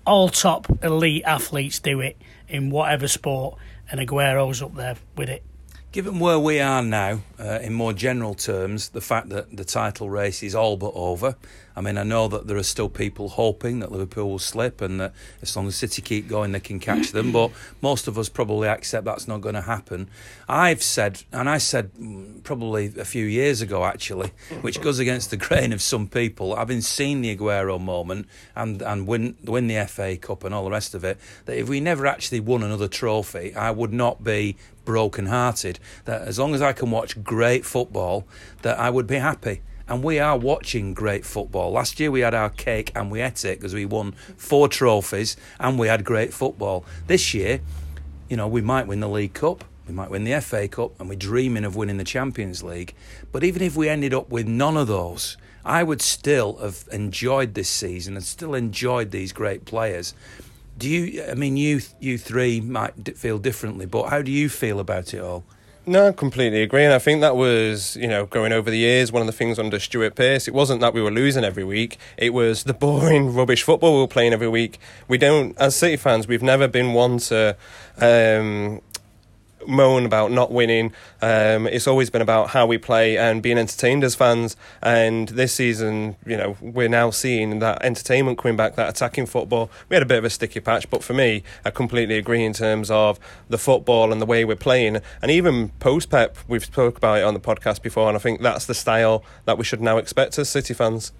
All 0.04 0.28
top 0.28 0.66
elite 0.82 1.22
athletes 1.24 1.78
do 1.78 2.00
it 2.00 2.16
in 2.48 2.70
whatever 2.70 3.06
sport, 3.06 3.58
and 3.90 4.00
Aguero's 4.00 4.62
up 4.62 4.74
there 4.74 4.96
with 5.16 5.28
it. 5.28 5.44
Given 5.92 6.20
where 6.20 6.38
we 6.38 6.60
are 6.60 6.82
now, 6.82 7.22
uh, 7.36 7.58
in 7.62 7.74
more 7.74 7.92
general 7.92 8.34
terms, 8.34 8.90
the 8.90 9.00
fact 9.00 9.28
that 9.30 9.56
the 9.56 9.64
title 9.64 10.08
race 10.08 10.40
is 10.40 10.54
all 10.54 10.76
but 10.76 10.92
over. 10.94 11.34
I 11.74 11.80
mean, 11.80 11.98
I 11.98 12.04
know 12.04 12.28
that 12.28 12.46
there 12.46 12.56
are 12.56 12.62
still 12.62 12.88
people 12.88 13.30
hoping 13.30 13.80
that 13.80 13.90
Liverpool 13.90 14.30
will 14.30 14.38
slip 14.38 14.80
and 14.80 15.00
that 15.00 15.12
as 15.42 15.56
long 15.56 15.66
as 15.66 15.74
City 15.74 16.00
keep 16.00 16.28
going, 16.28 16.52
they 16.52 16.60
can 16.60 16.78
catch 16.78 17.10
them. 17.10 17.32
But 17.32 17.50
most 17.80 18.06
of 18.06 18.18
us 18.18 18.28
probably 18.28 18.68
accept 18.68 19.04
that's 19.04 19.26
not 19.26 19.40
going 19.40 19.56
to 19.56 19.62
happen. 19.62 20.08
I've 20.48 20.82
said, 20.82 21.24
and 21.32 21.48
I 21.48 21.58
said 21.58 21.92
mm, 21.94 22.40
probably 22.44 22.92
a 22.96 23.04
few 23.04 23.24
years 23.24 23.60
ago 23.60 23.84
actually, 23.84 24.30
which 24.60 24.80
goes 24.80 25.00
against 25.00 25.30
the 25.30 25.36
grain 25.36 25.72
of 25.72 25.82
some 25.82 26.06
people, 26.06 26.54
having 26.54 26.82
seen 26.82 27.20
the 27.20 27.36
Aguero 27.36 27.80
moment 27.80 28.28
and, 28.54 28.80
and 28.80 29.08
win, 29.08 29.36
win 29.42 29.66
the 29.66 29.84
FA 29.86 30.16
Cup 30.16 30.44
and 30.44 30.54
all 30.54 30.64
the 30.64 30.70
rest 30.70 30.94
of 30.94 31.02
it, 31.02 31.18
that 31.46 31.56
if 31.56 31.68
we 31.68 31.80
never 31.80 32.06
actually 32.06 32.38
won 32.38 32.62
another 32.62 32.88
trophy, 32.88 33.54
I 33.56 33.72
would 33.72 33.92
not 33.92 34.22
be 34.22 34.56
broken-hearted. 34.90 35.78
That 36.04 36.22
as 36.22 36.36
long 36.36 36.52
as 36.52 36.60
I 36.60 36.72
can 36.72 36.90
watch 36.90 37.22
great 37.22 37.64
football, 37.64 38.26
that 38.62 38.76
I 38.76 38.90
would 38.90 39.06
be 39.06 39.16
happy. 39.16 39.62
And 39.86 40.02
we 40.02 40.18
are 40.18 40.36
watching 40.36 40.94
great 40.94 41.24
football. 41.24 41.70
Last 41.70 42.00
year 42.00 42.10
we 42.10 42.20
had 42.20 42.34
our 42.34 42.50
cake 42.50 42.90
and 42.96 43.08
we 43.08 43.20
ate 43.20 43.44
it 43.44 43.58
because 43.58 43.72
we 43.72 43.84
won 43.84 44.12
four 44.36 44.66
trophies 44.68 45.36
and 45.60 45.78
we 45.78 45.86
had 45.86 46.04
great 46.04 46.34
football. 46.34 46.84
This 47.06 47.32
year, 47.34 47.60
you 48.28 48.36
know, 48.36 48.48
we 48.48 48.62
might 48.62 48.88
win 48.88 48.98
the 48.98 49.08
League 49.08 49.34
Cup, 49.34 49.64
we 49.86 49.94
might 49.94 50.10
win 50.10 50.24
the 50.24 50.40
FA 50.40 50.66
Cup, 50.66 50.98
and 50.98 51.08
we're 51.08 51.14
dreaming 51.14 51.64
of 51.64 51.76
winning 51.76 51.98
the 51.98 52.04
Champions 52.04 52.64
League. 52.64 52.94
But 53.30 53.44
even 53.44 53.62
if 53.62 53.76
we 53.76 53.88
ended 53.88 54.12
up 54.12 54.28
with 54.28 54.48
none 54.48 54.76
of 54.76 54.88
those, 54.88 55.36
I 55.64 55.84
would 55.84 56.02
still 56.02 56.56
have 56.56 56.88
enjoyed 56.90 57.54
this 57.54 57.68
season 57.68 58.16
and 58.16 58.24
still 58.24 58.54
enjoyed 58.54 59.12
these 59.12 59.32
great 59.32 59.64
players. 59.64 60.14
Do 60.80 60.88
you? 60.88 61.22
I 61.30 61.34
mean, 61.34 61.58
you 61.58 61.82
you 62.00 62.16
three 62.16 62.60
might 62.62 63.16
feel 63.16 63.38
differently, 63.38 63.84
but 63.84 64.08
how 64.08 64.22
do 64.22 64.30
you 64.30 64.48
feel 64.48 64.80
about 64.80 65.12
it 65.12 65.20
all? 65.20 65.44
No, 65.84 66.08
I 66.08 66.12
completely 66.12 66.62
agree. 66.62 66.84
And 66.84 66.94
I 66.94 66.98
think 66.98 67.20
that 67.20 67.36
was, 67.36 67.96
you 67.96 68.06
know, 68.06 68.24
going 68.24 68.52
over 68.52 68.70
the 68.70 68.78
years, 68.78 69.12
one 69.12 69.20
of 69.20 69.26
the 69.26 69.32
things 69.32 69.58
under 69.58 69.78
Stuart 69.78 70.14
Pearce, 70.14 70.48
it 70.48 70.54
wasn't 70.54 70.80
that 70.80 70.94
we 70.94 71.02
were 71.02 71.10
losing 71.10 71.44
every 71.44 71.64
week. 71.64 71.98
It 72.16 72.30
was 72.30 72.64
the 72.64 72.72
boring, 72.72 73.34
rubbish 73.34 73.62
football 73.62 73.94
we 73.94 74.00
were 74.00 74.08
playing 74.08 74.32
every 74.32 74.48
week. 74.48 74.78
We 75.06 75.18
don't, 75.18 75.56
as 75.58 75.76
City 75.76 75.96
fans, 75.96 76.26
we've 76.26 76.42
never 76.42 76.66
been 76.68 76.94
one 76.94 77.18
to 77.18 77.56
um, 77.98 78.80
moan 79.66 80.06
about 80.06 80.30
not 80.30 80.50
winning. 80.50 80.92
Um, 81.22 81.66
it's 81.66 81.86
always 81.86 82.10
been 82.10 82.22
about 82.22 82.50
how 82.50 82.66
we 82.66 82.78
play 82.78 83.16
and 83.18 83.42
being 83.42 83.58
entertained 83.58 84.04
as 84.04 84.14
fans. 84.14 84.56
And 84.82 85.28
this 85.28 85.54
season, 85.54 86.16
you 86.26 86.36
know, 86.36 86.56
we're 86.60 86.88
now 86.88 87.10
seeing 87.10 87.58
that 87.60 87.82
entertainment 87.84 88.38
coming 88.38 88.56
back, 88.56 88.76
that 88.76 88.88
attacking 88.88 89.26
football. 89.26 89.70
We 89.88 89.94
had 89.94 90.02
a 90.02 90.06
bit 90.06 90.18
of 90.18 90.24
a 90.24 90.30
sticky 90.30 90.60
patch, 90.60 90.88
but 90.90 91.02
for 91.02 91.14
me, 91.14 91.42
I 91.64 91.70
completely 91.70 92.16
agree 92.16 92.44
in 92.44 92.52
terms 92.52 92.90
of 92.90 93.18
the 93.48 93.58
football 93.58 94.12
and 94.12 94.20
the 94.20 94.26
way 94.26 94.44
we're 94.44 94.56
playing. 94.56 94.98
And 95.22 95.30
even 95.30 95.70
post 95.80 96.10
Pep, 96.10 96.36
we've 96.48 96.64
spoke 96.64 96.96
about 96.96 97.18
it 97.18 97.24
on 97.24 97.34
the 97.34 97.40
podcast 97.40 97.82
before, 97.82 98.08
and 98.08 98.16
I 98.16 98.20
think 98.20 98.42
that's 98.42 98.66
the 98.66 98.74
style 98.74 99.24
that 99.44 99.58
we 99.58 99.64
should 99.64 99.80
now 99.80 99.98
expect 99.98 100.38
as 100.38 100.48
City 100.48 100.74
fans. 100.74 101.12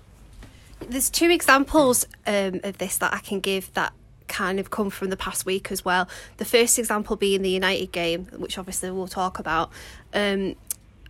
There's 0.88 1.10
two 1.10 1.30
examples 1.30 2.06
um, 2.26 2.60
of 2.64 2.78
this 2.78 2.96
that 2.98 3.12
I 3.12 3.18
can 3.18 3.40
give 3.40 3.72
that 3.74 3.92
kind 4.30 4.58
of 4.58 4.70
come 4.70 4.88
from 4.88 5.10
the 5.10 5.16
past 5.16 5.44
week 5.44 5.70
as 5.70 5.84
well. 5.84 6.08
The 6.38 6.44
first 6.46 6.78
example 6.78 7.16
being 7.16 7.42
the 7.42 7.50
United 7.50 7.92
game, 7.92 8.26
which 8.36 8.56
obviously 8.56 8.90
we'll 8.90 9.08
talk 9.08 9.38
about. 9.38 9.70
Um, 10.14 10.56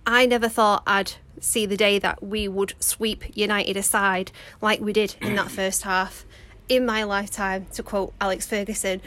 I 0.06 0.26
never 0.26 0.48
thought 0.48 0.82
I'd 0.86 1.12
see 1.38 1.66
the 1.66 1.76
day 1.76 1.98
that 1.98 2.22
we 2.22 2.48
would 2.48 2.74
sweep 2.80 3.24
United 3.36 3.76
aside 3.76 4.32
like 4.60 4.80
we 4.80 4.92
did 4.92 5.14
in 5.20 5.36
that 5.36 5.50
first 5.60 5.82
half. 5.82 6.24
In 6.68 6.86
my 6.86 7.02
lifetime, 7.02 7.66
to 7.74 7.82
quote 7.82 8.14
Alex 8.20 8.46
Ferguson, 8.46 9.00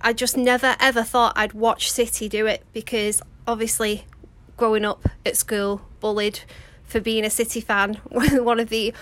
I 0.00 0.12
just 0.12 0.36
never 0.36 0.76
ever 0.78 1.02
thought 1.02 1.32
I'd 1.36 1.52
watch 1.52 1.90
City 1.90 2.28
do 2.28 2.46
it 2.46 2.62
because 2.72 3.22
obviously, 3.46 4.04
growing 4.56 4.84
up 4.84 5.08
at 5.24 5.36
school, 5.36 5.82
bullied 6.00 6.40
for 6.84 7.00
being 7.00 7.24
a 7.24 7.30
City 7.30 7.60
fan, 7.60 7.94
one 8.04 8.60
of 8.60 8.68
the 8.68 8.94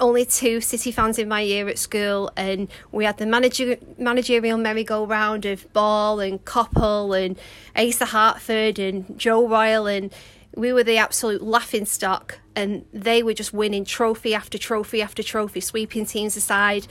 only 0.00 0.24
two 0.24 0.60
City 0.60 0.90
fans 0.90 1.18
in 1.18 1.28
my 1.28 1.40
year 1.40 1.68
at 1.68 1.78
school, 1.78 2.30
and 2.36 2.68
we 2.90 3.04
had 3.04 3.18
the 3.18 3.26
manager, 3.26 3.76
managerial 3.98 4.58
merry-go-round 4.58 5.44
of 5.44 5.72
Ball 5.72 6.20
and 6.20 6.44
Coppell 6.44 7.14
and 7.14 7.38
Asa 7.76 8.06
Hartford 8.06 8.78
and 8.78 9.18
Joe 9.18 9.46
Royle, 9.46 9.86
and 9.86 10.12
we 10.54 10.72
were 10.72 10.82
the 10.82 10.96
absolute 10.96 11.42
laughing 11.42 11.84
stock. 11.84 12.40
And 12.56 12.84
they 12.92 13.22
were 13.22 13.34
just 13.34 13.52
winning 13.52 13.84
trophy 13.84 14.34
after 14.34 14.58
trophy 14.58 15.00
after 15.00 15.22
trophy, 15.22 15.60
sweeping 15.60 16.04
teams 16.06 16.36
aside. 16.36 16.86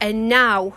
And 0.00 0.28
now 0.28 0.76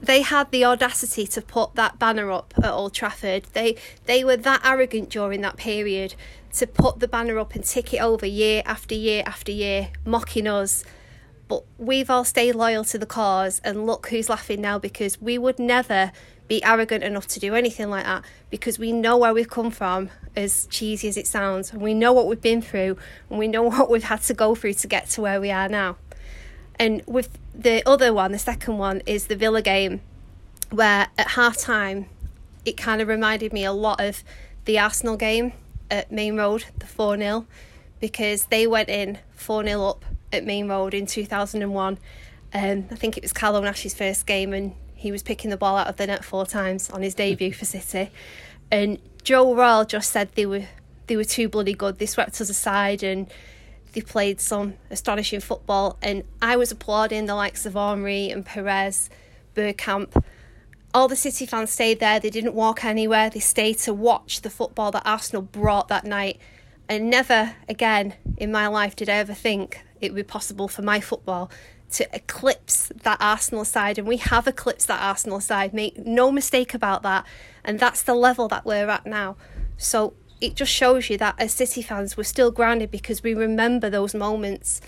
they 0.00 0.22
had 0.22 0.50
the 0.50 0.64
audacity 0.64 1.26
to 1.28 1.40
put 1.40 1.74
that 1.74 1.98
banner 1.98 2.30
up 2.30 2.54
at 2.58 2.70
Old 2.70 2.92
Trafford. 2.92 3.44
They 3.52 3.76
they 4.06 4.24
were 4.24 4.36
that 4.36 4.60
arrogant 4.64 5.10
during 5.10 5.42
that 5.42 5.56
period 5.56 6.14
to 6.52 6.66
put 6.66 7.00
the 7.00 7.08
banner 7.08 7.38
up 7.38 7.54
and 7.54 7.64
tick 7.64 7.94
it 7.94 7.98
over 7.98 8.26
year 8.26 8.62
after 8.66 8.94
year 8.94 9.22
after 9.26 9.52
year, 9.52 9.90
mocking 10.04 10.46
us. 10.46 10.84
But 11.48 11.64
we've 11.78 12.10
all 12.10 12.24
stayed 12.24 12.54
loyal 12.54 12.84
to 12.84 12.98
the 12.98 13.06
cause, 13.06 13.60
and 13.64 13.86
look 13.86 14.08
who's 14.08 14.28
laughing 14.28 14.60
now 14.60 14.78
because 14.78 15.20
we 15.20 15.38
would 15.38 15.58
never 15.58 16.12
be 16.48 16.62
arrogant 16.64 17.02
enough 17.02 17.26
to 17.26 17.40
do 17.40 17.54
anything 17.54 17.88
like 17.88 18.04
that 18.04 18.24
because 18.50 18.78
we 18.78 18.92
know 18.92 19.16
where 19.16 19.32
we've 19.32 19.48
come 19.48 19.70
from, 19.70 20.10
as 20.36 20.66
cheesy 20.66 21.08
as 21.08 21.16
it 21.16 21.26
sounds, 21.26 21.72
and 21.72 21.80
we 21.80 21.94
know 21.94 22.12
what 22.12 22.26
we've 22.26 22.40
been 22.40 22.62
through, 22.62 22.96
and 23.30 23.38
we 23.38 23.48
know 23.48 23.62
what 23.70 23.90
we've 23.90 24.04
had 24.04 24.20
to 24.22 24.34
go 24.34 24.54
through 24.54 24.74
to 24.74 24.86
get 24.86 25.08
to 25.10 25.20
where 25.20 25.40
we 25.40 25.50
are 25.50 25.68
now. 25.68 25.96
And 26.78 27.02
with 27.06 27.38
the 27.54 27.82
other 27.86 28.12
one, 28.12 28.32
the 28.32 28.38
second 28.38 28.78
one, 28.78 29.02
is 29.06 29.26
the 29.26 29.36
Villa 29.36 29.62
game, 29.62 30.00
where 30.70 31.08
at 31.16 31.28
half 31.32 31.56
time 31.56 32.06
it 32.64 32.76
kind 32.76 33.00
of 33.00 33.08
reminded 33.08 33.52
me 33.52 33.64
a 33.64 33.72
lot 33.72 34.00
of 34.00 34.22
the 34.64 34.78
Arsenal 34.78 35.16
game 35.16 35.52
at 35.92 36.10
Maine 36.10 36.36
Road, 36.36 36.64
the 36.78 36.86
4 36.86 37.16
0, 37.16 37.46
because 38.00 38.46
they 38.46 38.66
went 38.66 38.88
in 38.88 39.18
4 39.34 39.64
0 39.64 39.84
up 39.84 40.04
at 40.32 40.44
Maine 40.44 40.68
Road 40.68 40.94
in 40.94 41.06
2001. 41.06 41.98
Um, 42.54 42.84
I 42.90 42.94
think 42.96 43.16
it 43.16 43.22
was 43.22 43.32
Carlo 43.32 43.60
Nash's 43.60 43.94
first 43.94 44.26
game, 44.26 44.52
and 44.52 44.72
he 44.94 45.12
was 45.12 45.22
picking 45.22 45.50
the 45.50 45.56
ball 45.56 45.76
out 45.76 45.86
of 45.86 45.96
the 45.96 46.06
net 46.06 46.24
four 46.24 46.46
times 46.46 46.90
on 46.90 47.02
his 47.02 47.14
debut 47.14 47.52
for 47.52 47.66
City. 47.66 48.10
And 48.70 48.98
Joe 49.22 49.54
Royle 49.54 49.84
just 49.84 50.10
said 50.10 50.30
they 50.34 50.46
were 50.46 50.64
they 51.06 51.16
were 51.16 51.24
too 51.24 51.48
bloody 51.48 51.74
good. 51.74 51.98
They 51.98 52.06
swept 52.06 52.40
us 52.40 52.48
aside 52.48 53.02
and 53.02 53.30
they 53.92 54.00
played 54.00 54.40
some 54.40 54.74
astonishing 54.90 55.40
football. 55.40 55.98
And 56.00 56.24
I 56.40 56.56
was 56.56 56.72
applauding 56.72 57.26
the 57.26 57.34
likes 57.34 57.66
of 57.66 57.74
Henry 57.74 58.30
and 58.30 58.46
Pires, 58.46 59.10
Bergkamp 59.54 60.24
all 60.94 61.08
the 61.08 61.16
City 61.16 61.46
fans 61.46 61.70
stayed 61.70 62.00
there. 62.00 62.20
They 62.20 62.30
didn't 62.30 62.54
walk 62.54 62.84
anywhere. 62.84 63.30
They 63.30 63.40
stayed 63.40 63.78
to 63.78 63.94
watch 63.94 64.42
the 64.42 64.50
football 64.50 64.90
that 64.92 65.02
Arsenal 65.04 65.42
brought 65.42 65.88
that 65.88 66.04
night. 66.04 66.38
And 66.88 67.08
never 67.08 67.54
again 67.68 68.14
in 68.36 68.52
my 68.52 68.66
life 68.66 68.94
did 68.94 69.08
I 69.08 69.14
ever 69.14 69.34
think 69.34 69.82
it 70.00 70.12
would 70.12 70.16
be 70.16 70.22
possible 70.22 70.68
for 70.68 70.82
my 70.82 71.00
football 71.00 71.50
to 71.92 72.08
eclipse 72.14 72.90
that 73.02 73.18
Arsenal 73.20 73.64
side. 73.64 73.98
And 73.98 74.06
we 74.06 74.18
have 74.18 74.46
eclipsed 74.46 74.88
that 74.88 75.00
Arsenal 75.00 75.40
side. 75.40 75.72
Make 75.72 76.04
no 76.04 76.30
mistake 76.30 76.74
about 76.74 77.02
that. 77.02 77.26
And 77.64 77.78
that's 77.78 78.02
the 78.02 78.14
level 78.14 78.48
that 78.48 78.64
we're 78.64 78.88
at 78.88 79.06
now. 79.06 79.36
So 79.78 80.14
it 80.40 80.54
just 80.54 80.72
shows 80.72 81.08
you 81.08 81.16
that 81.18 81.36
as 81.38 81.52
City 81.52 81.82
fans, 81.82 82.16
we're 82.16 82.24
still 82.24 82.50
grounded 82.50 82.90
because 82.90 83.22
we 83.22 83.34
remember 83.34 83.88
those 83.88 84.14
moments, 84.14 84.80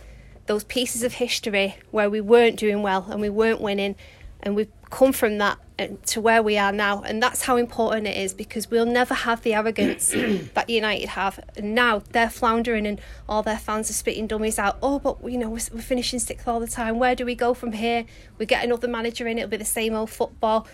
those 0.46 0.64
pieces 0.64 1.02
of 1.02 1.14
history 1.14 1.76
where 1.90 2.10
we 2.10 2.20
weren't 2.20 2.58
doing 2.58 2.82
well 2.82 3.06
and 3.08 3.20
we 3.20 3.30
weren't 3.30 3.60
winning. 3.60 3.96
And 4.42 4.56
we've 4.56 4.70
come 4.94 5.12
from 5.12 5.38
that 5.38 5.58
uh, 5.76 5.88
to 6.06 6.20
where 6.20 6.40
we 6.40 6.56
are 6.56 6.70
now, 6.70 7.02
and 7.02 7.20
that's 7.20 7.42
how 7.42 7.56
important 7.56 8.06
it 8.06 8.16
is 8.16 8.32
because 8.32 8.70
we'll 8.70 8.86
never 8.86 9.12
have 9.12 9.42
the 9.42 9.52
arrogance 9.52 10.10
that 10.54 10.70
United 10.70 11.08
have. 11.10 11.40
And 11.56 11.74
now 11.74 12.02
they're 12.12 12.30
floundering, 12.30 12.86
and 12.86 13.00
all 13.28 13.42
their 13.42 13.58
fans 13.58 13.90
are 13.90 13.94
spitting 13.94 14.28
dummies 14.28 14.56
out. 14.56 14.78
Oh, 14.80 15.00
but 15.00 15.18
you 15.28 15.36
know 15.36 15.48
we're, 15.48 15.66
we're 15.72 15.82
finishing 15.82 16.20
sixth 16.20 16.46
all 16.46 16.60
the 16.60 16.68
time. 16.68 17.00
Where 17.00 17.16
do 17.16 17.24
we 17.26 17.34
go 17.34 17.54
from 17.54 17.72
here? 17.72 18.04
We 18.38 18.46
get 18.46 18.64
another 18.64 18.86
manager 18.86 19.26
in. 19.26 19.36
It'll 19.36 19.50
be 19.50 19.56
the 19.56 19.64
same 19.64 19.94
old 19.94 20.10
football. 20.10 20.68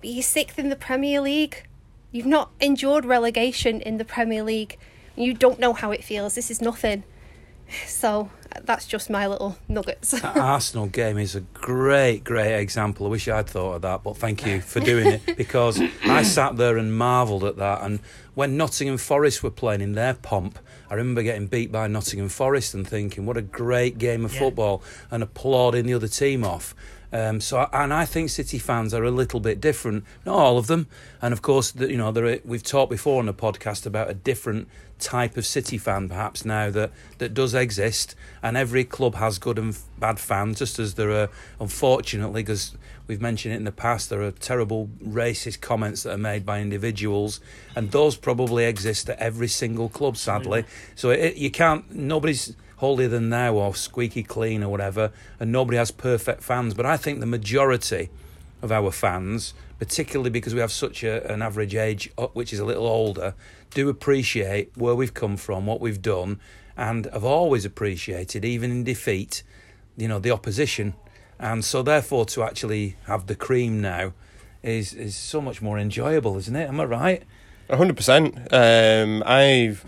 But 0.00 0.10
you're 0.10 0.22
sixth 0.22 0.58
in 0.58 0.68
the 0.68 0.76
Premier 0.76 1.20
League. 1.20 1.66
You've 2.12 2.26
not 2.26 2.52
endured 2.60 3.04
relegation 3.04 3.80
in 3.80 3.98
the 3.98 4.04
Premier 4.04 4.44
League. 4.44 4.78
You 5.16 5.34
don't 5.34 5.58
know 5.58 5.72
how 5.72 5.90
it 5.90 6.04
feels. 6.04 6.36
This 6.36 6.48
is 6.48 6.62
nothing. 6.62 7.02
So 7.86 8.30
that's 8.64 8.86
just 8.86 9.10
my 9.10 9.26
little 9.26 9.58
nuggets. 9.68 10.10
that 10.12 10.36
Arsenal 10.36 10.86
game 10.86 11.18
is 11.18 11.34
a 11.34 11.40
great, 11.40 12.24
great 12.24 12.58
example. 12.60 13.06
I 13.06 13.10
wish 13.10 13.28
I'd 13.28 13.46
thought 13.46 13.74
of 13.74 13.82
that, 13.82 14.02
but 14.02 14.16
thank 14.16 14.46
you 14.46 14.60
for 14.60 14.80
doing 14.80 15.06
it 15.06 15.22
because 15.36 15.80
I 16.04 16.22
sat 16.22 16.56
there 16.56 16.78
and 16.78 16.96
marvelled 16.96 17.44
at 17.44 17.56
that. 17.56 17.82
And 17.82 18.00
when 18.34 18.56
Nottingham 18.56 18.98
Forest 18.98 19.42
were 19.42 19.50
playing 19.50 19.80
in 19.80 19.92
their 19.92 20.14
pomp, 20.14 20.58
I 20.90 20.94
remember 20.94 21.22
getting 21.22 21.46
beat 21.46 21.70
by 21.70 21.86
Nottingham 21.86 22.28
Forest 22.28 22.74
and 22.74 22.88
thinking, 22.88 23.26
what 23.26 23.36
a 23.36 23.42
great 23.42 23.98
game 23.98 24.24
of 24.24 24.32
yeah. 24.32 24.40
football, 24.40 24.82
and 25.10 25.22
applauding 25.22 25.86
the 25.86 25.94
other 25.94 26.08
team 26.08 26.44
off. 26.44 26.74
Um, 27.10 27.40
so, 27.40 27.68
and 27.72 27.92
I 27.92 28.04
think 28.04 28.28
City 28.30 28.58
fans 28.58 28.92
are 28.92 29.04
a 29.04 29.10
little 29.10 29.40
bit 29.40 29.60
different. 29.60 30.04
Not 30.26 30.36
all 30.36 30.58
of 30.58 30.66
them, 30.66 30.88
and 31.22 31.32
of 31.32 31.42
course, 31.42 31.74
you 31.74 31.96
know, 31.96 32.12
there 32.12 32.26
are, 32.26 32.38
we've 32.44 32.62
talked 32.62 32.90
before 32.90 33.18
on 33.18 33.26
the 33.26 33.34
podcast 33.34 33.86
about 33.86 34.10
a 34.10 34.14
different 34.14 34.68
type 34.98 35.36
of 35.36 35.46
City 35.46 35.78
fan, 35.78 36.08
perhaps 36.08 36.44
now 36.44 36.70
that 36.70 36.90
that 37.18 37.34
does 37.34 37.54
exist, 37.54 38.14
and 38.42 38.56
every 38.56 38.84
club 38.84 39.14
has 39.16 39.38
good 39.38 39.58
and 39.58 39.78
bad 39.98 40.18
fans, 40.18 40.58
just 40.58 40.78
as 40.78 40.94
there 40.94 41.10
are, 41.10 41.28
unfortunately, 41.60 42.42
because 42.42 42.76
we've 43.06 43.20
mentioned 43.20 43.54
it 43.54 43.56
in 43.56 43.64
the 43.64 43.72
past, 43.72 44.10
there 44.10 44.22
are 44.22 44.30
terrible 44.30 44.88
racist 45.02 45.60
comments 45.60 46.02
that 46.02 46.12
are 46.12 46.18
made 46.18 46.44
by 46.44 46.60
individuals, 46.60 47.40
and 47.74 47.90
those 47.90 48.16
probably 48.16 48.64
exist 48.64 49.08
at 49.08 49.18
every 49.18 49.48
single 49.48 49.88
club, 49.88 50.16
sadly. 50.16 50.64
So 50.94 51.10
it, 51.10 51.36
you 51.36 51.50
can't, 51.50 51.90
nobody's 51.94 52.54
holier 52.76 53.08
than 53.08 53.30
thou 53.30 53.54
or 53.54 53.74
squeaky 53.74 54.22
clean 54.22 54.62
or 54.62 54.68
whatever, 54.68 55.10
and 55.40 55.50
nobody 55.50 55.78
has 55.78 55.90
perfect 55.90 56.42
fans. 56.42 56.74
But 56.74 56.86
I 56.86 56.96
think 56.96 57.20
the 57.20 57.26
majority 57.26 58.10
of 58.62 58.72
our 58.72 58.90
fans, 58.90 59.54
particularly 59.78 60.30
because 60.30 60.54
we 60.54 60.60
have 60.60 60.72
such 60.72 61.02
a, 61.04 61.32
an 61.32 61.42
average 61.42 61.74
age, 61.74 62.10
uh, 62.18 62.26
which 62.28 62.52
is 62.52 62.58
a 62.58 62.64
little 62.64 62.86
older, 62.86 63.34
do 63.70 63.88
appreciate 63.88 64.76
where 64.76 64.94
we've 64.94 65.14
come 65.14 65.36
from, 65.36 65.66
what 65.66 65.80
we've 65.80 66.02
done, 66.02 66.40
and 66.76 67.06
have 67.06 67.24
always 67.24 67.64
appreciated, 67.64 68.44
even 68.44 68.70
in 68.70 68.84
defeat, 68.84 69.42
you 69.96 70.08
know, 70.08 70.18
the 70.18 70.30
opposition. 70.30 70.94
And 71.38 71.64
so, 71.64 71.82
therefore, 71.82 72.24
to 72.26 72.42
actually 72.42 72.96
have 73.04 73.26
the 73.26 73.34
cream 73.34 73.80
now 73.80 74.12
is 74.62 74.92
is 74.92 75.16
so 75.16 75.40
much 75.40 75.62
more 75.62 75.78
enjoyable, 75.78 76.36
isn't 76.36 76.56
it? 76.56 76.68
Am 76.68 76.80
I 76.80 76.84
right? 76.84 77.22
hundred 77.70 77.90
um, 77.90 77.96
percent. 77.96 78.52
I've 78.52 79.84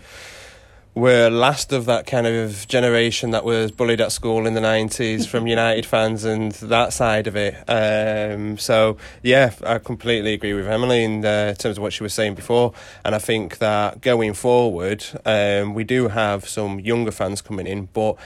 we're 0.93 1.29
last 1.29 1.71
of 1.71 1.85
that 1.85 2.05
kind 2.05 2.27
of 2.27 2.67
generation 2.67 3.31
that 3.31 3.45
was 3.45 3.71
bullied 3.71 4.01
at 4.01 4.11
school 4.11 4.45
in 4.45 4.53
the 4.53 4.61
90s 4.61 5.25
from 5.25 5.47
United 5.59 5.85
fans 5.85 6.25
and 6.25 6.51
that 6.53 6.91
side 6.91 7.27
of 7.27 7.35
it. 7.35 7.55
Um, 7.67 8.57
so, 8.57 8.97
yeah, 9.23 9.53
I 9.65 9.77
completely 9.77 10.33
agree 10.33 10.53
with 10.53 10.67
Emily 10.67 11.03
in, 11.03 11.23
uh, 11.23 11.53
terms 11.53 11.77
of 11.77 11.81
what 11.81 11.93
she 11.93 12.03
was 12.03 12.13
saying 12.13 12.35
before. 12.35 12.73
And 13.05 13.15
I 13.15 13.19
think 13.19 13.59
that 13.59 14.01
going 14.01 14.33
forward, 14.33 15.05
um, 15.25 15.73
we 15.73 15.85
do 15.85 16.09
have 16.09 16.47
some 16.47 16.79
younger 16.81 17.11
fans 17.11 17.41
coming 17.41 17.67
in, 17.67 17.87
but 17.93 18.17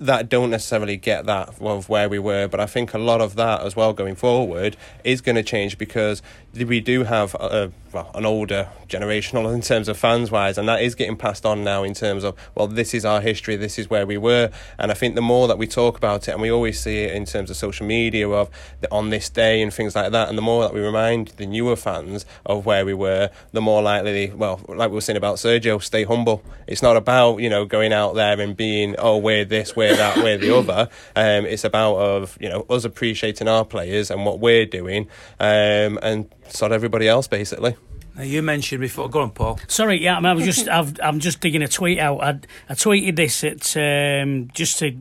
that 0.00 0.30
don't 0.30 0.50
necessarily 0.50 0.96
get 0.96 1.26
that 1.26 1.60
of 1.60 1.88
where 1.88 2.08
we 2.08 2.18
were. 2.18 2.48
But 2.48 2.58
I 2.58 2.66
think 2.66 2.94
a 2.94 2.98
lot 2.98 3.20
of 3.20 3.36
that 3.36 3.60
as 3.60 3.76
well 3.76 3.92
going 3.92 4.16
forward 4.16 4.76
is 5.04 5.20
going 5.20 5.36
to 5.36 5.42
change 5.42 5.78
because 5.78 6.22
we 6.54 6.80
do 6.80 7.04
have 7.04 7.34
a, 7.36 7.70
well, 7.92 8.10
an 8.14 8.26
older 8.26 8.68
generational 8.88 9.52
in 9.54 9.60
terms 9.60 9.88
of 9.88 9.96
fans 9.96 10.30
wise, 10.30 10.58
and 10.58 10.68
that 10.68 10.82
is 10.82 10.94
getting 10.94 11.16
passed 11.16 11.46
on 11.46 11.62
now 11.62 11.84
in 11.84 11.94
terms 11.94 12.24
of 12.24 12.34
well, 12.54 12.66
this 12.66 12.92
is 12.92 13.04
our 13.04 13.20
history, 13.20 13.56
this 13.56 13.78
is 13.78 13.88
where 13.88 14.06
we 14.06 14.18
were, 14.18 14.50
and 14.78 14.90
I 14.90 14.94
think 14.94 15.14
the 15.14 15.22
more 15.22 15.46
that 15.46 15.58
we 15.58 15.66
talk 15.66 15.96
about 15.96 16.26
it, 16.26 16.32
and 16.32 16.40
we 16.40 16.50
always 16.50 16.80
see 16.80 17.04
it 17.04 17.14
in 17.14 17.24
terms 17.24 17.50
of 17.50 17.56
social 17.56 17.86
media 17.86 18.28
of 18.28 18.50
the, 18.80 18.90
on 18.90 19.10
this 19.10 19.28
day 19.28 19.62
and 19.62 19.72
things 19.72 19.94
like 19.94 20.10
that, 20.10 20.28
and 20.28 20.36
the 20.36 20.42
more 20.42 20.62
that 20.62 20.74
we 20.74 20.80
remind 20.80 21.28
the 21.28 21.46
newer 21.46 21.76
fans 21.76 22.26
of 22.44 22.66
where 22.66 22.84
we 22.84 22.94
were, 22.94 23.30
the 23.52 23.60
more 23.60 23.82
likely, 23.82 24.30
well, 24.30 24.60
like 24.68 24.90
we 24.90 24.94
were 24.94 25.00
saying 25.00 25.16
about 25.16 25.36
Sergio, 25.36 25.80
stay 25.80 26.04
humble. 26.04 26.42
It's 26.66 26.82
not 26.82 26.96
about 26.96 27.38
you 27.38 27.50
know 27.50 27.64
going 27.64 27.92
out 27.92 28.14
there 28.14 28.40
and 28.40 28.56
being 28.56 28.96
oh 28.98 29.18
we're 29.18 29.44
this, 29.44 29.76
we're 29.76 29.89
that, 29.96 30.16
we're 30.16 30.38
the 30.38 30.56
other. 30.56 30.88
Um, 31.16 31.46
it's 31.46 31.64
about 31.64 31.96
of 31.96 32.38
you 32.40 32.48
know 32.48 32.66
us 32.70 32.84
appreciating 32.84 33.48
our 33.48 33.64
players 33.64 34.10
and 34.10 34.24
what 34.24 34.40
we're 34.40 34.66
doing, 34.66 35.08
um, 35.38 35.98
and 36.02 36.32
sort 36.48 36.72
everybody 36.72 37.08
else 37.08 37.28
basically. 37.28 37.76
Now 38.16 38.22
you 38.22 38.42
mentioned 38.42 38.80
before. 38.80 39.08
Go 39.08 39.20
on, 39.20 39.30
Paul. 39.30 39.58
Sorry, 39.68 40.02
yeah, 40.02 40.18
I 40.18 40.32
was 40.32 40.44
just 40.44 40.68
I've, 40.68 40.98
I'm 41.02 41.20
just 41.20 41.40
digging 41.40 41.62
a 41.62 41.68
tweet 41.68 41.98
out. 41.98 42.22
I, 42.22 42.40
I 42.68 42.74
tweeted 42.74 43.16
this 43.16 43.44
at 43.44 43.76
um, 43.76 44.48
just 44.52 44.78
to 44.80 44.96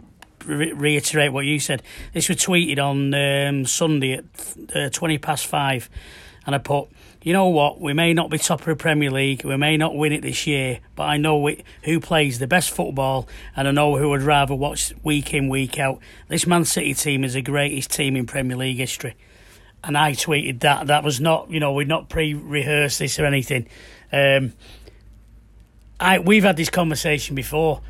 re- 0.45 0.73
reiterate 0.73 1.33
what 1.33 1.45
you 1.45 1.59
said. 1.59 1.83
This 2.13 2.29
was 2.29 2.37
tweeted 2.37 2.79
on 2.79 3.13
um, 3.13 3.65
Sunday 3.65 4.13
at 4.13 4.25
uh, 4.75 4.89
twenty 4.89 5.17
past 5.17 5.47
five, 5.47 5.89
and 6.45 6.55
I 6.55 6.59
put. 6.59 6.89
You 7.21 7.33
know 7.33 7.47
what? 7.47 7.81
We 7.81 7.93
may 7.93 8.13
not 8.13 8.29
be 8.29 8.37
top 8.37 8.61
of 8.61 8.65
the 8.65 8.75
Premier 8.75 9.11
League. 9.11 9.43
We 9.43 9.57
may 9.57 9.75
not 9.75 9.95
win 9.95 10.13
it 10.13 10.21
this 10.21 10.47
year, 10.47 10.79
but 10.95 11.03
I 11.03 11.17
know 11.17 11.37
we, 11.37 11.63
who 11.83 11.99
plays 11.99 12.39
the 12.39 12.47
best 12.47 12.71
football, 12.71 13.27
and 13.55 13.67
I 13.67 13.71
know 13.71 13.97
who 13.97 14.09
would 14.09 14.21
rather 14.21 14.55
watch 14.55 14.93
week 15.03 15.33
in, 15.33 15.49
week 15.49 15.77
out. 15.77 15.99
This 16.29 16.47
Man 16.47 16.63
City 16.63 16.93
team 16.93 17.25
is 17.25 17.33
the 17.33 17.41
greatest 17.41 17.91
team 17.91 18.15
in 18.15 18.25
Premier 18.25 18.55
League 18.55 18.77
history 18.77 19.15
and 19.83 19.97
I 19.97 20.11
tweeted 20.11 20.59
that. 20.61 20.87
That 20.87 21.03
was 21.03 21.21
not, 21.21 21.49
you 21.49 21.59
know, 21.59 21.73
we'd 21.73 21.87
not 21.87 22.09
pre-rehearsed 22.09 22.99
this 22.99 23.19
or 23.19 23.25
anything. 23.25 23.67
Um, 24.11 24.53
I 25.99 26.19
we've 26.19 26.43
had 26.43 26.57
this 26.57 26.69
conversation 26.69 27.35
before 27.35 27.81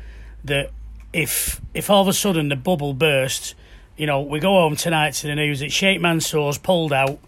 that 0.44 0.70
if 1.12 1.60
if 1.74 1.90
all 1.90 2.02
of 2.02 2.08
a 2.08 2.12
sudden 2.12 2.48
the 2.48 2.56
bubble 2.56 2.94
bursts, 2.94 3.54
you 3.96 4.06
know, 4.06 4.20
we 4.20 4.40
go 4.40 4.50
home 4.50 4.76
tonight 4.76 5.14
to 5.14 5.26
the 5.26 5.34
news 5.34 5.60
that 5.60 5.72
Sheikh 5.72 6.00
Mansour's 6.00 6.58
pulled 6.58 6.92
out. 6.92 7.18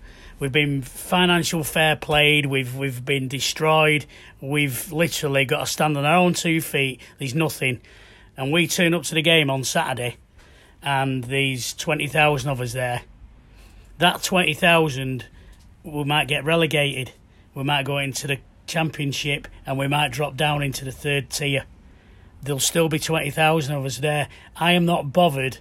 We've 0.42 0.50
been 0.50 0.82
financial 0.82 1.62
fair 1.62 1.94
played. 1.94 2.46
We've 2.46 2.74
we've 2.74 3.04
been 3.04 3.28
destroyed. 3.28 4.06
We've 4.40 4.90
literally 4.90 5.44
got 5.44 5.60
to 5.60 5.66
stand 5.66 5.96
on 5.96 6.04
our 6.04 6.16
own 6.16 6.34
two 6.34 6.60
feet. 6.60 7.00
There's 7.18 7.34
nothing, 7.34 7.80
and 8.36 8.52
we 8.52 8.66
turn 8.66 8.92
up 8.92 9.04
to 9.04 9.14
the 9.14 9.22
game 9.22 9.50
on 9.50 9.62
Saturday, 9.62 10.16
and 10.82 11.22
there's 11.22 11.74
twenty 11.74 12.08
thousand 12.08 12.50
of 12.50 12.60
us 12.60 12.72
there 12.72 13.02
that 14.02 14.20
20,000 14.22 15.26
we 15.84 16.04
might 16.04 16.26
get 16.26 16.44
relegated. 16.44 17.12
We 17.54 17.62
might 17.62 17.84
go 17.84 17.98
into 17.98 18.26
the 18.26 18.38
championship 18.66 19.46
and 19.64 19.78
we 19.78 19.86
might 19.86 20.10
drop 20.10 20.36
down 20.36 20.60
into 20.60 20.84
the 20.84 20.90
third 20.90 21.30
tier. 21.30 21.64
There'll 22.42 22.58
still 22.58 22.88
be 22.88 22.98
20,000 22.98 23.74
of 23.74 23.84
us 23.84 23.98
there. 23.98 24.26
I 24.56 24.72
am 24.72 24.84
not 24.84 25.12
bothered 25.12 25.58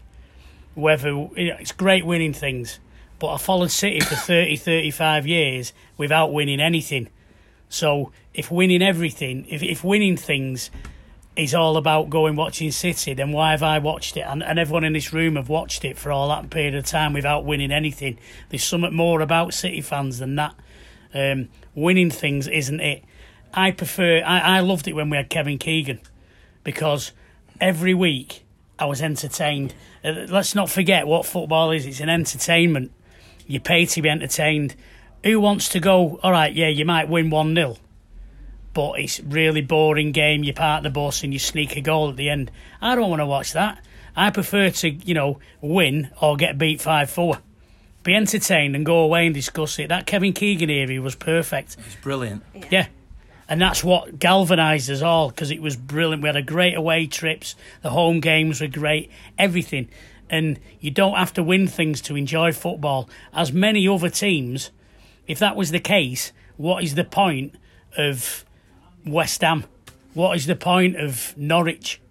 whether 0.73 1.29
it's 1.35 1.71
great 1.71 2.03
winning 2.03 2.33
things, 2.33 2.79
but 3.21 3.35
I 3.35 3.37
followed 3.37 3.69
City 3.69 3.99
for 3.99 4.15
30, 4.15 4.55
35 4.57 5.27
years 5.27 5.73
without 5.95 6.33
winning 6.33 6.59
anything. 6.59 7.07
So 7.69 8.11
if 8.33 8.49
winning 8.49 8.81
everything, 8.81 9.45
if, 9.47 9.61
if 9.61 9.83
winning 9.83 10.17
things 10.17 10.71
is 11.35 11.53
all 11.53 11.77
about 11.77 12.09
going 12.09 12.35
watching 12.35 12.71
City, 12.71 13.13
then 13.13 13.31
why 13.31 13.51
have 13.51 13.61
I 13.61 13.77
watched 13.77 14.17
it? 14.17 14.21
And, 14.21 14.41
and 14.43 14.57
everyone 14.57 14.83
in 14.83 14.93
this 14.93 15.13
room 15.13 15.35
have 15.35 15.49
watched 15.49 15.85
it 15.85 15.99
for 15.99 16.11
all 16.11 16.29
that 16.29 16.49
period 16.49 16.73
of 16.73 16.85
time 16.85 17.13
without 17.13 17.45
winning 17.45 17.71
anything. 17.71 18.17
There's 18.49 18.63
something 18.63 18.95
more 18.95 19.21
about 19.21 19.53
City 19.53 19.81
fans 19.81 20.17
than 20.17 20.35
that. 20.37 20.55
Um, 21.13 21.49
winning 21.75 22.09
things 22.09 22.47
isn't 22.47 22.79
it. 22.79 23.03
I 23.53 23.69
prefer. 23.69 24.23
I, 24.25 24.57
I 24.57 24.59
loved 24.61 24.87
it 24.87 24.93
when 24.93 25.11
we 25.11 25.17
had 25.17 25.29
Kevin 25.29 25.59
Keegan 25.59 25.99
because 26.63 27.11
every 27.59 27.93
week 27.93 28.45
I 28.79 28.85
was 28.85 28.99
entertained. 28.99 29.75
Uh, 30.03 30.25
let's 30.27 30.55
not 30.55 30.71
forget 30.71 31.05
what 31.05 31.27
football 31.27 31.69
is. 31.69 31.85
It's 31.85 31.99
an 31.99 32.09
entertainment. 32.09 32.91
You 33.47 33.59
pay 33.59 33.85
to 33.85 34.01
be 34.01 34.09
entertained. 34.09 34.75
Who 35.23 35.39
wants 35.39 35.69
to 35.69 35.79
go? 35.79 36.19
All 36.23 36.31
right, 36.31 36.53
yeah, 36.53 36.67
you 36.67 36.85
might 36.85 37.09
win 37.09 37.29
one 37.29 37.55
0 37.55 37.77
but 38.73 38.99
it's 38.99 39.19
really 39.19 39.61
boring 39.61 40.11
game. 40.11 40.43
You 40.43 40.53
park 40.53 40.83
the 40.83 40.89
bus 40.89 41.23
and 41.23 41.33
you 41.33 41.39
sneak 41.39 41.75
a 41.75 41.81
goal 41.81 42.09
at 42.09 42.15
the 42.15 42.29
end. 42.29 42.51
I 42.81 42.95
don't 42.95 43.09
want 43.09 43.19
to 43.19 43.25
watch 43.25 43.53
that. 43.53 43.83
I 44.15 44.29
prefer 44.29 44.69
to, 44.69 44.89
you 44.89 45.13
know, 45.13 45.39
win 45.61 46.11
or 46.21 46.37
get 46.37 46.57
beat 46.57 46.81
5 46.81 47.09
4. 47.09 47.37
Be 48.03 48.15
entertained 48.15 48.75
and 48.75 48.85
go 48.85 48.99
away 48.99 49.25
and 49.25 49.35
discuss 49.35 49.77
it. 49.79 49.89
That 49.89 50.05
Kevin 50.05 50.33
Keegan 50.33 50.69
era 50.69 51.01
was 51.01 51.15
perfect. 51.15 51.77
It's 51.85 51.95
brilliant. 51.95 52.43
Yeah. 52.53 52.65
yeah. 52.69 52.87
And 53.47 53.61
that's 53.61 53.83
what 53.83 54.17
galvanised 54.17 54.89
us 54.89 55.01
all 55.01 55.29
because 55.29 55.51
it 55.51 55.61
was 55.61 55.75
brilliant. 55.75 56.23
We 56.23 56.29
had 56.29 56.37
a 56.37 56.41
great 56.41 56.75
away 56.75 57.07
trips. 57.07 57.55
The 57.81 57.89
home 57.89 58.21
games 58.21 58.61
were 58.61 58.67
great. 58.67 59.11
Everything. 59.37 59.89
And 60.31 60.59
you 60.79 60.89
don't 60.89 61.15
have 61.15 61.33
to 61.33 61.43
win 61.43 61.67
things 61.67 62.01
to 62.01 62.15
enjoy 62.15 62.53
football. 62.53 63.07
As 63.33 63.53
many 63.53 63.87
other 63.87 64.09
teams, 64.09 64.71
if 65.27 65.37
that 65.37 65.55
was 65.55 65.69
the 65.69 65.79
case, 65.79 66.31
what 66.57 66.83
is 66.83 66.95
the 66.95 67.03
point 67.03 67.53
of 67.97 68.45
West 69.05 69.41
Ham. 69.41 69.65
What 70.13 70.35
is 70.35 70.45
the 70.45 70.55
point 70.55 70.97
of 70.97 71.35
Norwich? 71.37 72.01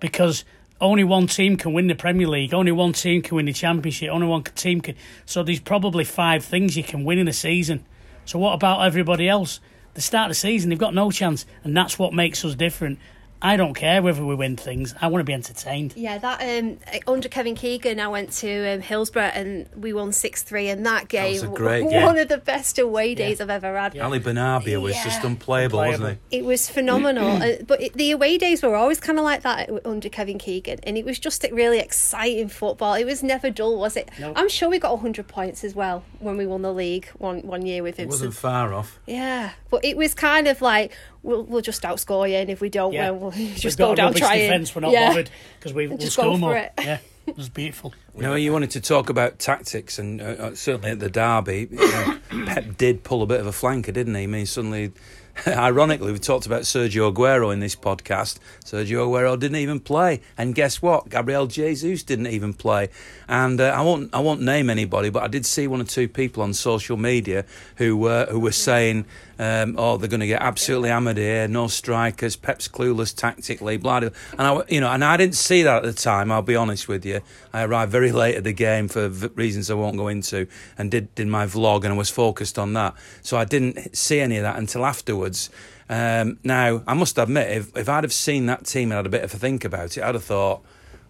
Because 0.00 0.44
only 0.80 1.04
one 1.04 1.26
team 1.26 1.56
can 1.56 1.72
win 1.72 1.86
the 1.86 1.94
Premier 1.94 2.28
League. 2.28 2.52
Only 2.52 2.72
one 2.72 2.92
team 2.92 3.22
can 3.22 3.36
win 3.36 3.46
the 3.46 3.52
Championship. 3.52 4.10
Only 4.10 4.26
one 4.26 4.42
team 4.42 4.80
can. 4.80 4.94
So 5.24 5.42
there's 5.42 5.60
probably 5.60 6.04
five 6.04 6.44
things 6.44 6.76
you 6.76 6.82
can 6.82 7.04
win 7.04 7.18
in 7.18 7.28
a 7.28 7.32
season. 7.32 7.84
So 8.24 8.38
what 8.38 8.54
about 8.54 8.84
everybody 8.84 9.28
else? 9.28 9.60
The 9.94 10.00
start 10.02 10.26
of 10.26 10.30
the 10.30 10.34
season, 10.34 10.68
they've 10.68 10.78
got 10.78 10.94
no 10.94 11.10
chance, 11.10 11.46
and 11.64 11.74
that's 11.74 11.98
what 11.98 12.12
makes 12.12 12.44
us 12.44 12.54
different. 12.54 12.98
I 13.46 13.56
don't 13.56 13.74
care 13.74 14.02
whether 14.02 14.24
we 14.24 14.34
win 14.34 14.56
things. 14.56 14.92
I 15.00 15.06
want 15.06 15.20
to 15.20 15.24
be 15.24 15.32
entertained. 15.32 15.94
Yeah, 15.94 16.18
that 16.18 16.40
um, 16.42 16.78
under 17.06 17.28
Kevin 17.28 17.54
Keegan, 17.54 18.00
I 18.00 18.08
went 18.08 18.32
to 18.32 18.74
um, 18.74 18.80
Hillsborough 18.80 19.30
and 19.34 19.68
we 19.76 19.92
won 19.92 20.10
six 20.12 20.42
three. 20.42 20.68
And 20.68 20.84
that 20.84 21.06
game, 21.06 21.36
that 21.36 21.50
was 21.50 21.52
a 21.52 21.54
great 21.54 21.84
one 21.84 21.92
game. 21.92 22.18
of 22.18 22.28
the 22.28 22.38
best 22.38 22.76
away 22.80 23.14
days 23.14 23.38
yeah. 23.38 23.44
I've 23.44 23.50
ever 23.50 23.78
had. 23.78 23.94
Yeah. 23.94 24.04
Ali 24.04 24.18
Benarbia 24.18 24.82
was 24.82 24.96
yeah. 24.96 25.04
just 25.04 25.22
unplayable, 25.22 25.78
unplayable, 25.78 26.04
wasn't 26.06 26.20
he? 26.28 26.38
It 26.38 26.44
was 26.44 26.68
phenomenal. 26.68 27.36
uh, 27.42 27.62
but 27.64 27.80
it, 27.80 27.92
the 27.92 28.10
away 28.10 28.36
days 28.36 28.64
were 28.64 28.74
always 28.74 28.98
kind 28.98 29.16
of 29.16 29.24
like 29.24 29.42
that 29.42 29.70
under 29.84 30.08
Kevin 30.08 30.38
Keegan, 30.38 30.80
and 30.82 30.98
it 30.98 31.04
was 31.04 31.20
just 31.20 31.44
a 31.44 31.54
really 31.54 31.78
exciting 31.78 32.48
football. 32.48 32.94
It 32.94 33.04
was 33.04 33.22
never 33.22 33.48
dull, 33.48 33.78
was 33.78 33.96
it? 33.96 34.10
Nope. 34.18 34.32
I'm 34.36 34.48
sure 34.48 34.68
we 34.68 34.80
got 34.80 34.96
hundred 34.96 35.28
points 35.28 35.62
as 35.62 35.72
well 35.72 36.02
when 36.18 36.36
we 36.36 36.48
won 36.48 36.62
the 36.62 36.74
league 36.74 37.06
one 37.18 37.42
one 37.42 37.64
year 37.64 37.84
with 37.84 37.98
him. 37.98 38.08
It 38.08 38.10
wasn't 38.10 38.34
far 38.34 38.74
off. 38.74 38.98
Yeah, 39.06 39.52
but 39.70 39.84
it 39.84 39.96
was 39.96 40.14
kind 40.14 40.48
of 40.48 40.60
like 40.60 40.90
we'll 41.26 41.42
we'll 41.42 41.62
just 41.62 41.82
outscore 41.82 42.28
you, 42.28 42.36
and 42.36 42.48
if 42.48 42.60
we 42.60 42.70
don't 42.70 42.92
yeah. 42.92 43.10
win, 43.10 43.20
we'll 43.20 43.30
just 43.54 43.64
We've 43.64 43.76
go 43.76 43.94
down 43.94 44.14
trying. 44.14 44.40
Defense, 44.40 44.74
we're 44.74 44.82
not 44.82 44.92
yeah. 44.92 45.08
bothered 45.08 45.30
because 45.58 45.74
we, 45.74 45.86
will 45.88 45.98
just 45.98 46.14
score 46.14 46.24
go 46.24 46.36
more. 46.38 46.56
It. 46.56 46.72
Yeah, 46.78 46.98
it 47.26 47.36
was 47.36 47.48
beautiful. 47.48 47.92
No, 48.14 48.34
you 48.34 48.52
wanted 48.52 48.70
to 48.72 48.80
talk 48.80 49.10
about 49.10 49.38
tactics, 49.38 49.98
and 49.98 50.22
uh, 50.22 50.54
certainly 50.54 50.90
at 50.90 51.00
the 51.00 51.10
derby, 51.10 51.68
you 51.70 51.78
know, 51.78 52.18
Pep 52.46 52.76
did 52.78 53.04
pull 53.04 53.22
a 53.22 53.26
bit 53.26 53.40
of 53.40 53.46
a 53.46 53.50
flanker, 53.50 53.92
didn't 53.92 54.14
he? 54.14 54.22
I 54.22 54.26
mean, 54.26 54.46
suddenly. 54.46 54.92
Ironically, 55.46 56.12
we 56.12 56.18
talked 56.18 56.46
about 56.46 56.62
Sergio 56.62 57.12
Aguero 57.12 57.52
in 57.52 57.60
this 57.60 57.76
podcast. 57.76 58.38
Sergio 58.64 59.06
Aguero 59.06 59.38
didn't 59.38 59.58
even 59.58 59.80
play, 59.80 60.22
and 60.38 60.54
guess 60.54 60.80
what? 60.80 61.10
Gabriel 61.10 61.46
Jesus 61.46 62.02
didn't 62.02 62.28
even 62.28 62.54
play. 62.54 62.88
And 63.28 63.60
uh, 63.60 63.66
I 63.76 63.82
won't, 63.82 64.14
I 64.14 64.20
won't 64.20 64.40
name 64.40 64.70
anybody, 64.70 65.10
but 65.10 65.22
I 65.22 65.28
did 65.28 65.44
see 65.44 65.66
one 65.66 65.82
or 65.82 65.84
two 65.84 66.08
people 66.08 66.42
on 66.42 66.54
social 66.54 66.96
media 66.96 67.44
who 67.76 68.06
uh, 68.06 68.30
who 68.30 68.40
were 68.40 68.50
saying 68.50 69.04
um, 69.38 69.74
oh, 69.78 69.96
they're 69.96 70.08
going 70.08 70.20
to 70.20 70.26
get 70.26 70.40
absolutely 70.40 70.88
hammered 70.88 71.18
here. 71.18 71.46
No 71.46 71.66
strikers. 71.66 72.36
Pep's 72.36 72.68
clueless 72.68 73.14
tactically. 73.14 73.76
Blah, 73.76 74.00
blah. 74.00 74.10
And 74.32 74.42
I, 74.42 74.62
you 74.68 74.80
know, 74.80 74.90
and 74.90 75.04
I 75.04 75.16
didn't 75.16 75.34
see 75.34 75.62
that 75.62 75.76
at 75.76 75.82
the 75.82 75.92
time. 75.92 76.32
I'll 76.32 76.42
be 76.42 76.56
honest 76.56 76.88
with 76.88 77.04
you. 77.04 77.20
I 77.52 77.64
arrived 77.64 77.92
very 77.92 78.12
late 78.12 78.36
at 78.36 78.44
the 78.44 78.52
game 78.52 78.88
for 78.88 79.08
reasons 79.08 79.70
I 79.70 79.74
won't 79.74 79.96
go 79.96 80.08
into, 80.08 80.46
and 80.78 80.90
did 80.90 81.14
did 81.14 81.26
my 81.26 81.46
vlog, 81.46 81.84
and 81.84 81.92
I 81.92 81.96
was 81.96 82.10
focused 82.10 82.58
on 82.58 82.72
that. 82.74 82.94
So 83.22 83.36
I 83.36 83.44
didn't 83.44 83.96
see 83.96 84.20
any 84.20 84.36
of 84.36 84.42
that 84.42 84.56
until 84.56 84.86
afterwards. 84.86 85.50
Um, 85.88 86.38
now 86.42 86.82
I 86.86 86.94
must 86.94 87.18
admit, 87.18 87.50
if 87.56 87.76
if 87.76 87.88
I'd 87.88 88.04
have 88.04 88.12
seen 88.12 88.46
that 88.46 88.64
team 88.64 88.90
and 88.90 88.96
had 88.96 89.06
a 89.06 89.10
bit 89.10 89.22
of 89.22 89.34
a 89.34 89.38
think 89.38 89.64
about 89.64 89.96
it, 89.96 90.02
I'd 90.02 90.14
have 90.14 90.24
thought, 90.24 90.62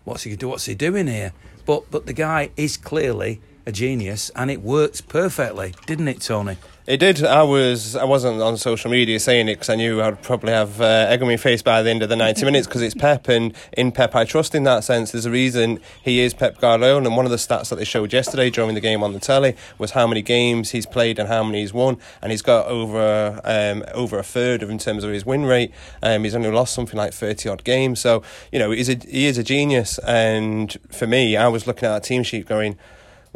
what's 0.05 0.25
he 0.25 0.35
do? 0.37 0.49
What's 0.49 0.67
he 0.67 0.75
doing 0.75 1.07
here? 1.07 1.33
But 1.65 1.91
but 1.91 2.07
the 2.07 2.13
guy 2.13 2.51
is 2.57 2.77
clearly 2.77 3.41
a 3.67 3.73
genius, 3.73 4.31
and 4.37 4.51
it 4.51 4.63
worked 4.63 5.09
perfectly, 5.09 5.75
didn't 5.87 6.09
it, 6.09 6.21
Tony? 6.21 6.57
It 6.87 6.99
did. 6.99 7.25
I 7.25 7.43
was. 7.43 7.97
I 7.97 8.05
wasn't 8.05 8.41
on 8.41 8.57
social 8.57 8.93
media 8.93 9.19
saying 9.19 9.49
it 9.49 9.57
because 9.57 9.71
I 9.71 9.75
knew 9.75 10.01
I'd 10.01 10.23
probably 10.23 10.53
have 10.53 10.81
uh, 10.81 10.85
egg 11.09 11.21
on 11.21 11.27
my 11.27 11.37
face 11.37 11.61
by 11.61 11.83
the 11.83 11.91
end 11.91 12.01
of 12.05 12.09
the 12.09 12.15
ninety 12.15 12.45
minutes 12.45 12.69
because 12.69 12.81
it's 12.81 12.95
Pep, 12.95 13.27
and 13.27 13.57
in 13.73 13.91
Pep 13.91 14.15
I 14.15 14.25
trust 14.25 14.55
in 14.55 14.63
that 14.65 14.85
sense. 14.85 15.11
There's 15.11 15.27
a 15.27 15.31
reason 15.33 15.81
he 16.01 16.21
is 16.21 16.33
Pep 16.33 16.61
Guardiola, 16.61 17.03
and 17.03 17.17
one 17.17 17.25
of 17.25 17.33
the 17.33 17.39
stats 17.39 17.71
that 17.71 17.77
they 17.77 17.85
showed 17.85 18.13
yesterday 18.13 18.51
during 18.51 18.77
the 18.77 18.81
game 18.81 19.03
on 19.03 19.15
the 19.15 19.19
telly 19.19 19.57
was 19.79 19.91
how 19.91 20.07
many 20.07 20.23
games 20.23 20.71
he's 20.71 20.87
played 20.87 21.19
and 21.19 21.29
how 21.29 21.43
many 21.43 21.63
he's 21.63 21.75
won, 21.75 21.99
and 22.23 22.31
he's 22.31 22.43
got 22.43 22.67
over 22.69 23.41
um, 23.43 23.83
over 23.93 24.17
a 24.21 24.23
third 24.23 24.63
of 24.63 24.71
in 24.71 24.79
terms 24.79 25.03
of 25.03 25.11
his 25.11 25.27
win 25.27 25.45
rate. 25.45 25.73
Um, 26.05 26.23
he's 26.23 26.37
only 26.37 26.53
lost 26.53 26.73
something 26.73 26.97
like 26.97 27.13
thirty 27.13 27.49
odd 27.49 27.65
games, 27.65 27.99
so 27.99 28.23
you 28.53 28.61
know 28.61 28.71
he's 28.71 28.89
a, 28.89 28.95
he 28.95 29.27
is 29.27 29.39
a 29.39 29.43
genius. 29.43 29.99
And 30.07 30.77
for 30.93 31.09
me, 31.09 31.37
I 31.37 31.49
was 31.49 31.67
looking 31.67 31.89
at 31.89 31.95
that 31.95 32.05
team 32.05 32.23
sheet 32.23 32.47
going 32.47 32.79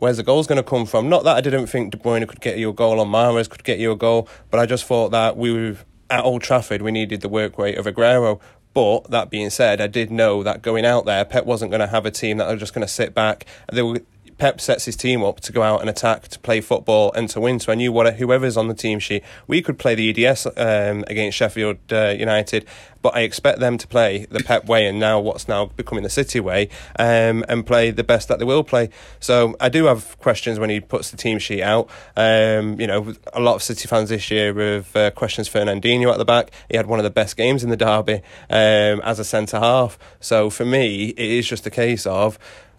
where's 0.00 0.16
the 0.16 0.22
goal's 0.22 0.46
going 0.46 0.56
to 0.56 0.68
come 0.68 0.86
from? 0.86 1.08
Not 1.08 1.24
that 1.24 1.36
I 1.36 1.40
didn't 1.40 1.66
think 1.66 1.92
De 1.92 1.98
Bruyne 1.98 2.26
could 2.26 2.40
get 2.40 2.58
you 2.58 2.70
a 2.70 2.72
goal 2.72 2.98
or 2.98 3.06
Mahrez 3.06 3.48
could 3.48 3.64
get 3.64 3.78
you 3.78 3.92
a 3.92 3.96
goal, 3.96 4.28
but 4.50 4.58
I 4.58 4.66
just 4.66 4.84
thought 4.84 5.10
that 5.10 5.36
we 5.36 5.52
were 5.52 5.76
at 6.08 6.24
Old 6.24 6.42
Trafford, 6.42 6.82
we 6.82 6.90
needed 6.90 7.20
the 7.20 7.28
work 7.28 7.56
rate 7.58 7.78
of 7.78 7.86
Aguero. 7.86 8.40
But 8.72 9.10
that 9.10 9.30
being 9.30 9.50
said, 9.50 9.80
I 9.80 9.88
did 9.88 10.10
know 10.10 10.42
that 10.42 10.62
going 10.62 10.84
out 10.84 11.04
there, 11.04 11.24
Pep 11.24 11.44
wasn't 11.44 11.70
going 11.70 11.80
to 11.80 11.88
have 11.88 12.06
a 12.06 12.10
team 12.10 12.36
that 12.36 12.48
were 12.48 12.56
just 12.56 12.72
going 12.72 12.86
to 12.86 12.92
sit 12.92 13.14
back. 13.14 13.44
They 13.72 13.82
were 13.82 14.00
Pep 14.40 14.58
sets 14.58 14.86
his 14.86 14.96
team 14.96 15.22
up 15.22 15.38
to 15.40 15.52
go 15.52 15.60
out 15.60 15.82
and 15.82 15.90
attack, 15.90 16.26
to 16.28 16.38
play 16.38 16.62
football, 16.62 17.12
and 17.12 17.28
to 17.28 17.38
win. 17.38 17.60
So 17.60 17.72
I 17.72 17.74
knew 17.74 17.92
what 17.92 18.14
whoever's 18.14 18.56
on 18.56 18.68
the 18.68 18.74
team 18.74 18.98
sheet, 18.98 19.22
we 19.46 19.60
could 19.60 19.78
play 19.78 19.94
the 19.94 20.26
EDS 20.26 20.46
um, 20.56 21.04
against 21.08 21.36
Sheffield 21.36 21.76
uh, 21.92 22.14
United, 22.18 22.64
but 23.02 23.14
I 23.14 23.20
expect 23.20 23.60
them 23.60 23.76
to 23.76 23.86
play 23.86 24.24
the 24.30 24.42
Pep 24.42 24.64
way 24.64 24.86
and 24.86 24.98
now 24.98 25.20
what's 25.20 25.46
now 25.46 25.66
becoming 25.66 26.04
the 26.04 26.10
City 26.10 26.40
way, 26.40 26.70
um, 26.98 27.44
and 27.50 27.66
play 27.66 27.90
the 27.90 28.02
best 28.02 28.28
that 28.28 28.38
they 28.38 28.46
will 28.46 28.64
play. 28.64 28.88
So 29.20 29.56
I 29.60 29.68
do 29.68 29.84
have 29.84 30.18
questions 30.20 30.58
when 30.58 30.70
he 30.70 30.80
puts 30.80 31.10
the 31.10 31.18
team 31.18 31.38
sheet 31.38 31.62
out. 31.62 31.90
Um, 32.16 32.80
you 32.80 32.86
know, 32.86 33.12
a 33.34 33.40
lot 33.40 33.56
of 33.56 33.62
City 33.62 33.86
fans 33.88 34.08
this 34.08 34.30
year 34.30 34.54
have 34.54 34.96
uh, 34.96 35.10
questions 35.10 35.50
Fernandinho 35.50 36.10
at 36.10 36.16
the 36.16 36.24
back. 36.24 36.50
He 36.70 36.78
had 36.78 36.86
one 36.86 36.98
of 36.98 37.04
the 37.04 37.10
best 37.10 37.36
games 37.36 37.62
in 37.62 37.68
the 37.68 37.76
derby 37.76 38.22
um, 38.48 39.02
as 39.02 39.18
a 39.18 39.24
centre 39.24 39.60
half. 39.60 39.98
So 40.18 40.48
for 40.48 40.64
me, 40.64 41.10
it 41.10 41.18
is 41.18 41.46
just 41.46 41.66
a 41.66 41.70
case 41.70 42.06
of 42.06 42.38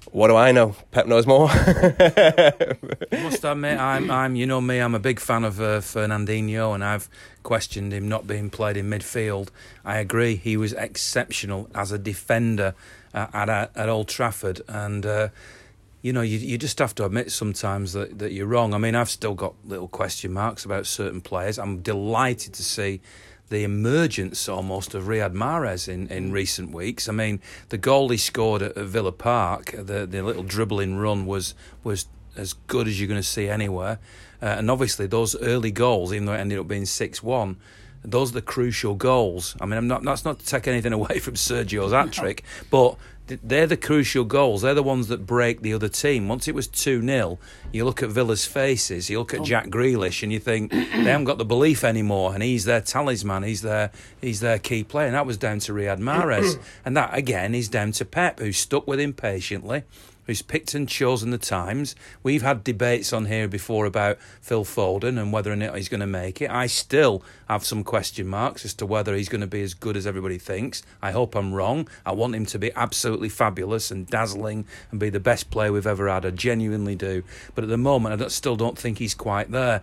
what 0.09 0.27
do 0.29 0.35
I 0.35 0.51
know? 0.51 0.75
Pep 0.91 1.05
knows 1.05 1.27
more. 1.27 1.47
must 3.11 3.43
admit, 3.43 3.79
I'm, 3.79 4.09
I'm, 4.09 4.35
you 4.35 4.47
know 4.47 4.59
me, 4.59 4.79
I'm 4.79 4.95
a 4.95 4.99
big 4.99 5.19
fan 5.19 5.43
of 5.43 5.61
uh, 5.61 5.79
Fernandinho, 5.79 6.73
and 6.73 6.83
I've 6.83 7.07
questioned 7.43 7.93
him 7.93 8.09
not 8.09 8.25
being 8.25 8.49
played 8.49 8.77
in 8.77 8.89
midfield. 8.89 9.49
I 9.85 9.99
agree, 9.99 10.35
he 10.35 10.57
was 10.57 10.73
exceptional 10.73 11.69
as 11.75 11.91
a 11.91 11.99
defender 11.99 12.73
uh, 13.13 13.27
at 13.33 13.49
at 13.49 13.89
Old 13.89 14.07
Trafford, 14.07 14.61
and 14.67 15.05
uh, 15.05 15.29
you 16.01 16.11
know, 16.11 16.21
you 16.21 16.39
you 16.39 16.57
just 16.57 16.79
have 16.79 16.95
to 16.95 17.05
admit 17.05 17.31
sometimes 17.31 17.93
that 17.93 18.19
that 18.19 18.31
you're 18.31 18.47
wrong. 18.47 18.73
I 18.73 18.79
mean, 18.79 18.95
I've 18.95 19.09
still 19.09 19.35
got 19.35 19.53
little 19.65 19.87
question 19.87 20.33
marks 20.33 20.65
about 20.65 20.87
certain 20.87 21.21
players. 21.21 21.59
I'm 21.59 21.81
delighted 21.81 22.53
to 22.55 22.63
see 22.63 23.01
the 23.51 23.63
emergence 23.65 24.47
almost 24.47 24.95
of 24.95 25.03
Riyad 25.03 25.33
Mahrez 25.33 25.89
in, 25.89 26.07
in 26.07 26.31
recent 26.31 26.71
weeks. 26.71 27.09
I 27.09 27.11
mean, 27.11 27.41
the 27.67 27.77
goal 27.77 28.07
he 28.07 28.17
scored 28.17 28.61
at, 28.61 28.77
at 28.77 28.85
Villa 28.85 29.11
Park, 29.11 29.71
the 29.77 30.07
the 30.07 30.21
little 30.23 30.43
dribbling 30.43 30.95
run 30.95 31.25
was 31.25 31.53
was 31.83 32.07
as 32.37 32.53
good 32.53 32.87
as 32.87 32.99
you're 32.99 33.09
going 33.09 33.21
to 33.21 33.27
see 33.27 33.49
anywhere. 33.49 33.99
Uh, 34.41 34.45
and 34.45 34.71
obviously, 34.71 35.05
those 35.05 35.35
early 35.41 35.69
goals, 35.69 36.13
even 36.13 36.25
though 36.25 36.33
it 36.33 36.39
ended 36.39 36.59
up 36.59 36.67
being 36.67 36.85
six 36.85 37.21
one, 37.21 37.57
those 38.05 38.31
are 38.31 38.35
the 38.35 38.41
crucial 38.41 38.95
goals. 38.95 39.57
I 39.59 39.65
mean, 39.65 39.77
I'm 39.77 39.87
not 39.87 40.01
that's 40.03 40.23
not 40.23 40.39
to 40.39 40.45
take 40.45 40.67
anything 40.67 40.93
away 40.99 41.19
from 41.19 41.35
Sergio's 41.35 41.91
hat 41.91 42.13
trick, 42.13 42.43
but 42.69 42.95
they're 43.27 43.67
the 43.67 43.77
crucial 43.77 44.23
goals. 44.23 44.61
They're 44.61 44.73
the 44.73 44.83
ones 44.83 45.07
that 45.07 45.25
break 45.25 45.61
the 45.61 45.73
other 45.73 45.87
team. 45.87 46.27
Once 46.27 46.47
it 46.47 46.55
was 46.55 46.67
2 46.67 47.01
0, 47.01 47.39
you 47.71 47.85
look 47.85 48.03
at 48.03 48.09
Villa's 48.09 48.45
faces, 48.45 49.09
you 49.09 49.19
look 49.19 49.33
at 49.33 49.41
oh. 49.41 49.45
Jack 49.45 49.67
Grealish, 49.67 50.23
and 50.23 50.31
you 50.31 50.39
think 50.39 50.71
they 50.71 50.77
haven't 50.77 51.25
got 51.25 51.37
the 51.37 51.45
belief 51.45 51.83
anymore. 51.83 52.33
And 52.33 52.43
he's 52.43 52.65
their 52.65 52.81
talisman, 52.81 53.43
he's 53.43 53.61
their, 53.61 53.91
he's 54.19 54.39
their 54.39 54.59
key 54.59 54.83
player. 54.83 55.07
And 55.07 55.15
that 55.15 55.25
was 55.25 55.37
down 55.37 55.59
to 55.59 55.73
Riyad 55.73 55.99
Mahrez. 55.99 56.59
and 56.85 56.97
that, 56.97 57.15
again, 57.17 57.55
is 57.55 57.69
down 57.69 57.91
to 57.93 58.05
Pep, 58.05 58.39
who 58.39 58.51
stuck 58.51 58.87
with 58.87 58.99
him 58.99 59.13
patiently 59.13 59.83
who's 60.25 60.41
picked 60.41 60.73
and 60.73 60.87
chosen 60.87 61.31
the 61.31 61.37
times. 61.37 61.95
We've 62.23 62.41
had 62.41 62.63
debates 62.63 63.13
on 63.13 63.25
here 63.25 63.47
before 63.47 63.85
about 63.85 64.19
Phil 64.41 64.63
Foden 64.63 65.19
and 65.19 65.33
whether 65.33 65.51
or 65.51 65.55
not 65.55 65.75
he's 65.75 65.89
going 65.89 66.01
to 66.01 66.07
make 66.07 66.41
it. 66.41 66.49
I 66.49 66.67
still 66.67 67.23
have 67.47 67.65
some 67.65 67.83
question 67.83 68.27
marks 68.27 68.65
as 68.65 68.73
to 68.75 68.85
whether 68.85 69.15
he's 69.15 69.29
going 69.29 69.41
to 69.41 69.47
be 69.47 69.61
as 69.61 69.73
good 69.73 69.97
as 69.97 70.07
everybody 70.07 70.37
thinks. 70.37 70.83
I 71.01 71.11
hope 71.11 71.35
I'm 71.35 71.53
wrong. 71.53 71.87
I 72.05 72.11
want 72.11 72.35
him 72.35 72.45
to 72.47 72.59
be 72.59 72.71
absolutely 72.75 73.29
fabulous 73.29 73.91
and 73.91 74.07
dazzling 74.07 74.65
and 74.91 74.99
be 74.99 75.09
the 75.09 75.19
best 75.19 75.49
player 75.49 75.71
we've 75.71 75.87
ever 75.87 76.07
had. 76.07 76.25
I 76.25 76.31
genuinely 76.31 76.95
do. 76.95 77.23
But 77.55 77.63
at 77.63 77.69
the 77.69 77.77
moment, 77.77 78.21
I 78.21 78.27
still 78.27 78.55
don't 78.55 78.77
think 78.77 78.99
he's 78.99 79.15
quite 79.15 79.51
there. 79.51 79.81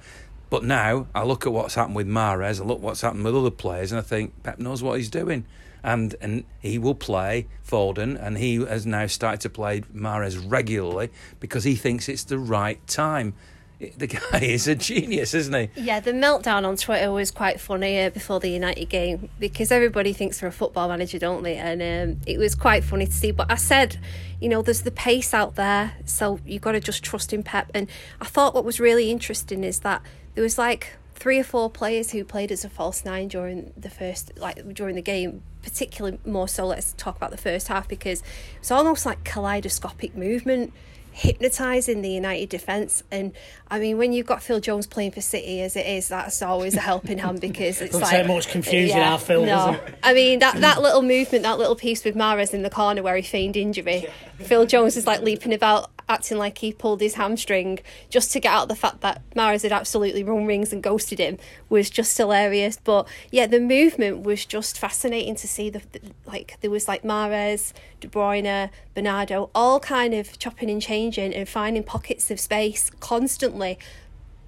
But 0.51 0.65
now 0.65 1.09
I 1.15 1.25
look 1.25 1.47
at 1.47 1.53
what's 1.53 1.75
happened 1.75 1.97
with 1.97 2.09
Mahrez, 2.09 2.61
I 2.61 2.65
look 2.65 2.81
what's 2.81 3.03
happened 3.03 3.25
with 3.25 3.37
other 3.37 3.51
players, 3.51 3.93
and 3.93 3.99
I 3.99 4.03
think 4.03 4.43
Pep 4.43 4.59
knows 4.59 4.83
what 4.83 4.97
he's 4.97 5.11
doing 5.11 5.45
and 5.83 6.15
and 6.21 6.45
he 6.61 6.79
will 6.79 6.95
play 6.95 7.47
Foden, 7.67 8.21
and 8.21 8.39
he 8.39 8.57
has 8.57 8.87
now 8.87 9.07
started 9.07 9.41
to 9.43 9.51
play 9.51 9.83
Mahrez 9.95 10.51
regularly 10.51 11.11
because 11.41 11.65
he 11.65 11.75
thinks 11.75 12.09
it's 12.09 12.25
the 12.25 12.39
right 12.39 12.85
time. 12.87 13.35
The 13.79 14.07
guy 14.33 14.41
is 14.41 14.67
a 14.67 14.75
genius, 14.75 15.35
isn't 15.35 15.55
he? 15.55 15.81
Yeah, 15.81 16.01
the 16.01 16.11
meltdown 16.11 16.67
on 16.67 16.77
Twitter 16.77 17.13
was 17.13 17.31
quite 17.31 17.61
funny 17.61 18.03
uh, 18.03 18.11
before 18.11 18.41
the 18.41 18.49
United 18.49 18.89
game 18.89 19.29
because 19.39 19.71
everybody 19.71 20.13
thinks 20.13 20.41
they're 20.41 20.49
a 20.49 20.53
football 20.53 20.89
manager, 20.89 21.19
don't 21.19 21.45
they? 21.45 21.57
And 21.57 21.81
um, 21.81 22.21
it 22.27 22.39
was 22.39 22.57
quite 22.57 22.83
funny 22.83 23.07
to 23.07 23.13
see. 23.13 23.31
But 23.31 23.53
I 23.53 23.55
said, 23.55 23.99
you 24.41 24.49
know, 24.49 24.63
there's 24.63 24.83
the 24.83 24.91
pace 24.91 25.33
out 25.33 25.55
there, 25.55 25.95
so 26.05 26.41
you've 26.45 26.63
got 26.63 26.73
to 26.73 26.81
just 26.81 27.05
trust 27.05 27.33
in 27.33 27.45
Pep. 27.45 27.71
And 27.73 27.89
I 28.21 28.25
thought 28.25 28.53
what 28.53 28.65
was 28.65 28.81
really 28.81 29.13
interesting 29.13 29.63
is 29.63 29.81
that 29.81 30.03
there 30.35 30.43
was 30.43 30.59
like 30.59 30.97
three 31.19 31.39
or 31.39 31.45
four 31.45 31.69
players 31.69 32.13
who 32.13 32.25
played 32.25 32.53
as 32.53 32.65
a 32.65 32.69
false 32.69 33.05
nine 33.05 33.29
during 33.29 33.73
the 33.77 33.91
first, 33.91 34.33
like 34.39 34.73
during 34.73 34.95
the 34.95 35.03
game, 35.03 35.43
particularly 35.63 36.19
more 36.25 36.49
so. 36.49 36.67
Let's 36.67 36.93
talk 36.97 37.17
about 37.17 37.31
the 37.31 37.37
first 37.37 37.69
half 37.69 37.89
because 37.89 38.23
it's 38.59 38.71
almost 38.71 39.05
like 39.05 39.25
kaleidoscopic 39.25 40.17
movement 40.17 40.73
hypnotising 41.19 42.01
the 42.01 42.11
United 42.11 42.49
defence. 42.49 43.03
And 43.11 43.33
I 43.69 43.81
mean, 43.81 43.99
when 43.99 44.13
you've 44.13 44.27
got 44.27 44.41
Phil 44.41 44.61
Jones 44.61 44.87
playing 44.87 45.11
for 45.11 45.21
City 45.21 45.61
as 45.63 45.75
it 45.75 45.85
is, 45.85 46.09
that's 46.09 46.41
always 46.43 46.75
a 46.75 46.81
helping 46.81 47.19
hand 47.19 47.41
because 47.41 47.81
it's 47.81 47.95
like 47.95 48.27
much 48.27 48.49
confusion 48.49 48.99
yeah, 48.99 49.13
our 49.13 49.19
Phil. 49.19 49.45
No, 49.45 49.79
I 50.03 50.15
mean 50.15 50.39
that 50.39 50.61
that 50.61 50.81
little 50.81 51.03
movement, 51.03 51.43
that 51.43 51.59
little 51.59 51.75
piece 51.75 52.05
with 52.05 52.15
Mahrez 52.15 52.55
in 52.55 52.63
the 52.63 52.71
corner 52.71 53.03
where 53.03 53.17
he 53.17 53.23
feigned 53.23 53.57
injury. 53.57 54.07
Phil 54.39 54.67
Jones 54.67 54.97
is 54.97 55.07
like 55.07 55.23
leaping 55.23 55.53
about, 55.53 55.91
acting 56.09 56.39
like 56.39 56.59
he 56.59 56.73
pulled 56.73 57.01
his 57.01 57.15
hamstring 57.15 57.81
just 58.09 58.33
to 58.33 58.41
get 58.41 58.53
out 58.53 58.69
the 58.69 58.77
fact 58.77 59.01
that 59.03 59.23
Mahrez 59.35 59.63
had 59.63 59.73
absolutely 59.73 60.25
run 60.25 60.47
rings 60.47 60.73
and 60.73 60.83
ghosted 60.83 61.19
him 61.19 61.39
was 61.69 61.91
just 61.91 62.17
hilarious. 62.17 62.79
But 62.83 63.07
yeah, 63.31 63.47
the 63.47 63.61
movement 63.61 64.23
was 64.23 64.45
just 64.45 64.79
fascinating 64.79 65.35
to 65.37 65.49
see. 65.49 65.71
The, 65.71 65.83
the 65.93 66.01
like 66.27 66.57
there 66.61 66.71
was 66.71 66.89
like 66.89 67.03
Mahrez, 67.03 67.73
De 68.01 68.09
Bruyne, 68.09 68.71
Bernardo, 68.95 69.51
all 69.55 69.81
kind 69.81 70.15
of 70.15 70.39
chopping 70.39 70.71
and 70.71 70.81
changing 70.81 71.35
and 71.35 71.49
finding 71.49 71.83
pockets 71.83 72.31
of 72.31 72.41
space 72.41 72.91
constantly, 73.01 73.79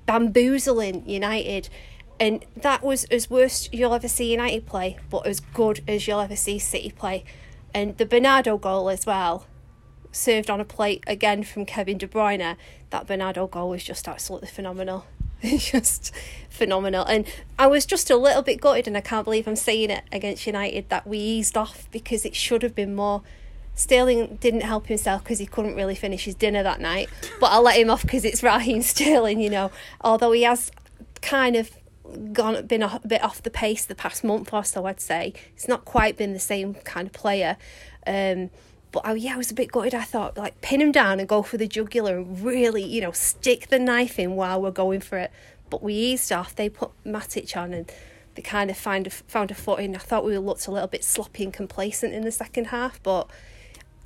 bamboozling 0.06 1.08
United. 1.08 1.68
And 2.18 2.44
that 2.56 2.82
was 2.82 3.04
as 3.04 3.30
worst 3.30 3.72
you'll 3.72 3.94
ever 3.94 4.08
see 4.08 4.30
United 4.30 4.66
play, 4.66 4.98
but 5.08 5.26
as 5.26 5.40
good 5.40 5.82
as 5.88 6.06
you'll 6.06 6.20
ever 6.20 6.36
see 6.36 6.58
City 6.58 6.90
play. 6.90 7.24
And 7.72 7.96
the 7.96 8.04
Bernardo 8.04 8.58
goal 8.58 8.90
as 8.90 9.06
well, 9.06 9.46
served 10.12 10.50
on 10.50 10.60
a 10.60 10.64
plate 10.64 11.04
again 11.06 11.42
from 11.42 11.64
Kevin 11.64 11.98
De 11.98 12.06
Bruyne. 12.06 12.56
That 12.90 13.06
Bernardo 13.06 13.46
goal 13.46 13.70
was 13.70 13.84
just 13.84 14.08
absolutely 14.08 14.48
phenomenal. 14.48 15.06
just 15.42 16.12
phenomenal. 16.48 17.04
And 17.04 17.26
I 17.58 17.66
was 17.66 17.86
just 17.86 18.10
a 18.10 18.16
little 18.16 18.42
bit 18.42 18.60
gutted, 18.60 18.86
and 18.86 18.96
I 18.96 19.00
can't 19.00 19.24
believe 19.24 19.46
I'm 19.46 19.56
saying 19.56 19.90
it 19.90 20.04
against 20.12 20.46
United 20.46 20.88
that 20.88 21.06
we 21.06 21.18
eased 21.18 21.56
off 21.56 21.88
because 21.90 22.24
it 22.24 22.34
should 22.34 22.62
have 22.62 22.74
been 22.74 22.94
more. 22.94 23.22
Sterling 23.74 24.36
didn't 24.40 24.62
help 24.62 24.88
himself 24.88 25.22
because 25.22 25.38
he 25.38 25.46
couldn't 25.46 25.74
really 25.74 25.94
finish 25.94 26.24
his 26.24 26.34
dinner 26.34 26.62
that 26.62 26.80
night, 26.80 27.08
but 27.38 27.46
I'll 27.46 27.62
let 27.62 27.78
him 27.78 27.88
off 27.88 28.02
because 28.02 28.24
it's 28.24 28.42
Raheem 28.42 28.82
Sterling, 28.82 29.40
you 29.40 29.48
know. 29.48 29.70
Although 30.02 30.32
he 30.32 30.42
has 30.42 30.70
kind 31.22 31.56
of 31.56 31.70
gone 32.32 32.66
been 32.66 32.82
a 32.82 33.00
bit 33.06 33.22
off 33.22 33.42
the 33.42 33.50
pace 33.50 33.84
the 33.84 33.94
past 33.94 34.22
month 34.24 34.52
or 34.52 34.64
so, 34.64 34.84
I'd 34.84 35.00
say 35.00 35.32
he's 35.54 35.68
not 35.68 35.84
quite 35.84 36.16
been 36.16 36.34
the 36.34 36.40
same 36.40 36.74
kind 36.74 37.06
of 37.06 37.12
player. 37.12 37.56
Um, 38.06 38.50
but 38.92 39.02
oh 39.04 39.14
yeah, 39.14 39.34
I 39.34 39.36
was 39.36 39.50
a 39.50 39.54
bit 39.54 39.70
gutted. 39.70 39.94
I 39.94 40.02
thought 40.02 40.36
like 40.36 40.60
pin 40.60 40.80
him 40.80 40.92
down 40.92 41.20
and 41.20 41.28
go 41.28 41.42
for 41.42 41.56
the 41.56 41.66
jugular 41.66 42.16
and 42.16 42.40
really, 42.42 42.82
you 42.82 43.00
know, 43.00 43.12
stick 43.12 43.68
the 43.68 43.78
knife 43.78 44.18
in 44.18 44.36
while 44.36 44.60
we're 44.60 44.70
going 44.70 45.00
for 45.00 45.18
it. 45.18 45.30
But 45.68 45.82
we 45.82 45.94
eased 45.94 46.32
off. 46.32 46.54
They 46.54 46.68
put 46.68 46.90
Matic 47.04 47.56
on 47.56 47.72
and 47.72 47.90
they 48.34 48.42
kind 48.42 48.70
of 48.70 48.76
find 48.76 49.06
a, 49.06 49.10
found 49.10 49.50
a 49.50 49.54
footing. 49.54 49.94
I 49.94 49.98
thought 49.98 50.24
we 50.24 50.36
looked 50.38 50.66
a 50.66 50.70
little 50.70 50.88
bit 50.88 51.04
sloppy 51.04 51.44
and 51.44 51.52
complacent 51.52 52.12
in 52.12 52.24
the 52.24 52.32
second 52.32 52.66
half, 52.66 53.00
but 53.02 53.28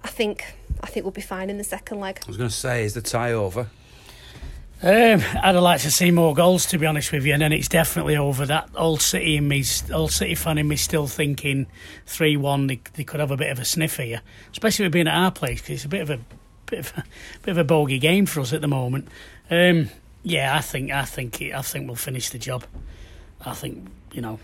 I 0.02 0.08
think 0.08 0.44
I 0.82 0.86
think 0.86 1.04
we'll 1.04 1.12
be 1.12 1.22
fine 1.22 1.48
in 1.48 1.58
the 1.58 1.64
second 1.64 2.00
leg. 2.00 2.20
I 2.22 2.26
was 2.26 2.36
going 2.36 2.50
to 2.50 2.54
say, 2.54 2.84
is 2.84 2.94
the 2.94 3.02
tie 3.02 3.32
over? 3.32 3.68
Um, 4.84 5.22
I'd 5.42 5.52
like 5.52 5.80
to 5.80 5.90
see 5.90 6.10
more 6.10 6.34
goals, 6.34 6.66
to 6.66 6.76
be 6.76 6.84
honest 6.84 7.10
with 7.10 7.24
you, 7.24 7.32
and 7.32 7.40
then 7.40 7.54
it's 7.54 7.68
definitely 7.68 8.18
over. 8.18 8.44
That 8.44 8.68
old 8.76 9.00
City 9.00 9.38
in 9.38 9.48
me, 9.48 9.64
old 9.90 10.12
City 10.12 10.34
fan 10.34 10.58
in 10.58 10.68
me, 10.68 10.76
still 10.76 11.06
thinking 11.06 11.68
three 12.04 12.36
one. 12.36 12.66
They, 12.66 12.82
they 12.92 13.02
could 13.02 13.20
have 13.20 13.30
a 13.30 13.36
bit 13.38 13.50
of 13.50 13.58
a 13.58 13.64
sniff 13.64 13.96
here, 13.96 14.20
especially 14.52 14.84
with 14.84 14.92
being 14.92 15.08
at 15.08 15.16
our 15.16 15.30
place 15.30 15.62
because 15.62 15.76
it's 15.76 15.84
a 15.86 15.88
bit 15.88 16.02
of 16.02 16.10
a 16.10 16.20
bit 16.66 16.80
of 16.80 16.92
a, 16.98 17.04
bit 17.40 17.52
of 17.52 17.56
a 17.56 17.64
bogey 17.64 17.98
game 17.98 18.26
for 18.26 18.40
us 18.40 18.52
at 18.52 18.60
the 18.60 18.68
moment. 18.68 19.08
Um, 19.50 19.88
yeah, 20.22 20.54
I 20.54 20.60
think 20.60 20.90
I 20.90 21.06
think 21.06 21.40
I 21.40 21.62
think 21.62 21.86
we'll 21.86 21.96
finish 21.96 22.28
the 22.28 22.38
job. 22.38 22.66
I 23.40 23.54
think 23.54 23.88
you 24.12 24.20
know, 24.20 24.38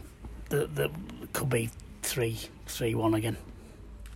that 0.48 0.74
the 0.74 0.90
could 1.34 1.50
be 1.50 1.68
three 2.00 2.38
three 2.64 2.94
one 2.94 3.12
again. 3.12 3.36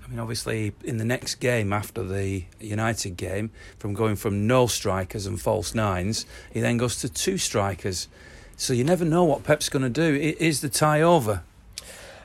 I 0.05 0.11
mean, 0.11 0.19
obviously, 0.19 0.75
in 0.85 0.99
the 0.99 1.05
next 1.05 1.37
game 1.37 1.73
after 1.73 2.03
the 2.03 2.45
United 2.61 3.17
game, 3.17 3.51
from 3.79 3.95
going 3.95 4.17
from 4.17 4.47
no 4.47 4.67
strikers 4.67 5.25
and 5.25 5.41
false 5.41 5.75
nines, 5.75 6.27
he 6.53 6.61
then 6.61 6.77
goes 6.77 7.01
to 7.01 7.09
two 7.09 7.39
strikers. 7.39 8.09
So 8.57 8.75
you 8.75 8.85
never 8.85 9.05
know 9.05 9.25
what 9.25 9.45
Pep's 9.45 9.69
going 9.71 9.83
to 9.83 9.89
do. 9.89 10.15
Is 10.39 10.61
the 10.61 10.69
tie 10.69 11.01
over? 11.01 11.43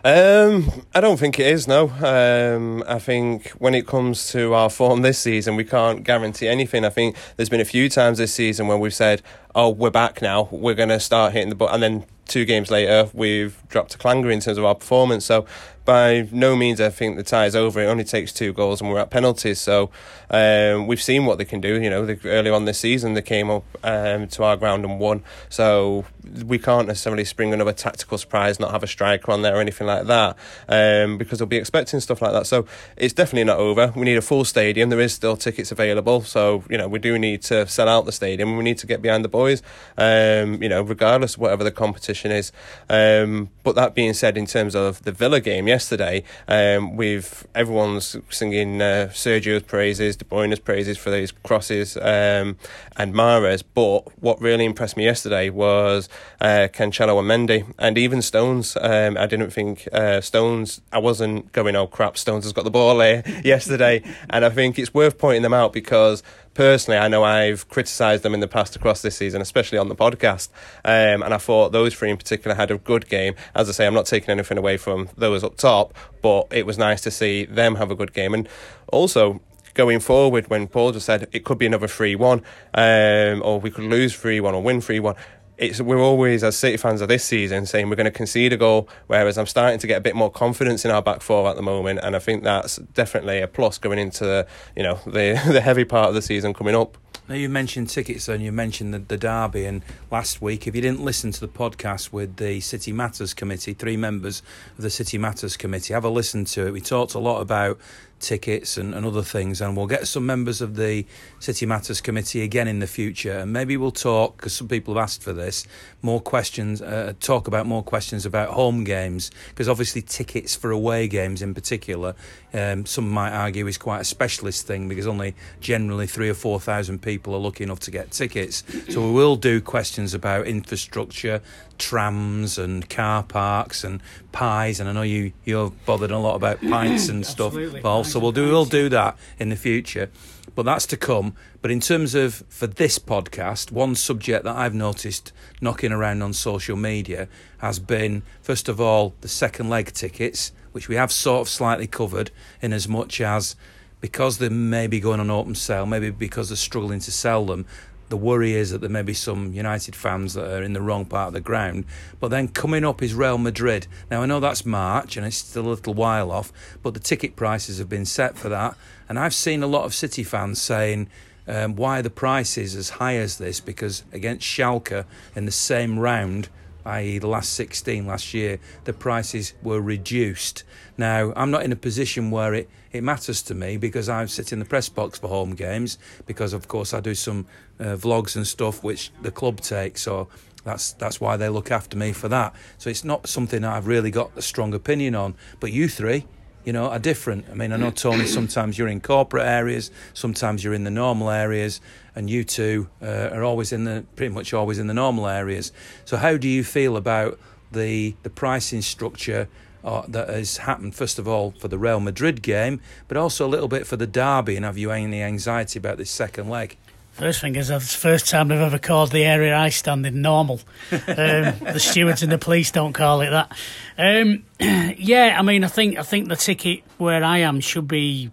Um, 0.04 0.86
I 0.94 1.02
don't 1.02 1.18
think 1.18 1.40
it 1.40 1.48
is. 1.48 1.68
No, 1.68 1.90
um, 1.90 2.84
I 2.88 3.00
think 3.00 3.50
when 3.52 3.74
it 3.74 3.88
comes 3.88 4.30
to 4.32 4.54
our 4.54 4.70
form 4.70 5.02
this 5.02 5.20
season, 5.20 5.56
we 5.56 5.66
can't 5.66 6.04
guarantee 6.04 6.48
anything. 6.48 6.86
I 6.86 6.90
think 6.90 7.16
there's 7.36 7.50
been 7.50 7.60
a 7.60 7.66
few 7.66 7.90
times 7.90 8.18
this 8.18 8.34
season 8.34 8.68
when 8.68 8.80
we've 8.80 8.94
said, 8.94 9.22
"Oh, 9.56 9.70
we're 9.70 9.90
back 9.90 10.22
now. 10.22 10.48
We're 10.52 10.76
going 10.76 10.90
to 10.90 11.02
start 11.02 11.34
hitting 11.34 11.50
the 11.50 11.56
ball," 11.56 11.70
and 11.70 11.84
then 11.84 12.06
two 12.30 12.46
games 12.46 12.72
later, 12.72 13.10
we've 13.14 13.62
dropped 13.68 13.96
a 13.96 13.98
clanger 13.98 14.32
in 14.32 14.40
terms 14.40 14.58
of 14.58 14.66
our 14.66 14.76
performance. 14.76 15.26
So 15.26 15.46
by 15.90 16.28
no 16.32 16.56
means 16.56 16.80
I 16.80 16.90
think 16.90 17.18
the 17.18 17.24
tie 17.24 17.48
is 17.48 17.56
over. 17.56 17.82
It 17.82 17.88
only 17.88 18.04
takes 18.04 18.32
two 18.32 18.54
goals 18.54 18.80
and 18.80 18.92
we're 18.92 19.00
at 19.00 19.10
penalties. 19.10 19.60
So 19.60 19.90
um, 20.30 20.86
we've 20.86 21.02
seen 21.02 21.26
what 21.26 21.40
they 21.40 21.46
can 21.46 21.62
do. 21.62 21.82
You 21.82 21.90
know, 21.90 22.06
they, 22.06 22.20
early 22.30 22.52
on 22.52 22.66
this 22.66 22.78
season 22.78 23.16
they 23.16 23.24
came 23.24 23.50
up 23.50 23.64
um, 23.84 24.28
to 24.28 24.44
our 24.44 24.56
ground 24.56 24.86
and 24.86 25.00
won. 25.00 25.24
So 25.50 26.06
we 26.46 26.60
can't 26.60 26.88
necessarily 26.88 27.26
spring 27.26 27.54
another 27.54 27.74
tactical 27.74 28.20
surprise, 28.20 28.60
not 28.60 28.70
have 28.70 28.84
a 28.84 28.88
striker 28.88 29.32
on 29.32 29.42
there 29.42 29.56
or 29.56 29.62
anything 29.62 29.88
like 29.88 30.06
that, 30.06 30.38
um, 30.68 31.18
because 31.18 31.40
they'll 31.40 31.48
be 31.48 31.58
expecting 31.58 32.00
stuff 32.00 32.22
like 32.22 32.34
that. 32.34 32.46
So 32.46 32.68
it's 32.96 33.16
definitely 33.16 33.46
not 33.46 33.58
over. 33.58 33.92
We 33.96 34.06
need 34.06 34.18
a 34.18 34.22
full 34.22 34.46
stadium. 34.46 34.90
There 34.90 35.00
is 35.00 35.14
still 35.14 35.38
tickets 35.38 35.72
available. 35.72 36.22
So 36.22 36.64
you 36.70 36.78
know 36.78 36.88
we 36.88 37.00
do 37.00 37.18
need 37.18 37.42
to 37.44 37.66
sell 37.68 37.90
out 37.90 38.06
the 38.06 38.12
stadium. 38.12 38.58
We 38.58 38.64
need 38.64 38.78
to 38.80 38.88
get 38.88 39.02
behind 39.02 39.26
the 39.26 39.30
boys. 39.30 39.64
Um, 39.98 40.62
you 40.62 40.70
know, 40.70 40.84
regardless 40.84 41.34
of 41.34 41.40
whatever 41.40 41.64
the 41.64 41.72
competition 41.72 42.19
is. 42.26 42.52
Um, 42.90 43.50
but 43.64 43.76
that 43.76 43.96
being 43.96 44.14
said, 44.14 44.38
in 44.38 44.46
terms 44.46 44.76
of 44.76 45.04
the 45.04 45.12
Villa 45.12 45.40
game, 45.40 45.68
yesterday 45.68 46.24
um, 46.48 46.96
with 46.96 47.48
everyone's 47.54 48.16
singing 48.30 48.82
uh, 48.82 49.10
Sergio's 49.12 49.64
praises, 49.64 50.16
De 50.16 50.26
Bruyne's 50.26 50.60
praises 50.60 50.98
for 50.98 51.10
those 51.10 51.32
crosses, 51.32 51.98
um, 51.98 52.58
and 52.98 53.14
Mahrez. 53.14 53.64
But 53.74 54.02
what 54.22 54.42
really 54.42 54.66
impressed 54.66 54.98
me 54.98 55.06
yesterday 55.06 55.50
was 55.50 56.10
uh, 56.42 56.68
Cancelo 56.72 57.20
and 57.20 57.50
Mendy, 57.50 57.74
and 57.78 57.98
even 57.98 58.22
Stones. 58.22 58.78
Um, 58.80 59.18
I 59.18 59.26
didn't 59.26 59.52
think 59.52 59.88
uh, 59.92 60.22
Stones. 60.22 60.82
I 60.92 61.00
wasn't 61.00 61.52
going, 61.52 61.76
oh 61.76 61.88
crap, 61.88 62.18
Stones 62.18 62.46
has 62.46 62.54
got 62.54 62.64
the 62.64 62.72
ball 62.72 63.00
here 63.00 63.24
yesterday, 63.44 64.04
and 64.30 64.46
I 64.46 64.50
think 64.50 64.80
it's 64.80 64.94
worth 64.94 65.18
pointing 65.18 65.44
them 65.44 65.54
out 65.54 65.74
because 65.74 66.24
personally, 66.60 67.00
I 67.00 67.08
know 67.08 67.24
I've 67.24 67.70
criticised 67.70 68.22
them 68.22 68.34
in 68.34 68.42
the 68.42 68.48
past 68.48 68.76
across 68.76 69.02
this 69.02 69.16
season, 69.16 69.42
especially 69.42 69.78
on 69.78 69.88
the 69.88 69.96
podcast. 69.96 70.50
Um, 70.84 71.24
and 71.24 71.34
I 71.34 71.38
thought 71.38 71.72
those 71.72 71.94
three 71.94 72.10
in 72.10 72.18
particular 72.18 72.54
had 72.54 72.70
a 72.70 72.78
good 72.78 73.08
game. 73.08 73.36
As 73.56 73.70
I 73.70 73.72
say, 73.72 73.88
I'm 73.88 73.94
not 73.94 74.08
taking 74.08 74.30
anything 74.30 74.58
away 74.58 74.76
from 74.76 75.08
those 75.16 75.42
up 75.42 75.56
top, 75.56 75.94
but 76.22 76.48
it 76.52 76.66
was 76.66 76.78
nice 76.78 77.00
to 77.04 77.12
see 77.12 77.46
them 77.46 77.76
have 77.76 77.92
a 77.92 77.96
good 77.96 78.12
game. 78.12 78.34
And 78.34 78.50
also, 78.92 79.40
going 79.74 80.02
forward, 80.02 80.50
when 80.50 80.68
Paul 80.68 80.92
just 80.92 81.06
said 81.06 81.30
it 81.32 81.46
could 81.46 81.58
be 81.58 81.66
another 81.66 81.88
3 81.88 82.18
1, 82.18 82.44
um, 82.74 83.42
or 83.42 83.62
we 83.62 83.72
could 83.72 83.86
lose 83.86 84.14
3 84.14 84.42
1 84.42 84.54
or 84.54 84.62
win 84.62 84.82
3 84.82 85.00
1 85.00 85.16
it's 85.60 85.82
we're 85.82 86.02
always 86.02 86.44
as 86.44 86.58
City 86.58 86.78
fans 86.78 87.02
of 87.02 87.10
this 87.10 87.24
season 87.24 87.66
saying 87.66 87.90
we're 87.90 87.96
going 87.96 88.06
to 88.06 88.12
concede 88.12 88.54
a 88.54 88.58
goal, 88.58 88.88
whereas 89.08 89.38
I'm 89.38 89.46
starting 89.46 89.78
to 89.80 89.88
get 89.88 89.98
a 89.98 90.02
bit 90.02 90.16
more 90.16 90.32
confidence 90.32 90.86
in 90.86 90.92
our 90.92 91.02
back 91.02 91.22
four 91.22 91.50
at 91.50 91.56
the 91.56 91.62
moment, 91.62 92.00
and 92.02 92.16
I 92.16 92.20
think 92.20 92.44
that's 92.44 92.78
definitely 92.78 93.42
a 93.42 93.48
plus 93.48 93.78
going 93.78 94.00
into 94.00 94.24
the 94.24 94.48
you 94.76 94.84
know 94.84 95.00
the 95.06 95.40
the 95.52 95.62
heavy 95.62 95.86
part 95.86 96.10
of 96.10 96.16
the 96.16 96.22
season 96.22 96.54
coming 96.54 96.76
up. 96.76 96.98
Now 97.28 97.36
you 97.36 97.48
mentioned 97.48 97.90
tickets 97.90 98.28
and 98.28 98.44
you 98.44 98.52
mentioned 98.52 98.92
the, 98.92 98.98
the 98.98 99.16
derby 99.16 99.66
and 99.66 99.84
last 100.10 100.42
week 100.42 100.66
if 100.66 100.74
you 100.76 100.82
didn't 100.82 101.02
listen 101.02 101.32
to 101.32 101.40
the 101.40 101.48
podcast 101.48 102.12
with 102.12 102.38
the 102.38 102.60
City 102.60 102.92
Matters 102.92 103.36
Committee, 103.36 103.74
three 103.74 103.98
members 103.98 104.42
of 104.76 104.82
the 104.82 104.90
City 104.90 105.20
Matters 105.20 105.56
Committee, 105.56 105.94
have 105.94 106.04
a 106.04 106.10
listen 106.10 106.44
to 106.46 106.66
it. 106.66 106.72
We 106.72 106.82
talked 106.82 107.14
a 107.14 107.20
lot 107.20 107.42
about 107.42 107.78
tickets 108.20 108.78
and, 108.78 108.94
and 108.94 109.06
other 109.06 109.24
things. 109.24 109.62
And 109.62 109.76
we'll 109.76 109.88
get 109.88 110.08
some 110.08 110.26
members 110.26 110.62
of 110.62 110.76
the 110.76 111.06
City 111.40 111.66
Matters 111.66 112.02
Committee 112.02 112.42
again 112.42 112.68
in 112.68 112.80
the 112.80 112.88
future. 112.88 113.40
And 113.40 113.54
maybe 113.54 113.78
we'll 113.78 113.92
talk, 113.92 114.38
because 114.38 114.54
some 114.54 114.68
people 114.68 114.96
have 114.96 115.04
asked 115.04 115.24
for 115.24 115.34
this, 115.34 115.66
more 116.02 116.22
questions, 116.22 116.82
uh, 116.82 117.14
talk 117.20 117.48
about 117.48 117.66
more 117.66 117.84
questions 117.84 118.26
about 118.26 118.50
home 118.50 118.84
games. 118.84 119.32
Because 119.50 119.68
obviously, 119.68 120.02
tickets 120.02 120.56
for 120.56 120.72
away 120.72 121.08
games 121.08 121.42
in 121.42 121.54
particular, 121.54 122.16
um, 122.54 122.86
some 122.86 123.10
might 123.10 123.32
argue 123.32 123.68
is 123.68 123.78
quite 123.78 124.02
a 124.02 124.06
specialist 124.06 124.66
thing 124.66 124.88
because 124.88 125.08
only 125.08 125.36
generally 125.60 126.08
three 126.08 126.30
or 126.30 126.34
four 126.34 126.60
thousand 126.60 127.02
people 127.02 127.34
are 127.36 127.40
lucky 127.40 127.64
enough 127.64 127.80
to 127.82 127.92
get 127.92 128.12
tickets. 128.12 128.64
So 128.90 129.06
we 129.06 129.14
will 129.14 129.36
do 129.36 129.62
questions 129.62 130.14
about 130.14 130.48
infrastructure, 130.48 131.42
trams 131.80 132.58
and 132.58 132.88
car 132.90 133.24
parks 133.24 133.84
and 133.84 134.02
pies 134.32 134.80
and 134.80 134.88
I 134.88 134.94
know 134.94 135.02
you 135.02 135.32
you're 135.46 135.72
bothered 135.86 136.12
a 136.12 136.20
lot 136.20 136.36
about 136.36 136.62
pints 136.62 137.10
and 137.10 137.26
stuff 137.26 137.56
Paul 137.82 138.04
so 138.04 138.20
we'll 138.20 138.34
do 138.34 138.48
we'll 138.50 138.66
do 138.66 138.90
that 138.90 139.18
in 139.40 139.50
the 139.50 139.56
future 139.56 140.12
but 140.56 140.64
that's 140.64 140.86
to 140.88 140.98
come. 140.98 141.36
But 141.62 141.72
in 141.72 141.80
terms 141.80 142.16
of 142.16 142.44
for 142.50 142.68
this 142.68 143.00
podcast 143.00 143.72
one 143.72 143.96
subject 143.96 144.44
that 144.46 144.56
I've 144.56 144.74
noticed 144.74 145.32
knocking 145.62 145.92
around 145.92 146.22
on 146.22 146.34
social 146.34 146.76
media 146.76 147.28
has 147.60 147.80
been 147.80 148.24
first 148.42 148.70
of 148.70 148.80
all 148.80 149.14
the 149.22 149.28
second 149.28 149.70
leg 149.70 149.92
tickets 149.94 150.52
which 150.72 150.88
we 150.88 150.96
have 150.96 151.12
sort 151.12 151.42
of 151.42 151.50
slightly 151.50 151.88
covered 151.88 152.32
in 152.62 152.74
as 152.74 152.88
much 152.88 153.20
as 153.22 153.56
because 154.02 154.38
they 154.38 154.50
may 154.50 154.88
be 154.88 155.00
going 155.00 155.20
on 155.20 155.30
open 155.30 155.56
sale, 155.56 155.86
maybe 155.86 156.10
because 156.10 156.50
they're 156.50 156.56
struggling 156.56 157.00
to 157.02 157.12
sell 157.12 157.46
them, 157.46 157.66
the 158.10 158.18
worry 158.18 158.54
is 158.54 158.72
that 158.72 158.82
there 158.82 158.90
may 158.90 159.02
be 159.02 159.14
some 159.14 159.54
United 159.54 159.96
fans 159.96 160.34
that 160.34 160.52
are 160.52 160.64
in 160.64 160.74
the 160.74 160.82
wrong 160.82 161.06
part 161.06 161.28
of 161.28 161.34
the 161.34 161.40
ground. 161.40 161.86
But 162.20 162.30
then 162.30 162.48
coming 162.48 162.84
up 162.84 163.02
is 163.02 163.14
Real 163.14 163.38
Madrid. 163.38 163.88
Now 164.12 164.22
I 164.22 164.26
know 164.26 164.40
that's 164.40 164.66
March 164.66 165.16
and 165.16 165.26
it's 165.26 165.38
still 165.38 165.68
a 165.68 165.70
little 165.70 165.94
while 165.94 166.32
off, 166.32 166.52
but 166.84 166.94
the 166.94 167.00
ticket 167.00 167.36
prices 167.36 167.78
have 167.78 167.90
been 167.90 168.06
set 168.06 168.38
for 168.38 168.50
that. 168.50 168.76
And 169.08 169.18
I've 169.18 169.34
seen 169.34 169.64
a 169.64 169.68
lot 169.68 169.86
of 169.86 169.94
City 169.94 170.24
fans 170.24 170.62
saying, 170.62 171.08
um, 171.48 171.76
why 171.76 172.04
the 172.04 172.12
price 172.12 172.58
is 172.58 172.76
as 172.76 172.92
high 172.92 173.16
as 173.16 173.40
this 173.40 173.60
because 173.60 174.04
against 174.14 174.46
Schalke 174.46 175.04
in 175.36 175.46
the 175.46 175.52
same 175.52 175.98
round, 175.98 176.48
i.e., 176.90 177.18
the 177.18 177.28
last 177.28 177.54
16 177.54 178.06
last 178.06 178.34
year, 178.34 178.60
the 178.84 178.94
prices 178.94 179.54
were 179.64 179.82
reduced. 179.82 180.64
Now, 180.98 181.34
I'm 181.36 181.52
not 181.52 181.64
in 181.64 181.72
a 181.72 181.76
position 181.76 182.32
where 182.32 182.54
it, 182.54 182.70
it 182.92 183.04
matters 183.04 183.42
to 183.44 183.56
me 183.56 183.78
because 183.78 184.10
I 184.10 184.26
sit 184.26 184.52
in 184.52 184.60
the 184.60 184.66
press 184.66 184.90
box 184.90 185.20
for 185.20 185.28
home 185.28 185.56
games, 185.56 185.98
because 186.26 186.54
of 186.54 186.68
course 186.68 186.94
I 186.94 187.00
do 187.00 187.16
some 187.16 187.46
uh, 187.80 187.96
vlogs 187.96 188.36
and 188.36 188.46
stuff 188.46 188.84
which 188.84 189.12
the 189.22 189.32
club 189.32 189.62
takes, 189.62 190.02
so 190.02 190.28
that's 190.64 190.94
that's 190.94 191.22
why 191.22 191.38
they 191.38 191.50
look 191.50 191.72
after 191.72 191.98
me 191.98 192.12
for 192.12 192.28
that. 192.28 192.54
So 192.78 192.90
it's 192.90 193.06
not 193.06 193.28
something 193.28 193.64
I've 193.64 193.88
really 193.88 194.12
got 194.12 194.32
a 194.36 194.42
strong 194.42 194.74
opinion 194.74 195.16
on. 195.16 195.36
But 195.60 195.72
you 195.72 195.88
three, 195.88 196.26
you 196.64 196.74
know, 196.74 196.88
are 196.88 197.00
different. 197.00 197.46
I 197.50 197.54
mean, 197.54 197.72
I 197.72 197.78
know 197.78 197.92
Tony. 197.92 198.26
Sometimes 198.40 198.78
you're 198.78 198.88
in 198.88 199.02
corporate 199.02 199.46
areas, 199.46 199.92
sometimes 200.14 200.64
you're 200.64 200.74
in 200.74 200.84
the 200.84 200.92
normal 200.92 201.30
areas, 201.30 201.82
and 202.16 202.30
you 202.30 202.44
two 202.44 202.90
uh, 203.02 203.30
are 203.32 203.44
always 203.44 203.72
in 203.72 203.86
the 203.86 204.06
pretty 204.16 204.34
much 204.34 204.54
always 204.54 204.80
in 204.80 204.88
the 204.88 204.94
normal 204.94 205.28
areas. 205.28 205.72
So, 206.06 206.18
how 206.18 206.38
do 206.38 206.48
you 206.48 206.64
feel 206.64 206.98
about 206.98 207.40
the 207.72 208.16
the 208.24 208.30
pricing 208.30 208.82
structure? 208.82 209.48
Uh, 209.82 210.04
that 210.10 210.28
has 210.28 210.58
happened 210.58 210.94
first 210.94 211.18
of 211.18 211.26
all 211.26 211.52
for 211.52 211.70
the 211.70 211.78
Real 211.78 212.02
Madrid 212.02 212.42
game, 212.42 212.82
but 213.08 213.16
also 213.16 213.48
a 213.48 213.48
little 213.48 213.70
bit 213.70 213.88
for 213.88 213.96
the 213.96 214.06
derby. 214.06 214.58
And 214.58 214.66
have 214.66 214.78
you 214.78 214.92
any 214.92 215.24
anxiety 215.24 215.80
about 215.80 215.98
this 215.98 216.12
second 216.12 216.50
leg? 216.50 216.76
First 217.20 217.42
thing 217.42 217.58
is, 217.58 217.70
it's 217.70 217.92
the 217.92 218.00
first 218.00 218.30
time 218.30 218.50
I've 218.50 218.62
ever 218.62 218.80
called 218.80 219.12
the 219.12 219.26
area 219.26 219.54
I 219.54 219.68
stand 219.70 220.06
in 220.06 220.22
normal. 220.22 220.62
Um, 220.90 221.00
the 221.10 221.78
stewards 221.78 222.24
and 222.24 222.32
the 222.32 222.38
police 222.38 222.72
don't 222.72 222.94
call 222.94 223.20
it 223.20 223.32
that. 223.32 223.52
Um, 223.98 224.46
yeah, 224.98 225.36
I 225.38 225.42
mean, 225.42 225.66
I 225.66 225.68
think 225.68 225.98
I 226.00 226.04
think 226.04 226.30
the 226.30 226.38
ticket 226.38 226.82
where 226.98 227.22
I 227.22 227.40
am 227.40 227.60
should 227.60 227.90
be 227.90 228.32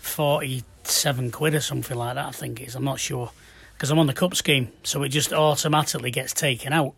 forty-seven 0.00 1.30
quid 1.30 1.54
or 1.54 1.60
something 1.60 1.96
like 1.96 2.16
that. 2.16 2.26
I 2.26 2.30
think 2.32 2.60
it 2.60 2.64
is. 2.68 2.74
I'm 2.74 2.84
not 2.84 3.00
sure 3.00 3.30
because 3.72 3.90
I'm 3.90 3.98
on 3.98 4.06
the 4.06 4.12
cup 4.12 4.34
scheme, 4.34 4.70
so 4.82 5.02
it 5.02 5.08
just 5.08 5.32
automatically 5.32 6.10
gets 6.10 6.34
taken 6.34 6.74
out. 6.74 6.92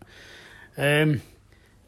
Um, 0.77 1.21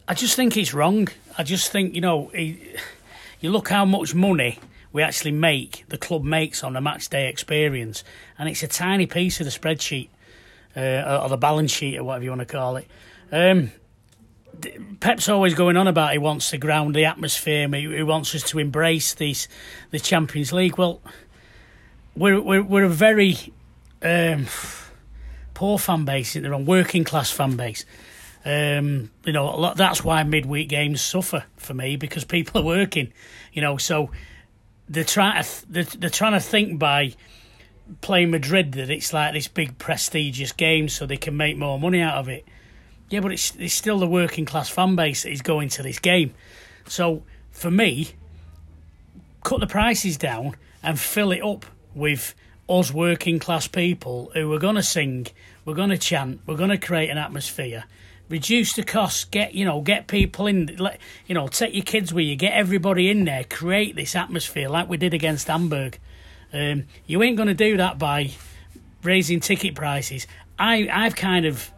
I 0.07 0.13
just 0.13 0.37
think 0.37 0.55
it's 0.55 0.73
wrong. 0.73 1.09
I 1.37 1.43
just 1.43 1.73
think 1.73 1.93
you 1.93 1.99
know, 1.99 2.31
you 2.31 3.51
look 3.51 3.67
how 3.67 3.83
much 3.83 4.15
money 4.15 4.59
we 4.95 5.03
actually 5.03 5.31
make, 5.31 5.83
the 5.89 5.97
club 5.97 6.23
makes 6.23 6.63
on 6.63 6.77
a 6.77 6.79
match 6.79 7.09
day 7.09 7.27
experience, 7.27 8.05
and 8.39 8.47
it's 8.47 8.63
a 8.63 8.67
tiny 8.67 9.05
piece 9.05 9.41
of 9.41 9.45
the 9.45 9.51
spreadsheet 9.51 10.07
uh, 10.73 11.19
or 11.21 11.27
the 11.27 11.35
balance 11.35 11.71
sheet 11.71 11.97
or 11.97 12.05
whatever 12.05 12.23
you 12.23 12.29
want 12.29 12.39
to 12.39 12.45
call 12.45 12.77
it. 12.77 12.87
Um, 13.29 13.73
Pep's 15.01 15.27
always 15.27 15.53
going 15.53 15.75
on 15.75 15.89
about 15.89 16.13
he 16.13 16.17
wants 16.17 16.49
to 16.51 16.57
ground 16.57 16.95
the 16.95 17.03
atmosphere. 17.03 17.67
He, 17.67 18.03
wants 18.03 18.33
us 18.35 18.43
to 18.51 18.59
embrace 18.59 19.13
these 19.15 19.49
the 19.91 19.99
Champions 19.99 20.53
League. 20.53 20.77
Well, 20.77 21.01
we're 22.15 22.39
we're, 22.39 22.63
we're 22.63 22.85
a 22.85 22.89
very 22.89 23.51
um, 24.01 24.45
poor 25.53 25.77
fan 25.77 26.05
base 26.05 26.37
in 26.37 26.43
the 26.43 26.49
wrong 26.49 26.65
working 26.65 27.03
class 27.03 27.29
fan 27.29 27.57
base. 27.57 27.83
Um, 28.45 29.11
you 29.25 29.33
know 29.33 29.73
that's 29.75 30.05
why 30.05 30.23
midweek 30.23 30.69
games 30.69 31.01
suffer 31.01 31.43
for 31.57 31.73
me 31.73 31.97
because 31.97 32.23
people 32.23 32.61
are 32.61 32.65
working. 32.65 33.11
You 33.51 33.61
know, 33.61 33.75
so 33.75 34.11
they're 34.89 35.03
trying 35.03 35.43
to 35.43 35.71
they're, 35.71 35.83
they're 35.83 36.09
trying 36.09 36.33
to 36.33 36.39
think 36.39 36.79
by 36.79 37.13
playing 38.01 38.31
Madrid 38.31 38.73
that 38.73 38.89
it's 38.89 39.13
like 39.13 39.33
this 39.33 39.47
big 39.47 39.77
prestigious 39.77 40.51
game 40.51 40.89
so 40.89 41.05
they 41.05 41.17
can 41.17 41.37
make 41.37 41.57
more 41.57 41.79
money 41.79 42.01
out 42.01 42.17
of 42.17 42.29
it. 42.29 42.45
Yeah, 43.09 43.19
but 43.19 43.31
it's 43.31 43.55
it's 43.57 43.73
still 43.73 43.99
the 43.99 44.07
working 44.07 44.45
class 44.45 44.69
fan 44.69 44.95
base 44.95 45.23
that 45.23 45.31
is 45.31 45.41
going 45.41 45.69
to 45.69 45.83
this 45.83 45.99
game. 45.99 46.33
So 46.87 47.23
for 47.51 47.71
me, 47.71 48.09
cut 49.43 49.59
the 49.59 49.67
prices 49.67 50.17
down 50.17 50.55
and 50.83 50.99
fill 50.99 51.31
it 51.31 51.41
up 51.43 51.65
with 51.93 52.35
us 52.67 52.91
working 52.91 53.39
class 53.39 53.67
people 53.67 54.31
who 54.33 54.51
are 54.51 54.59
going 54.59 54.75
to 54.75 54.83
sing, 54.83 55.27
we're 55.65 55.75
going 55.75 55.89
to 55.91 55.97
chant, 55.97 56.41
we're 56.45 56.57
going 56.57 56.71
to 56.71 56.77
create 56.77 57.09
an 57.09 57.17
atmosphere. 57.17 57.85
Reduce 58.27 58.73
the 58.73 58.83
costs. 58.83 59.25
Get 59.25 59.53
you 59.53 59.65
know, 59.65 59.81
get 59.81 60.07
people 60.07 60.47
in. 60.47 60.75
Let, 60.79 60.99
you 61.27 61.35
know, 61.35 61.47
take 61.47 61.73
your 61.73 61.83
kids 61.83 62.13
with 62.13 62.25
you. 62.25 62.35
Get 62.35 62.53
everybody 62.53 63.09
in 63.09 63.25
there. 63.25 63.43
Create 63.43 63.95
this 63.95 64.15
atmosphere 64.15 64.67
like 64.67 64.89
we 64.89 64.97
did 64.97 65.13
against 65.13 65.47
Hamburg. 65.47 65.99
Um, 66.51 66.85
you 67.05 67.21
ain't 67.21 67.37
going 67.37 67.47
to 67.47 67.53
do 67.53 67.77
that 67.77 67.99
by 67.99 68.31
raising 69.03 69.39
ticket 69.39 69.75
prices. 69.75 70.25
I 70.57 70.89
I've 70.91 71.15
kind 71.15 71.45
of 71.45 71.71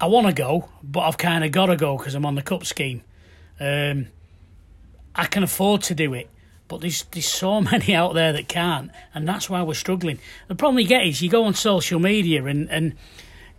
I 0.00 0.06
want 0.06 0.26
to 0.26 0.32
go, 0.32 0.68
but 0.82 1.00
I've 1.00 1.18
kind 1.18 1.44
of 1.44 1.52
got 1.52 1.66
to 1.66 1.76
go 1.76 1.96
because 1.96 2.14
I'm 2.16 2.26
on 2.26 2.34
the 2.34 2.42
cup 2.42 2.64
scheme. 2.64 3.02
Um, 3.60 4.08
I 5.14 5.26
can 5.26 5.44
afford 5.44 5.82
to 5.82 5.94
do 5.94 6.12
it, 6.14 6.28
but 6.66 6.80
there's 6.80 7.04
there's 7.12 7.28
so 7.28 7.60
many 7.72 7.94
out 7.94 8.14
there 8.14 8.32
that 8.32 8.48
can't, 8.48 8.90
and 9.14 9.28
that's 9.28 9.48
why 9.48 9.62
we're 9.62 9.74
struggling. 9.74 10.18
The 10.48 10.56
problem 10.56 10.80
you 10.80 10.88
get 10.88 11.06
is 11.06 11.22
you 11.22 11.30
go 11.30 11.44
on 11.44 11.54
social 11.54 12.00
media 12.00 12.44
and 12.44 12.68
and 12.68 12.94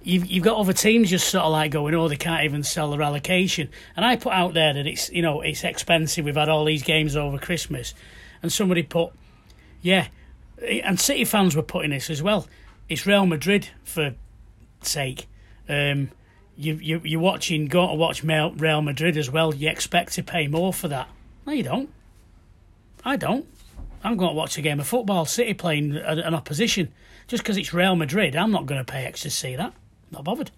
you've 0.03 0.25
you've 0.25 0.43
got 0.43 0.57
other 0.57 0.73
teams 0.73 1.09
just 1.09 1.27
sort 1.27 1.45
of 1.45 1.51
like 1.51 1.71
going, 1.71 1.95
oh, 1.95 2.07
they 2.07 2.15
can't 2.15 2.43
even 2.43 2.63
sell 2.63 2.91
their 2.91 3.01
allocation. 3.01 3.69
And 3.95 4.05
I 4.05 4.15
put 4.15 4.33
out 4.33 4.53
there 4.53 4.73
that 4.73 4.85
it's 4.85 5.09
you 5.11 5.21
know 5.21 5.41
it's 5.41 5.63
expensive. 5.63 6.25
We've 6.25 6.35
had 6.35 6.49
all 6.49 6.65
these 6.65 6.83
games 6.83 7.15
over 7.15 7.37
Christmas, 7.37 7.93
and 8.41 8.51
somebody 8.51 8.83
put, 8.83 9.11
yeah, 9.81 10.07
and 10.61 10.99
City 10.99 11.25
fans 11.25 11.55
were 11.55 11.63
putting 11.63 11.91
this 11.91 12.09
as 12.09 12.21
well. 12.21 12.47
It's 12.89 13.05
Real 13.05 13.25
Madrid 13.25 13.69
for 13.83 14.13
sake. 14.81 15.27
Um, 15.67 16.09
you 16.55 16.75
you 16.75 17.01
you're 17.03 17.21
watching, 17.21 17.67
go 17.67 17.87
to 17.87 17.93
watch 17.95 18.23
Real 18.23 18.81
Madrid 18.81 19.17
as 19.17 19.31
well. 19.31 19.53
You 19.55 19.69
expect 19.69 20.13
to 20.13 20.23
pay 20.23 20.47
more 20.47 20.73
for 20.73 20.87
that. 20.89 21.07
No, 21.45 21.53
you 21.53 21.63
don't. 21.63 21.89
I 23.05 23.15
don't. 23.15 23.45
I'm 24.03 24.17
going 24.17 24.31
to 24.31 24.35
watch 24.35 24.57
a 24.57 24.61
game 24.61 24.79
of 24.79 24.87
football. 24.87 25.25
City 25.25 25.53
playing 25.53 25.95
an 25.95 26.33
opposition. 26.33 26.91
Just 27.27 27.41
because 27.41 27.55
it's 27.55 27.73
Real 27.73 27.95
Madrid, 27.95 28.35
I'm 28.35 28.51
not 28.51 28.65
going 28.65 28.83
to 28.83 28.91
pay 28.91 29.05
extra 29.05 29.29
to 29.29 29.35
see 29.35 29.55
that. 29.55 29.73
Not 30.13 30.23
bothered. 30.23 30.51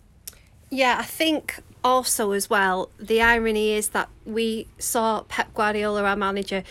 Yeah, 0.69 0.97
I 0.99 1.03
think 1.03 1.61
also 1.83 2.31
as 2.31 2.49
well, 2.49 2.89
the 2.99 3.21
irony 3.21 3.71
is 3.71 3.89
that 3.89 4.09
we 4.25 4.67
saw 4.77 5.21
Pep 5.23 5.53
Guardiola, 5.53 6.03
our 6.03 6.15
manager, 6.15 6.63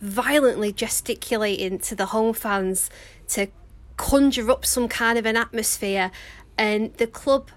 violently 0.00 0.72
gesticulating 0.72 1.78
to 1.80 1.94
the 1.94 2.06
home 2.06 2.32
fans 2.32 2.88
to 3.28 3.48
conjure 3.96 4.50
up 4.50 4.64
some 4.64 4.88
kind 4.88 5.18
of 5.18 5.26
an 5.26 5.36
atmosphere, 5.36 6.10
and 6.56 6.94
the 6.94 7.06
club 7.06 7.50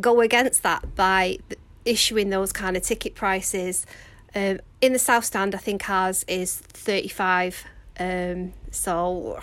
go 0.00 0.20
against 0.20 0.62
that 0.64 0.96
by 0.96 1.38
issuing 1.84 2.30
those 2.30 2.52
kind 2.52 2.76
of 2.76 2.82
ticket 2.82 3.14
prices. 3.14 3.86
Um, 4.34 4.60
in 4.80 4.92
the 4.92 4.98
South 4.98 5.24
Stand, 5.24 5.54
I 5.54 5.58
think 5.58 5.88
ours 5.88 6.24
is 6.26 6.56
35. 6.56 7.64
Um, 7.98 8.52
so 8.70 9.40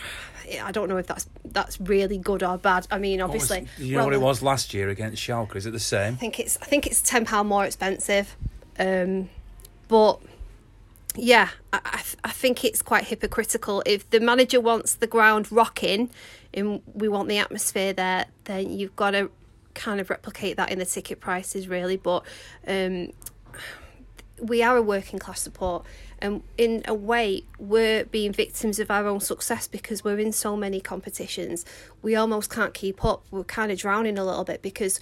I 0.62 0.72
don't 0.72 0.89
know 0.89 0.97
if 0.97 1.08
that's 1.08 1.28
that's 1.43 1.80
really 1.80 2.18
good 2.18 2.43
or 2.43 2.58
bad. 2.58 2.88
I 2.91 2.97
mean, 2.99 3.22
obviously, 3.22 3.62
was, 3.62 3.80
you 3.80 3.93
know 3.93 3.99
well, 3.99 4.06
what 4.08 4.14
it 4.14 4.22
was 4.22 4.41
last 4.41 4.74
year 4.74 4.89
against 4.89 5.22
Schalke. 5.22 5.56
Is 5.56 5.66
it 5.66 5.72
the 5.72 5.80
same? 5.80 6.14
I 6.14 6.18
think 6.18 6.39
it's 6.39 6.58
I 6.62 6.66
think 6.66 6.88
it's 6.88 7.01
ten 7.01 7.26
pound 7.26 7.49
more 7.49 7.66
expensive, 7.66 8.36
um, 8.80 9.30
but 9.88 10.20
yeah, 11.16 11.49
I, 11.74 11.80
I, 11.84 12.03
I 12.26 12.32
think 12.32 12.64
it's 12.64 12.82
quite 12.82 13.06
hypocritical. 13.06 13.84
If 13.86 14.10
the 14.10 14.20
manager 14.20 14.60
wants 14.60 14.95
the 14.95 15.08
ground 15.08 15.51
rocking, 15.51 16.10
and 16.53 16.82
we 16.93 17.08
want 17.08 17.28
the 17.30 17.38
atmosphere 17.38 17.93
there, 17.93 18.26
then 18.45 18.70
you've 18.70 18.95
got 18.95 19.12
to 19.12 19.32
kind 19.74 19.99
of 19.99 20.10
replicate 20.10 20.58
that 20.58 20.72
in 20.72 20.80
the 20.80 20.86
ticket 20.86 21.20
prices, 21.20 21.68
really. 21.68 21.97
But 21.97 22.24
um, 22.68 23.12
we 24.41 24.62
are 24.64 24.78
a 24.78 24.82
working 24.82 25.20
class 25.20 25.41
support 25.41 25.86
and 26.26 26.43
in 26.57 26.84
a 26.86 26.93
way 26.93 27.43
we're 27.59 28.05
being 28.05 28.34
victims 28.34 28.80
of 28.80 28.89
our 28.89 29.05
own 29.07 29.19
success 29.19 29.67
because 29.67 30.03
we're 30.03 30.19
in 30.19 30.32
so 30.32 30.57
many 30.57 30.82
competitions. 30.82 31.65
We 32.01 32.15
almost 32.15 32.49
can't 32.49 32.73
keep 32.73 33.05
up. 33.05 33.23
We're 33.32 33.43
kind 33.43 33.71
of 33.71 33.78
drowning 33.78 34.17
a 34.17 34.26
little 34.26 34.43
bit 34.43 34.61
because 34.61 34.99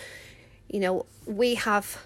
you 0.70 0.80
know 0.80 1.06
we 1.26 1.56
have 1.56 2.06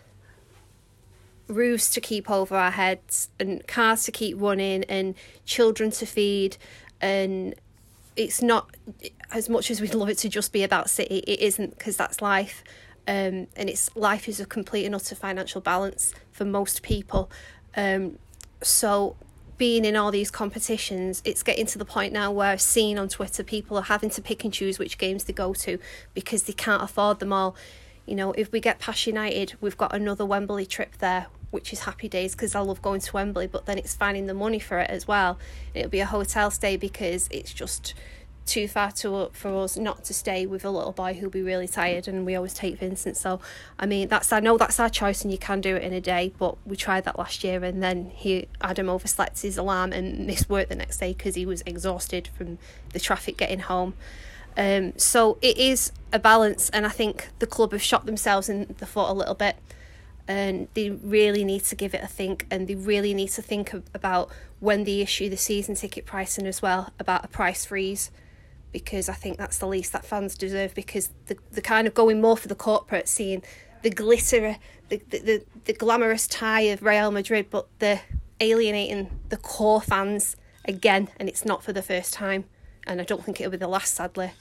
roofs 1.47 1.89
to 1.91 2.01
keep 2.01 2.29
over 2.29 2.55
our 2.55 2.71
heads 2.71 3.29
and 3.39 3.65
cars 3.67 4.03
to 4.03 4.11
keep 4.11 4.39
running 4.39 4.83
and 4.85 5.15
children 5.45 5.91
to 5.91 6.05
feed. 6.05 6.57
And 7.01 7.55
it's 8.15 8.41
not 8.41 8.69
as 9.31 9.49
much 9.49 9.71
as 9.71 9.79
we'd 9.81 9.93
love 9.93 10.09
it 10.09 10.17
to 10.19 10.29
just 10.29 10.51
be 10.51 10.63
about 10.63 10.89
city 10.89 11.19
it 11.19 11.39
isn't 11.39 11.77
because 11.77 11.97
that's 11.97 12.21
life. 12.21 12.63
Um, 13.07 13.47
and 13.55 13.69
it's 13.69 13.95
life 13.95 14.27
is 14.27 14.39
a 14.39 14.45
complete 14.45 14.85
and 14.85 14.93
utter 14.93 15.15
financial 15.15 15.61
balance 15.61 16.13
for 16.31 16.43
most 16.43 16.83
people. 16.83 17.31
Um, 17.75 18.17
so 18.61 19.15
being 19.57 19.85
in 19.85 19.95
all 19.95 20.11
these 20.11 20.29
competitions, 20.29 21.21
it's 21.25 21.43
getting 21.43 21.65
to 21.65 21.77
the 21.77 21.85
point 21.85 22.13
now 22.13 22.31
where 22.31 22.49
I've 22.51 22.61
seen 22.61 22.97
on 22.97 23.09
Twitter 23.09 23.43
people 23.43 23.77
are 23.77 23.83
having 23.83 24.09
to 24.11 24.21
pick 24.21 24.43
and 24.43 24.53
choose 24.53 24.77
which 24.77 24.97
games 24.97 25.23
they 25.23 25.33
go 25.33 25.53
to 25.55 25.79
because 26.13 26.43
they 26.43 26.53
can't 26.53 26.83
afford 26.83 27.19
them 27.19 27.33
all. 27.33 27.55
You 28.05 28.15
know, 28.15 28.31
if 28.33 28.51
we 28.51 28.59
get 28.59 28.79
past 28.79 29.05
United, 29.07 29.55
we've 29.59 29.77
got 29.77 29.93
another 29.93 30.25
Wembley 30.25 30.65
trip 30.65 30.97
there, 30.99 31.27
which 31.49 31.73
is 31.73 31.81
happy 31.81 32.07
days 32.07 32.33
because 32.33 32.53
I 32.55 32.59
love 32.59 32.81
going 32.81 33.01
to 33.01 33.13
Wembley, 33.13 33.47
but 33.47 33.65
then 33.65 33.77
it's 33.77 33.95
finding 33.95 34.27
the 34.27 34.33
money 34.33 34.59
for 34.59 34.79
it 34.79 34.89
as 34.89 35.07
well. 35.07 35.39
It'll 35.73 35.89
be 35.89 35.99
a 35.99 36.05
hotel 36.05 36.51
stay 36.51 36.77
because 36.77 37.27
it's 37.31 37.53
just 37.53 37.95
too 38.47 38.67
far 38.67 38.91
to 38.91 39.29
for 39.33 39.55
us 39.63 39.77
not 39.77 40.03
to 40.05 40.13
stay 40.13 40.45
with 40.45 40.63
a 40.65 40.69
little 40.69 40.91
boy 40.91 41.13
who'll 41.13 41.29
be 41.29 41.41
really 41.41 41.67
tired 41.67 42.07
and 42.07 42.25
we 42.25 42.35
always 42.35 42.53
take 42.53 42.79
Vincent. 42.79 43.17
So 43.17 43.39
I 43.77 43.85
mean 43.85 44.07
that's 44.07 44.31
I 44.31 44.39
know 44.39 44.57
that's 44.57 44.79
our 44.79 44.89
choice 44.89 45.21
and 45.21 45.31
you 45.31 45.37
can 45.37 45.61
do 45.61 45.75
it 45.75 45.83
in 45.83 45.93
a 45.93 46.01
day 46.01 46.33
but 46.39 46.57
we 46.65 46.75
tried 46.75 47.03
that 47.03 47.19
last 47.19 47.43
year 47.43 47.63
and 47.63 47.83
then 47.83 48.11
he 48.15 48.47
Adam 48.61 48.89
overslept 48.89 49.41
his 49.41 49.57
alarm 49.57 49.93
and 49.93 50.25
missed 50.25 50.49
work 50.49 50.69
the 50.69 50.75
next 50.75 50.97
day 50.97 51.13
because 51.13 51.35
he 51.35 51.45
was 51.45 51.61
exhausted 51.65 52.29
from 52.35 52.57
the 52.93 52.99
traffic 52.99 53.37
getting 53.37 53.59
home. 53.59 53.93
Um, 54.57 54.97
so 54.97 55.37
it 55.41 55.57
is 55.57 55.91
a 56.11 56.17
balance 56.17 56.69
and 56.71 56.85
I 56.85 56.89
think 56.89 57.29
the 57.39 57.45
club 57.45 57.73
have 57.73 57.83
shot 57.83 58.05
themselves 58.05 58.49
in 58.49 58.73
the 58.79 58.87
foot 58.87 59.09
a 59.09 59.13
little 59.13 59.35
bit 59.35 59.57
and 60.27 60.67
they 60.73 60.89
really 60.89 61.43
need 61.43 61.63
to 61.65 61.75
give 61.75 61.93
it 61.93 62.03
a 62.03 62.07
think 62.07 62.45
and 62.49 62.67
they 62.67 62.75
really 62.75 63.13
need 63.13 63.29
to 63.29 63.41
think 63.41 63.73
about 63.93 64.29
when 64.59 64.83
they 64.83 65.01
issue 65.01 65.29
the 65.29 65.37
season 65.37 65.75
ticket 65.75 66.05
pricing 66.05 66.47
as 66.47 66.61
well 66.61 66.91
about 66.99 67.23
a 67.23 67.27
price 67.27 67.65
freeze 67.65 68.09
because 68.71 69.09
I 69.09 69.13
think 69.13 69.37
that's 69.37 69.57
the 69.57 69.67
least 69.67 69.93
that 69.93 70.05
fans 70.05 70.35
deserve 70.35 70.73
because 70.73 71.09
the 71.27 71.37
the 71.51 71.61
kind 71.61 71.87
of 71.87 71.93
going 71.93 72.21
more 72.21 72.37
for 72.37 72.47
the 72.47 72.55
corporate, 72.55 73.07
seeing 73.07 73.43
the 73.81 73.89
glitter, 73.89 74.57
the 74.89 75.01
the, 75.09 75.19
the, 75.19 75.45
the 75.65 75.73
glamorous 75.73 76.27
tie 76.27 76.61
of 76.61 76.83
Real 76.83 77.11
Madrid, 77.11 77.47
but 77.49 77.67
the 77.79 78.01
alienating 78.39 79.19
the 79.29 79.37
core 79.37 79.81
fans 79.81 80.35
again, 80.65 81.09
and 81.17 81.29
it's 81.29 81.45
not 81.45 81.63
for 81.63 81.73
the 81.73 81.81
first 81.81 82.13
time, 82.13 82.45
and 82.85 83.01
I 83.01 83.03
don't 83.03 83.23
think 83.23 83.39
it'll 83.39 83.51
be 83.51 83.57
the 83.57 83.67
last, 83.67 83.95
sadly. 83.95 84.31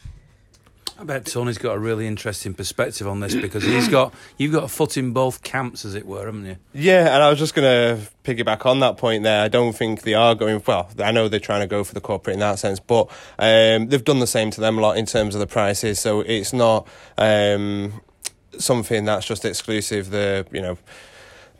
I 0.98 1.04
bet 1.04 1.26
Tony's 1.26 1.58
got 1.58 1.76
a 1.76 1.78
really 1.78 2.06
interesting 2.06 2.54
perspective 2.54 3.06
on 3.06 3.20
this 3.20 3.34
because 3.34 3.62
he's 3.62 3.88
got 3.88 4.14
you've 4.38 4.52
got 4.52 4.64
a 4.64 4.68
foot 4.68 4.96
in 4.96 5.12
both 5.12 5.42
camps, 5.42 5.84
as 5.84 5.94
it 5.94 6.06
were, 6.06 6.24
haven't 6.24 6.46
you? 6.46 6.56
Yeah, 6.72 7.14
and 7.14 7.22
I 7.22 7.28
was 7.28 7.38
just 7.38 7.54
going 7.54 7.66
to 7.66 8.08
piggyback 8.24 8.64
on 8.64 8.80
that 8.80 8.96
point 8.96 9.22
there. 9.22 9.42
I 9.42 9.48
don't 9.48 9.74
think 9.74 10.02
they 10.02 10.14
are 10.14 10.34
going 10.34 10.62
well. 10.66 10.88
I 10.98 11.12
know 11.12 11.28
they're 11.28 11.38
trying 11.38 11.60
to 11.60 11.66
go 11.66 11.84
for 11.84 11.92
the 11.92 12.00
corporate 12.00 12.34
in 12.34 12.40
that 12.40 12.58
sense, 12.58 12.80
but 12.80 13.10
um, 13.38 13.88
they've 13.88 14.04
done 14.04 14.20
the 14.20 14.26
same 14.26 14.50
to 14.52 14.60
them 14.60 14.78
a 14.78 14.80
lot 14.80 14.96
in 14.96 15.04
terms 15.04 15.34
of 15.34 15.40
the 15.40 15.46
prices. 15.46 15.98
So 15.98 16.20
it's 16.20 16.54
not 16.54 16.88
um, 17.18 18.00
something 18.58 19.04
that's 19.04 19.26
just 19.26 19.44
exclusive. 19.44 20.10
The 20.10 20.46
you 20.50 20.62
know 20.62 20.78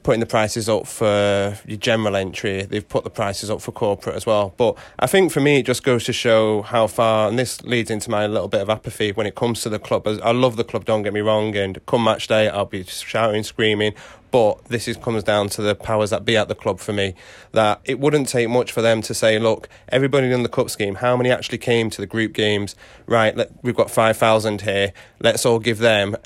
putting 0.06 0.20
the 0.20 0.24
prices 0.24 0.68
up 0.68 0.86
for 0.86 1.58
your 1.66 1.76
general 1.78 2.14
entry. 2.14 2.62
They've 2.62 2.88
put 2.88 3.02
the 3.02 3.10
prices 3.10 3.50
up 3.50 3.60
for 3.60 3.72
corporate 3.72 4.14
as 4.14 4.24
well. 4.24 4.54
But 4.56 4.78
I 5.00 5.08
think 5.08 5.32
for 5.32 5.40
me, 5.40 5.58
it 5.58 5.66
just 5.66 5.82
goes 5.82 6.04
to 6.04 6.12
show 6.12 6.62
how 6.62 6.86
far, 6.86 7.28
and 7.28 7.36
this 7.36 7.60
leads 7.64 7.90
into 7.90 8.08
my 8.08 8.28
little 8.28 8.46
bit 8.46 8.60
of 8.60 8.70
apathy 8.70 9.10
when 9.10 9.26
it 9.26 9.34
comes 9.34 9.62
to 9.62 9.68
the 9.68 9.80
club. 9.80 10.06
I 10.06 10.30
love 10.30 10.54
the 10.54 10.62
club, 10.62 10.84
don't 10.84 11.02
get 11.02 11.12
me 11.12 11.22
wrong, 11.22 11.56
and 11.56 11.84
come 11.86 12.04
match 12.04 12.28
day, 12.28 12.48
I'll 12.48 12.66
be 12.66 12.84
shouting, 12.84 13.42
screaming. 13.42 13.94
But 14.30 14.66
this 14.66 14.86
is, 14.86 14.96
comes 14.96 15.24
down 15.24 15.48
to 15.50 15.62
the 15.62 15.74
powers 15.74 16.10
that 16.10 16.24
be 16.24 16.36
at 16.36 16.46
the 16.46 16.54
club 16.54 16.78
for 16.78 16.92
me. 16.92 17.16
That 17.50 17.80
it 17.84 17.98
wouldn't 17.98 18.28
take 18.28 18.48
much 18.48 18.70
for 18.70 18.82
them 18.82 19.02
to 19.02 19.12
say, 19.12 19.40
look, 19.40 19.68
everybody 19.88 20.30
in 20.30 20.44
the 20.44 20.48
cup 20.48 20.70
scheme, 20.70 20.94
how 20.94 21.16
many 21.16 21.32
actually 21.32 21.58
came 21.58 21.90
to 21.90 22.00
the 22.00 22.06
group 22.06 22.32
games? 22.32 22.76
Right, 23.06 23.36
let, 23.36 23.50
we've 23.64 23.74
got 23.74 23.90
5,000 23.90 24.60
here. 24.60 24.92
Let's 25.18 25.44
all 25.44 25.58
give 25.58 25.78
them 25.78 26.16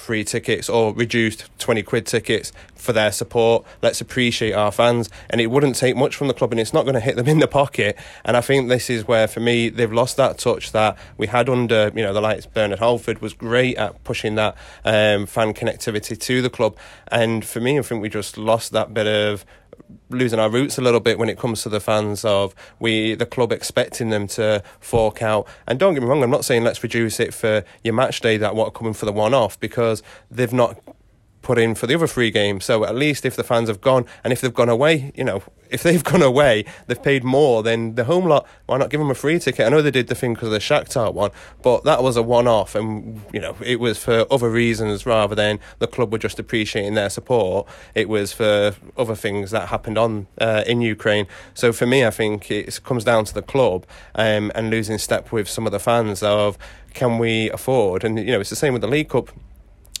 free 0.00 0.24
tickets 0.24 0.68
or 0.68 0.92
reduced 0.94 1.48
20 1.58 1.82
quid 1.82 2.06
tickets 2.06 2.52
for 2.74 2.92
their 2.92 3.12
support. 3.12 3.64
Let's 3.82 4.00
appreciate 4.00 4.52
our 4.52 4.72
fans. 4.72 5.10
And 5.28 5.40
it 5.40 5.48
wouldn't 5.48 5.76
take 5.76 5.96
much 5.96 6.16
from 6.16 6.28
the 6.28 6.34
club 6.34 6.50
and 6.50 6.60
it's 6.60 6.72
not 6.72 6.84
going 6.84 6.94
to 6.94 7.00
hit 7.00 7.16
them 7.16 7.28
in 7.28 7.38
the 7.38 7.46
pocket. 7.46 7.96
And 8.24 8.36
I 8.36 8.40
think 8.40 8.68
this 8.68 8.90
is 8.90 9.06
where, 9.06 9.28
for 9.28 9.40
me, 9.40 9.68
they've 9.68 9.92
lost 9.92 10.16
that 10.16 10.38
touch 10.38 10.72
that 10.72 10.96
we 11.16 11.26
had 11.26 11.48
under, 11.48 11.92
you 11.94 12.02
know, 12.02 12.12
the 12.12 12.20
likes 12.20 12.46
Bernard 12.46 12.78
Halford 12.78 13.20
was 13.20 13.34
great 13.34 13.76
at 13.76 14.02
pushing 14.04 14.34
that 14.36 14.56
um, 14.84 15.26
fan 15.26 15.54
connectivity 15.54 16.18
to 16.18 16.42
the 16.42 16.50
club. 16.50 16.76
And 17.08 17.44
for 17.44 17.60
me, 17.60 17.78
I 17.78 17.82
think 17.82 18.02
we 18.02 18.08
just 18.08 18.38
lost 18.38 18.72
that 18.72 18.94
bit 18.94 19.06
of 19.06 19.44
losing 20.10 20.38
our 20.38 20.50
roots 20.50 20.78
a 20.78 20.80
little 20.80 21.00
bit 21.00 21.18
when 21.18 21.28
it 21.28 21.38
comes 21.38 21.62
to 21.62 21.68
the 21.68 21.80
fans 21.80 22.24
of 22.24 22.54
we 22.78 23.14
the 23.14 23.26
club 23.26 23.52
expecting 23.52 24.10
them 24.10 24.26
to 24.26 24.62
fork 24.80 25.22
out. 25.22 25.46
And 25.66 25.78
don't 25.78 25.94
get 25.94 26.02
me 26.02 26.08
wrong, 26.08 26.22
I'm 26.22 26.30
not 26.30 26.44
saying 26.44 26.64
let's 26.64 26.82
reduce 26.82 27.20
it 27.20 27.32
for 27.32 27.64
your 27.84 27.94
match 27.94 28.20
day 28.20 28.36
that 28.36 28.54
what 28.54 28.74
coming 28.74 28.92
for 28.92 29.06
the 29.06 29.12
one 29.12 29.34
off 29.34 29.58
because 29.60 30.02
they've 30.30 30.52
not 30.52 30.78
put 31.42 31.58
in 31.58 31.74
for 31.74 31.86
the 31.86 31.94
other 31.94 32.06
three 32.06 32.30
games. 32.30 32.64
So 32.64 32.84
at 32.84 32.94
least 32.94 33.24
if 33.24 33.36
the 33.36 33.44
fans 33.44 33.68
have 33.68 33.80
gone 33.80 34.06
and 34.22 34.32
if 34.32 34.40
they've 34.40 34.52
gone 34.52 34.68
away, 34.68 35.12
you 35.14 35.24
know, 35.24 35.42
if 35.70 35.82
they've 35.82 36.02
gone 36.02 36.22
away, 36.22 36.64
they've 36.86 37.02
paid 37.02 37.22
more 37.22 37.62
than 37.62 37.94
the 37.94 38.04
home 38.04 38.24
lot. 38.24 38.46
Why 38.66 38.76
not 38.76 38.90
give 38.90 38.98
them 38.98 39.10
a 39.10 39.14
free 39.14 39.38
ticket? 39.38 39.66
I 39.66 39.68
know 39.68 39.82
they 39.82 39.90
did 39.90 40.08
the 40.08 40.14
thing 40.14 40.34
because 40.34 40.48
of 40.48 40.52
the 40.52 40.58
Shakhtar 40.58 41.14
one, 41.14 41.30
but 41.62 41.84
that 41.84 42.02
was 42.02 42.16
a 42.16 42.22
one-off, 42.22 42.74
and 42.74 43.22
you 43.32 43.40
know, 43.40 43.56
it 43.64 43.78
was 43.78 43.96
for 43.96 44.26
other 44.32 44.50
reasons 44.50 45.06
rather 45.06 45.36
than 45.36 45.60
the 45.78 45.86
club 45.86 46.10
were 46.10 46.18
just 46.18 46.40
appreciating 46.40 46.94
their 46.94 47.08
support. 47.08 47.68
It 47.94 48.08
was 48.08 48.32
for 48.32 48.74
other 48.96 49.14
things 49.14 49.52
that 49.52 49.68
happened 49.68 49.96
on 49.96 50.26
uh, 50.40 50.64
in 50.66 50.80
Ukraine. 50.80 51.26
So 51.54 51.72
for 51.72 51.86
me, 51.86 52.04
I 52.04 52.10
think 52.10 52.50
it 52.50 52.80
comes 52.82 53.04
down 53.04 53.24
to 53.26 53.34
the 53.34 53.42
club 53.42 53.86
um, 54.16 54.50
and 54.54 54.70
losing 54.70 54.98
step 54.98 55.30
with 55.30 55.48
some 55.48 55.66
of 55.66 55.72
the 55.72 55.78
fans 55.78 56.22
of 56.22 56.58
can 56.94 57.18
we 57.18 57.50
afford? 57.50 58.02
And 58.02 58.18
you 58.18 58.32
know, 58.32 58.40
it's 58.40 58.50
the 58.50 58.56
same 58.56 58.72
with 58.72 58.82
the 58.82 58.88
League 58.88 59.08
Cup 59.08 59.30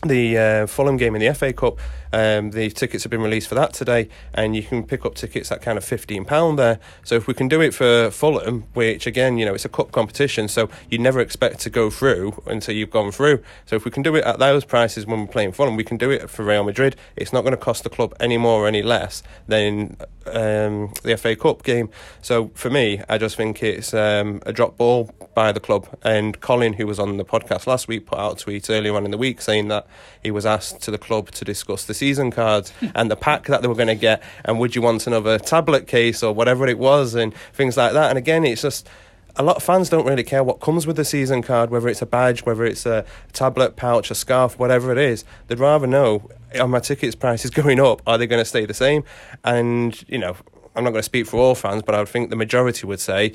the 0.02 0.38
uh, 0.38 0.66
Fulham 0.66 0.96
game 0.96 1.14
in 1.14 1.20
the 1.20 1.34
FA 1.34 1.52
Cup. 1.52 1.78
Um, 2.12 2.50
the 2.50 2.70
tickets 2.70 3.04
have 3.04 3.10
been 3.10 3.22
released 3.22 3.48
for 3.48 3.54
that 3.54 3.72
today, 3.72 4.08
and 4.34 4.56
you 4.56 4.62
can 4.62 4.82
pick 4.82 5.04
up 5.04 5.14
tickets 5.14 5.52
at 5.52 5.62
kind 5.62 5.78
of 5.78 5.84
fifteen 5.84 6.24
pound 6.24 6.58
there. 6.58 6.80
So 7.04 7.14
if 7.14 7.26
we 7.26 7.34
can 7.34 7.48
do 7.48 7.60
it 7.60 7.72
for 7.72 8.10
Fulham, 8.10 8.64
which 8.74 9.06
again, 9.06 9.38
you 9.38 9.46
know, 9.46 9.54
it's 9.54 9.64
a 9.64 9.68
cup 9.68 9.92
competition, 9.92 10.48
so 10.48 10.68
you 10.88 10.98
never 10.98 11.20
expect 11.20 11.60
to 11.60 11.70
go 11.70 11.90
through 11.90 12.42
until 12.46 12.74
you've 12.74 12.90
gone 12.90 13.12
through. 13.12 13.42
So 13.66 13.76
if 13.76 13.84
we 13.84 13.90
can 13.90 14.02
do 14.02 14.16
it 14.16 14.24
at 14.24 14.38
those 14.38 14.64
prices 14.64 15.06
when 15.06 15.20
we're 15.20 15.26
playing 15.26 15.52
Fulham, 15.52 15.76
we 15.76 15.84
can 15.84 15.98
do 15.98 16.10
it 16.10 16.28
for 16.28 16.44
Real 16.44 16.64
Madrid. 16.64 16.96
It's 17.14 17.32
not 17.32 17.42
going 17.42 17.52
to 17.52 17.56
cost 17.56 17.84
the 17.84 17.90
club 17.90 18.14
any 18.18 18.38
more 18.38 18.64
or 18.64 18.68
any 18.68 18.82
less 18.82 19.22
than 19.46 19.96
um, 20.26 20.92
the 21.02 21.16
FA 21.16 21.36
Cup 21.36 21.62
game. 21.62 21.90
So 22.22 22.50
for 22.54 22.70
me, 22.70 23.02
I 23.08 23.18
just 23.18 23.36
think 23.36 23.62
it's 23.62 23.94
um, 23.94 24.42
a 24.46 24.52
drop 24.52 24.76
ball 24.76 25.10
by 25.34 25.52
the 25.52 25.60
club. 25.60 25.88
And 26.02 26.40
Colin, 26.40 26.74
who 26.74 26.86
was 26.86 26.98
on 26.98 27.16
the 27.16 27.24
podcast 27.24 27.66
last 27.66 27.88
week, 27.88 28.06
put 28.06 28.18
out 28.18 28.40
a 28.40 28.44
tweet 28.44 28.68
earlier 28.68 28.94
on 28.96 29.04
in 29.04 29.10
the 29.10 29.18
week 29.18 29.40
saying 29.40 29.68
that 29.68 29.86
he 30.22 30.30
was 30.30 30.46
asked 30.46 30.80
to 30.82 30.90
the 30.90 30.98
club 30.98 31.30
to 31.32 31.44
discuss 31.44 31.84
the 31.84 31.94
season 31.94 32.30
cards 32.30 32.72
and 32.94 33.10
the 33.10 33.16
pack 33.16 33.46
that 33.46 33.62
they 33.62 33.68
were 33.68 33.74
going 33.74 33.88
to 33.88 33.94
get, 33.94 34.22
and 34.44 34.58
would 34.58 34.74
you 34.74 34.82
want 34.82 35.06
another 35.06 35.38
tablet 35.38 35.86
case 35.86 36.22
or 36.22 36.32
whatever 36.32 36.66
it 36.66 36.78
was, 36.78 37.14
and 37.14 37.34
things 37.52 37.76
like 37.76 37.92
that. 37.92 38.10
And 38.10 38.18
again, 38.18 38.44
it's 38.44 38.62
just 38.62 38.88
a 39.36 39.42
lot 39.42 39.56
of 39.56 39.62
fans 39.62 39.88
don't 39.88 40.06
really 40.06 40.24
care 40.24 40.42
what 40.42 40.60
comes 40.60 40.86
with 40.86 40.96
the 40.96 41.04
season 41.04 41.42
card, 41.42 41.70
whether 41.70 41.88
it's 41.88 42.02
a 42.02 42.06
badge, 42.06 42.44
whether 42.44 42.64
it's 42.64 42.86
a 42.86 43.04
tablet, 43.32 43.76
pouch, 43.76 44.10
a 44.10 44.14
scarf, 44.14 44.58
whatever 44.58 44.92
it 44.92 44.98
is. 44.98 45.24
They'd 45.46 45.58
rather 45.58 45.86
know 45.86 46.30
are 46.58 46.66
my 46.66 46.80
tickets 46.80 47.14
prices 47.14 47.50
going 47.62 47.80
up? 47.80 48.02
Are 48.06 48.18
they 48.18 48.26
going 48.26 48.40
to 48.40 48.48
stay 48.48 48.66
the 48.66 48.74
same? 48.74 49.04
And 49.44 50.02
you 50.08 50.18
know, 50.18 50.36
I'm 50.74 50.84
not 50.84 50.90
going 50.90 51.00
to 51.00 51.04
speak 51.04 51.26
for 51.26 51.38
all 51.38 51.54
fans, 51.54 51.82
but 51.82 51.94
I 51.94 52.00
would 52.00 52.08
think 52.08 52.30
the 52.30 52.36
majority 52.36 52.86
would 52.86 53.00
say 53.00 53.32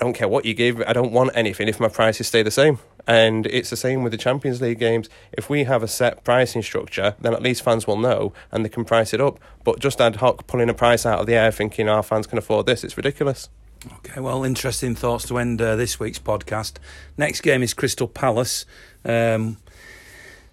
I 0.00 0.04
don't 0.04 0.14
care 0.14 0.28
what 0.28 0.44
you 0.44 0.54
give, 0.54 0.82
I 0.86 0.92
don't 0.92 1.12
want 1.12 1.30
anything 1.34 1.68
if 1.68 1.78
my 1.78 1.88
prices 1.88 2.26
stay 2.26 2.42
the 2.42 2.50
same. 2.50 2.78
And 3.06 3.46
it's 3.46 3.70
the 3.70 3.76
same 3.76 4.02
with 4.02 4.12
the 4.12 4.18
Champions 4.18 4.60
League 4.60 4.78
games. 4.78 5.08
If 5.32 5.50
we 5.50 5.64
have 5.64 5.82
a 5.82 5.88
set 5.88 6.24
pricing 6.24 6.62
structure, 6.62 7.14
then 7.20 7.34
at 7.34 7.42
least 7.42 7.62
fans 7.62 7.86
will 7.86 7.96
know 7.96 8.32
and 8.52 8.64
they 8.64 8.68
can 8.68 8.84
price 8.84 9.12
it 9.12 9.20
up. 9.20 9.38
But 9.64 9.80
just 9.80 10.00
ad 10.00 10.16
hoc 10.16 10.46
pulling 10.46 10.68
a 10.68 10.74
price 10.74 11.04
out 11.06 11.20
of 11.20 11.26
the 11.26 11.34
air 11.34 11.50
thinking 11.50 11.88
our 11.88 12.02
fans 12.02 12.26
can 12.26 12.38
afford 12.38 12.66
this, 12.66 12.84
it's 12.84 12.96
ridiculous. 12.96 13.48
Okay, 13.94 14.20
well, 14.20 14.44
interesting 14.44 14.94
thoughts 14.94 15.26
to 15.28 15.38
end 15.38 15.60
uh, 15.62 15.74
this 15.74 15.98
week's 15.98 16.18
podcast. 16.18 16.74
Next 17.16 17.40
game 17.40 17.62
is 17.62 17.72
Crystal 17.72 18.08
Palace. 18.08 18.66
Um, 19.06 19.56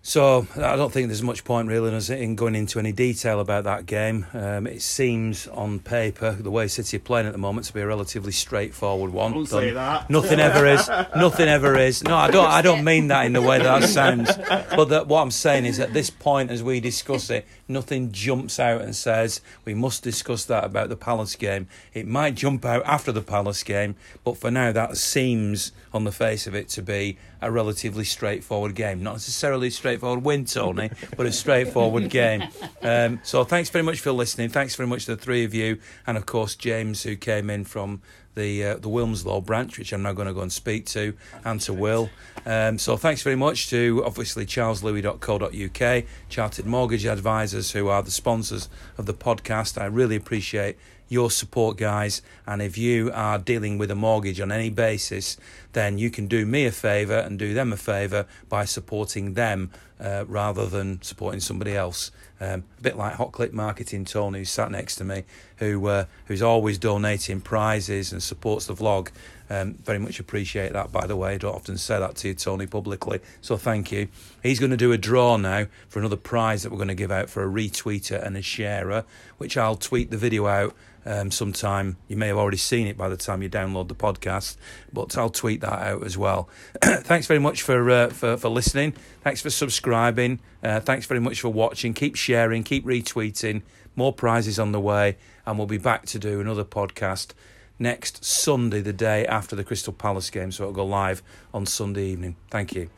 so 0.08 0.48
I 0.56 0.78
don't 0.78 0.90
think 0.90 1.10
there's 1.10 1.22
much 1.22 1.44
point 1.44 1.68
really 1.68 1.94
in 2.18 2.36
going 2.36 2.56
into 2.56 2.80
any 2.80 2.94
detail 2.94 3.42
about 3.42 3.66
that 3.66 3.86
game. 3.86 4.26
Um, 4.32 4.66
it 4.66 4.82
seems 4.82 5.48
on 5.50 5.80
paper, 5.80 6.32
the 6.32 6.50
way 6.50 6.70
City 6.70 6.96
are 6.96 7.02
playing 7.02 7.28
at 7.28 7.34
the 7.34 7.38
moment, 7.38 7.68
to 7.68 7.74
be 7.74 7.82
a 7.82 7.86
relatively 7.86 8.32
straightforward 8.32 9.12
one. 9.12 9.34
Don't 9.34 9.46
say 9.46 9.72
that. 9.72 10.10
Nothing 10.10 10.40
ever 10.40 10.66
is. 10.66 10.88
Nothing 10.88 11.50
ever 11.50 11.76
is. 11.76 12.06
No, 12.06 12.16
I 12.16 12.32
don't. 12.32 12.48
I 12.48 12.62
don't 12.62 12.86
mean 12.86 13.10
that 13.10 13.26
in 13.26 13.34
the 13.34 13.42
way 13.42 13.58
that, 13.58 13.82
that 13.82 13.90
sounds. 13.90 14.34
But 14.38 14.86
that, 14.86 15.08
what 15.08 15.24
I'm 15.24 15.32
saying 15.32 15.66
is, 15.66 15.78
at 15.78 15.92
this 15.92 16.10
point, 16.10 16.52
as 16.52 16.64
we 16.64 16.80
discuss 16.80 17.30
it, 17.30 17.46
nothing 17.68 18.14
jumps 18.14 18.62
out 18.62 18.80
and 18.80 18.96
says 18.96 19.42
we 19.66 19.74
must 19.74 20.04
discuss 20.04 20.46
that 20.46 20.64
about 20.64 20.88
the 20.88 20.96
Palace 20.96 21.36
game. 21.36 21.68
It 21.94 22.08
might 22.08 22.36
jump 22.36 22.64
out 22.64 22.82
after 22.86 23.12
the 23.12 23.22
Palace 23.22 23.62
game, 23.62 23.98
but 24.24 24.38
for 24.38 24.52
now, 24.52 24.72
that 24.72 24.96
seems 24.96 25.74
on 25.94 26.06
the 26.06 26.14
face 26.14 26.48
of 26.48 26.56
it 26.56 26.70
to 26.70 26.82
be 26.82 27.18
a 27.42 27.52
relatively 27.52 28.04
straightforward 28.04 28.76
game. 28.76 29.04
Not 29.04 29.14
necessarily 29.14 29.68
a 29.68 29.72
straightforward 29.72 30.24
win, 30.24 30.46
Tony, 30.46 30.90
but 31.16 31.26
a 31.26 31.32
straightforward 31.32 32.10
game. 32.12 32.44
Um, 32.82 33.20
so 33.24 33.44
thanks 33.44 33.70
very 33.70 33.84
much 33.84 34.00
for 34.00 34.12
listening. 34.12 34.50
Thanks 34.50 34.76
very 34.76 34.88
much 34.88 35.06
to 35.06 35.16
the 35.16 35.22
three 35.22 35.44
of 35.44 35.54
you, 35.54 35.80
and 36.06 36.18
of 36.18 36.26
course 36.26 36.56
James, 36.56 37.04
who 37.04 37.16
came 37.16 37.50
in 37.50 37.64
from 37.64 38.02
the 38.38 38.64
uh, 38.64 38.76
the 38.76 38.88
Wilmslow 38.88 39.44
branch, 39.44 39.78
which 39.78 39.92
I'm 39.92 40.04
now 40.04 40.14
going 40.14 40.28
to 40.28 40.34
go 40.34 40.42
and 40.42 40.54
speak 40.54 40.86
to, 40.88 41.14
and 41.44 41.60
to 41.62 41.74
Will. 41.74 42.10
Um, 42.46 42.78
so 42.78 42.96
thanks 42.96 43.22
very 43.24 43.36
much 43.36 43.70
to 43.72 44.04
obviously 44.06 44.46
charleslouis.co.uk, 44.46 46.04
Chartered 46.30 46.66
Mortgage 46.66 47.06
Advisors, 47.06 47.72
who 47.72 47.90
are 47.90 48.02
the 48.02 48.12
sponsors 48.12 48.70
of 48.98 49.06
the 49.06 49.14
podcast. 49.14 49.82
I 49.82 49.86
really 49.86 50.16
appreciate 50.16 50.78
your 51.10 51.32
support, 51.32 51.78
guys. 51.78 52.22
And 52.46 52.62
if 52.62 52.78
you 52.78 53.12
are 53.14 53.38
dealing 53.38 53.78
with 53.78 53.92
a 53.92 53.96
mortgage 53.96 54.40
on 54.40 54.52
any 54.52 54.70
basis, 54.70 55.38
then 55.74 55.98
you 55.98 56.10
can 56.10 56.28
do 56.28 56.46
me 56.46 56.66
a 56.66 56.72
favour 56.72 57.18
and 57.18 57.38
do 57.38 57.54
them 57.54 57.72
a 57.72 57.78
favour 57.78 58.26
by 58.50 58.66
supporting 58.66 59.34
them 59.34 59.72
uh, 60.00 60.26
rather 60.28 60.66
than 60.66 61.02
supporting 61.02 61.40
somebody 61.40 61.76
else. 61.76 62.12
Um, 62.40 62.66
a 62.78 62.82
bit 62.82 62.98
like 62.98 63.14
Hot 63.16 63.32
Click 63.32 63.52
Marketing, 63.52 64.06
Tony, 64.06 64.40
who's 64.40 64.52
sat 64.52 64.70
next 64.70 64.98
to 64.98 65.04
me, 65.04 65.24
who 65.58 65.88
uh, 65.88 66.06
who's 66.26 66.44
always 66.44 66.78
donating 66.78 67.42
prizes 67.42 68.12
and 68.12 68.22
supports 68.22 68.68
the 68.68 68.76
vlog. 68.76 69.10
Um, 69.50 69.76
very 69.76 69.98
much 69.98 70.20
appreciate 70.20 70.74
that, 70.74 70.92
by 70.92 71.08
the 71.08 71.16
way. 71.16 71.34
I 71.34 71.38
don't 71.38 71.56
often 71.56 71.78
say 71.78 71.98
that 71.98 72.16
to 72.18 72.28
you, 72.28 72.34
Tony, 72.36 72.68
publicly. 72.68 73.22
So 73.42 73.58
thank 73.58 73.92
you. 73.92 74.10
He's 74.44 74.60
going 74.60 74.72
to 74.72 74.78
do 74.78 74.92
a 74.92 74.98
draw 74.98 75.38
now 75.38 75.66
for 75.88 76.00
another 76.00 76.18
prize 76.18 76.64
that 76.64 76.72
we're 76.72 76.78
going 76.78 76.90
to 76.90 76.96
give 76.96 77.12
out 77.12 77.30
for 77.30 77.44
a 77.44 77.48
retweeter 77.48 78.24
and 78.24 78.38
a 78.38 78.42
sharer, 78.42 79.06
which 79.38 79.58
I'll 79.58 79.78
tweet 79.78 80.12
the 80.12 80.18
video 80.18 80.48
out 80.48 80.76
um, 81.08 81.32
sometime. 81.32 81.98
You 82.08 82.18
may 82.18 82.28
have 82.28 82.38
already 82.38 82.58
seen 82.58 82.86
it 82.86 82.98
by 82.98 83.10
the 83.10 83.18
time 83.18 83.42
you 83.42 83.50
download 83.50 83.88
the 83.88 83.96
podcast, 83.96 84.58
but 84.92 85.18
I'll 85.18 85.30
tweet 85.30 85.62
that 85.62 85.80
out 85.80 86.04
as 86.04 86.18
well. 86.18 86.50
thanks 86.84 87.26
very 87.26 87.40
much 87.40 87.62
for, 87.62 87.90
uh, 87.90 88.10
for 88.10 88.38
for 88.38 88.50
listening. 88.50 88.94
Thanks 89.24 89.42
for 89.42 89.50
subscribing. 89.50 90.40
Uh, 90.62 90.80
thanks 90.80 91.06
very 91.06 91.20
much 91.20 91.42
for 91.42 91.50
watching. 91.50 91.94
Keep 91.94 92.16
sharing. 92.16 92.64
Keep 92.64 92.86
retweeting. 92.86 93.64
More 93.96 94.14
prizes 94.14 94.60
on 94.60 94.74
the 94.74 94.80
way, 94.80 95.18
and 95.46 95.58
we'll 95.58 95.66
be 95.66 95.80
back 95.80 96.06
to 96.08 96.20
do 96.20 96.40
another 96.40 96.64
podcast 96.64 97.32
next 97.80 98.24
Sunday, 98.24 98.82
the 98.82 98.94
day 98.94 99.26
after 99.26 99.56
the 99.56 99.64
Crystal 99.64 99.94
Palace 99.94 100.30
game. 100.30 100.52
So 100.52 100.64
it'll 100.64 100.74
go 100.74 100.86
live 100.86 101.24
on 101.54 101.66
Sunday 101.66 102.08
evening. 102.08 102.36
Thank 102.52 102.76
you. 102.76 102.90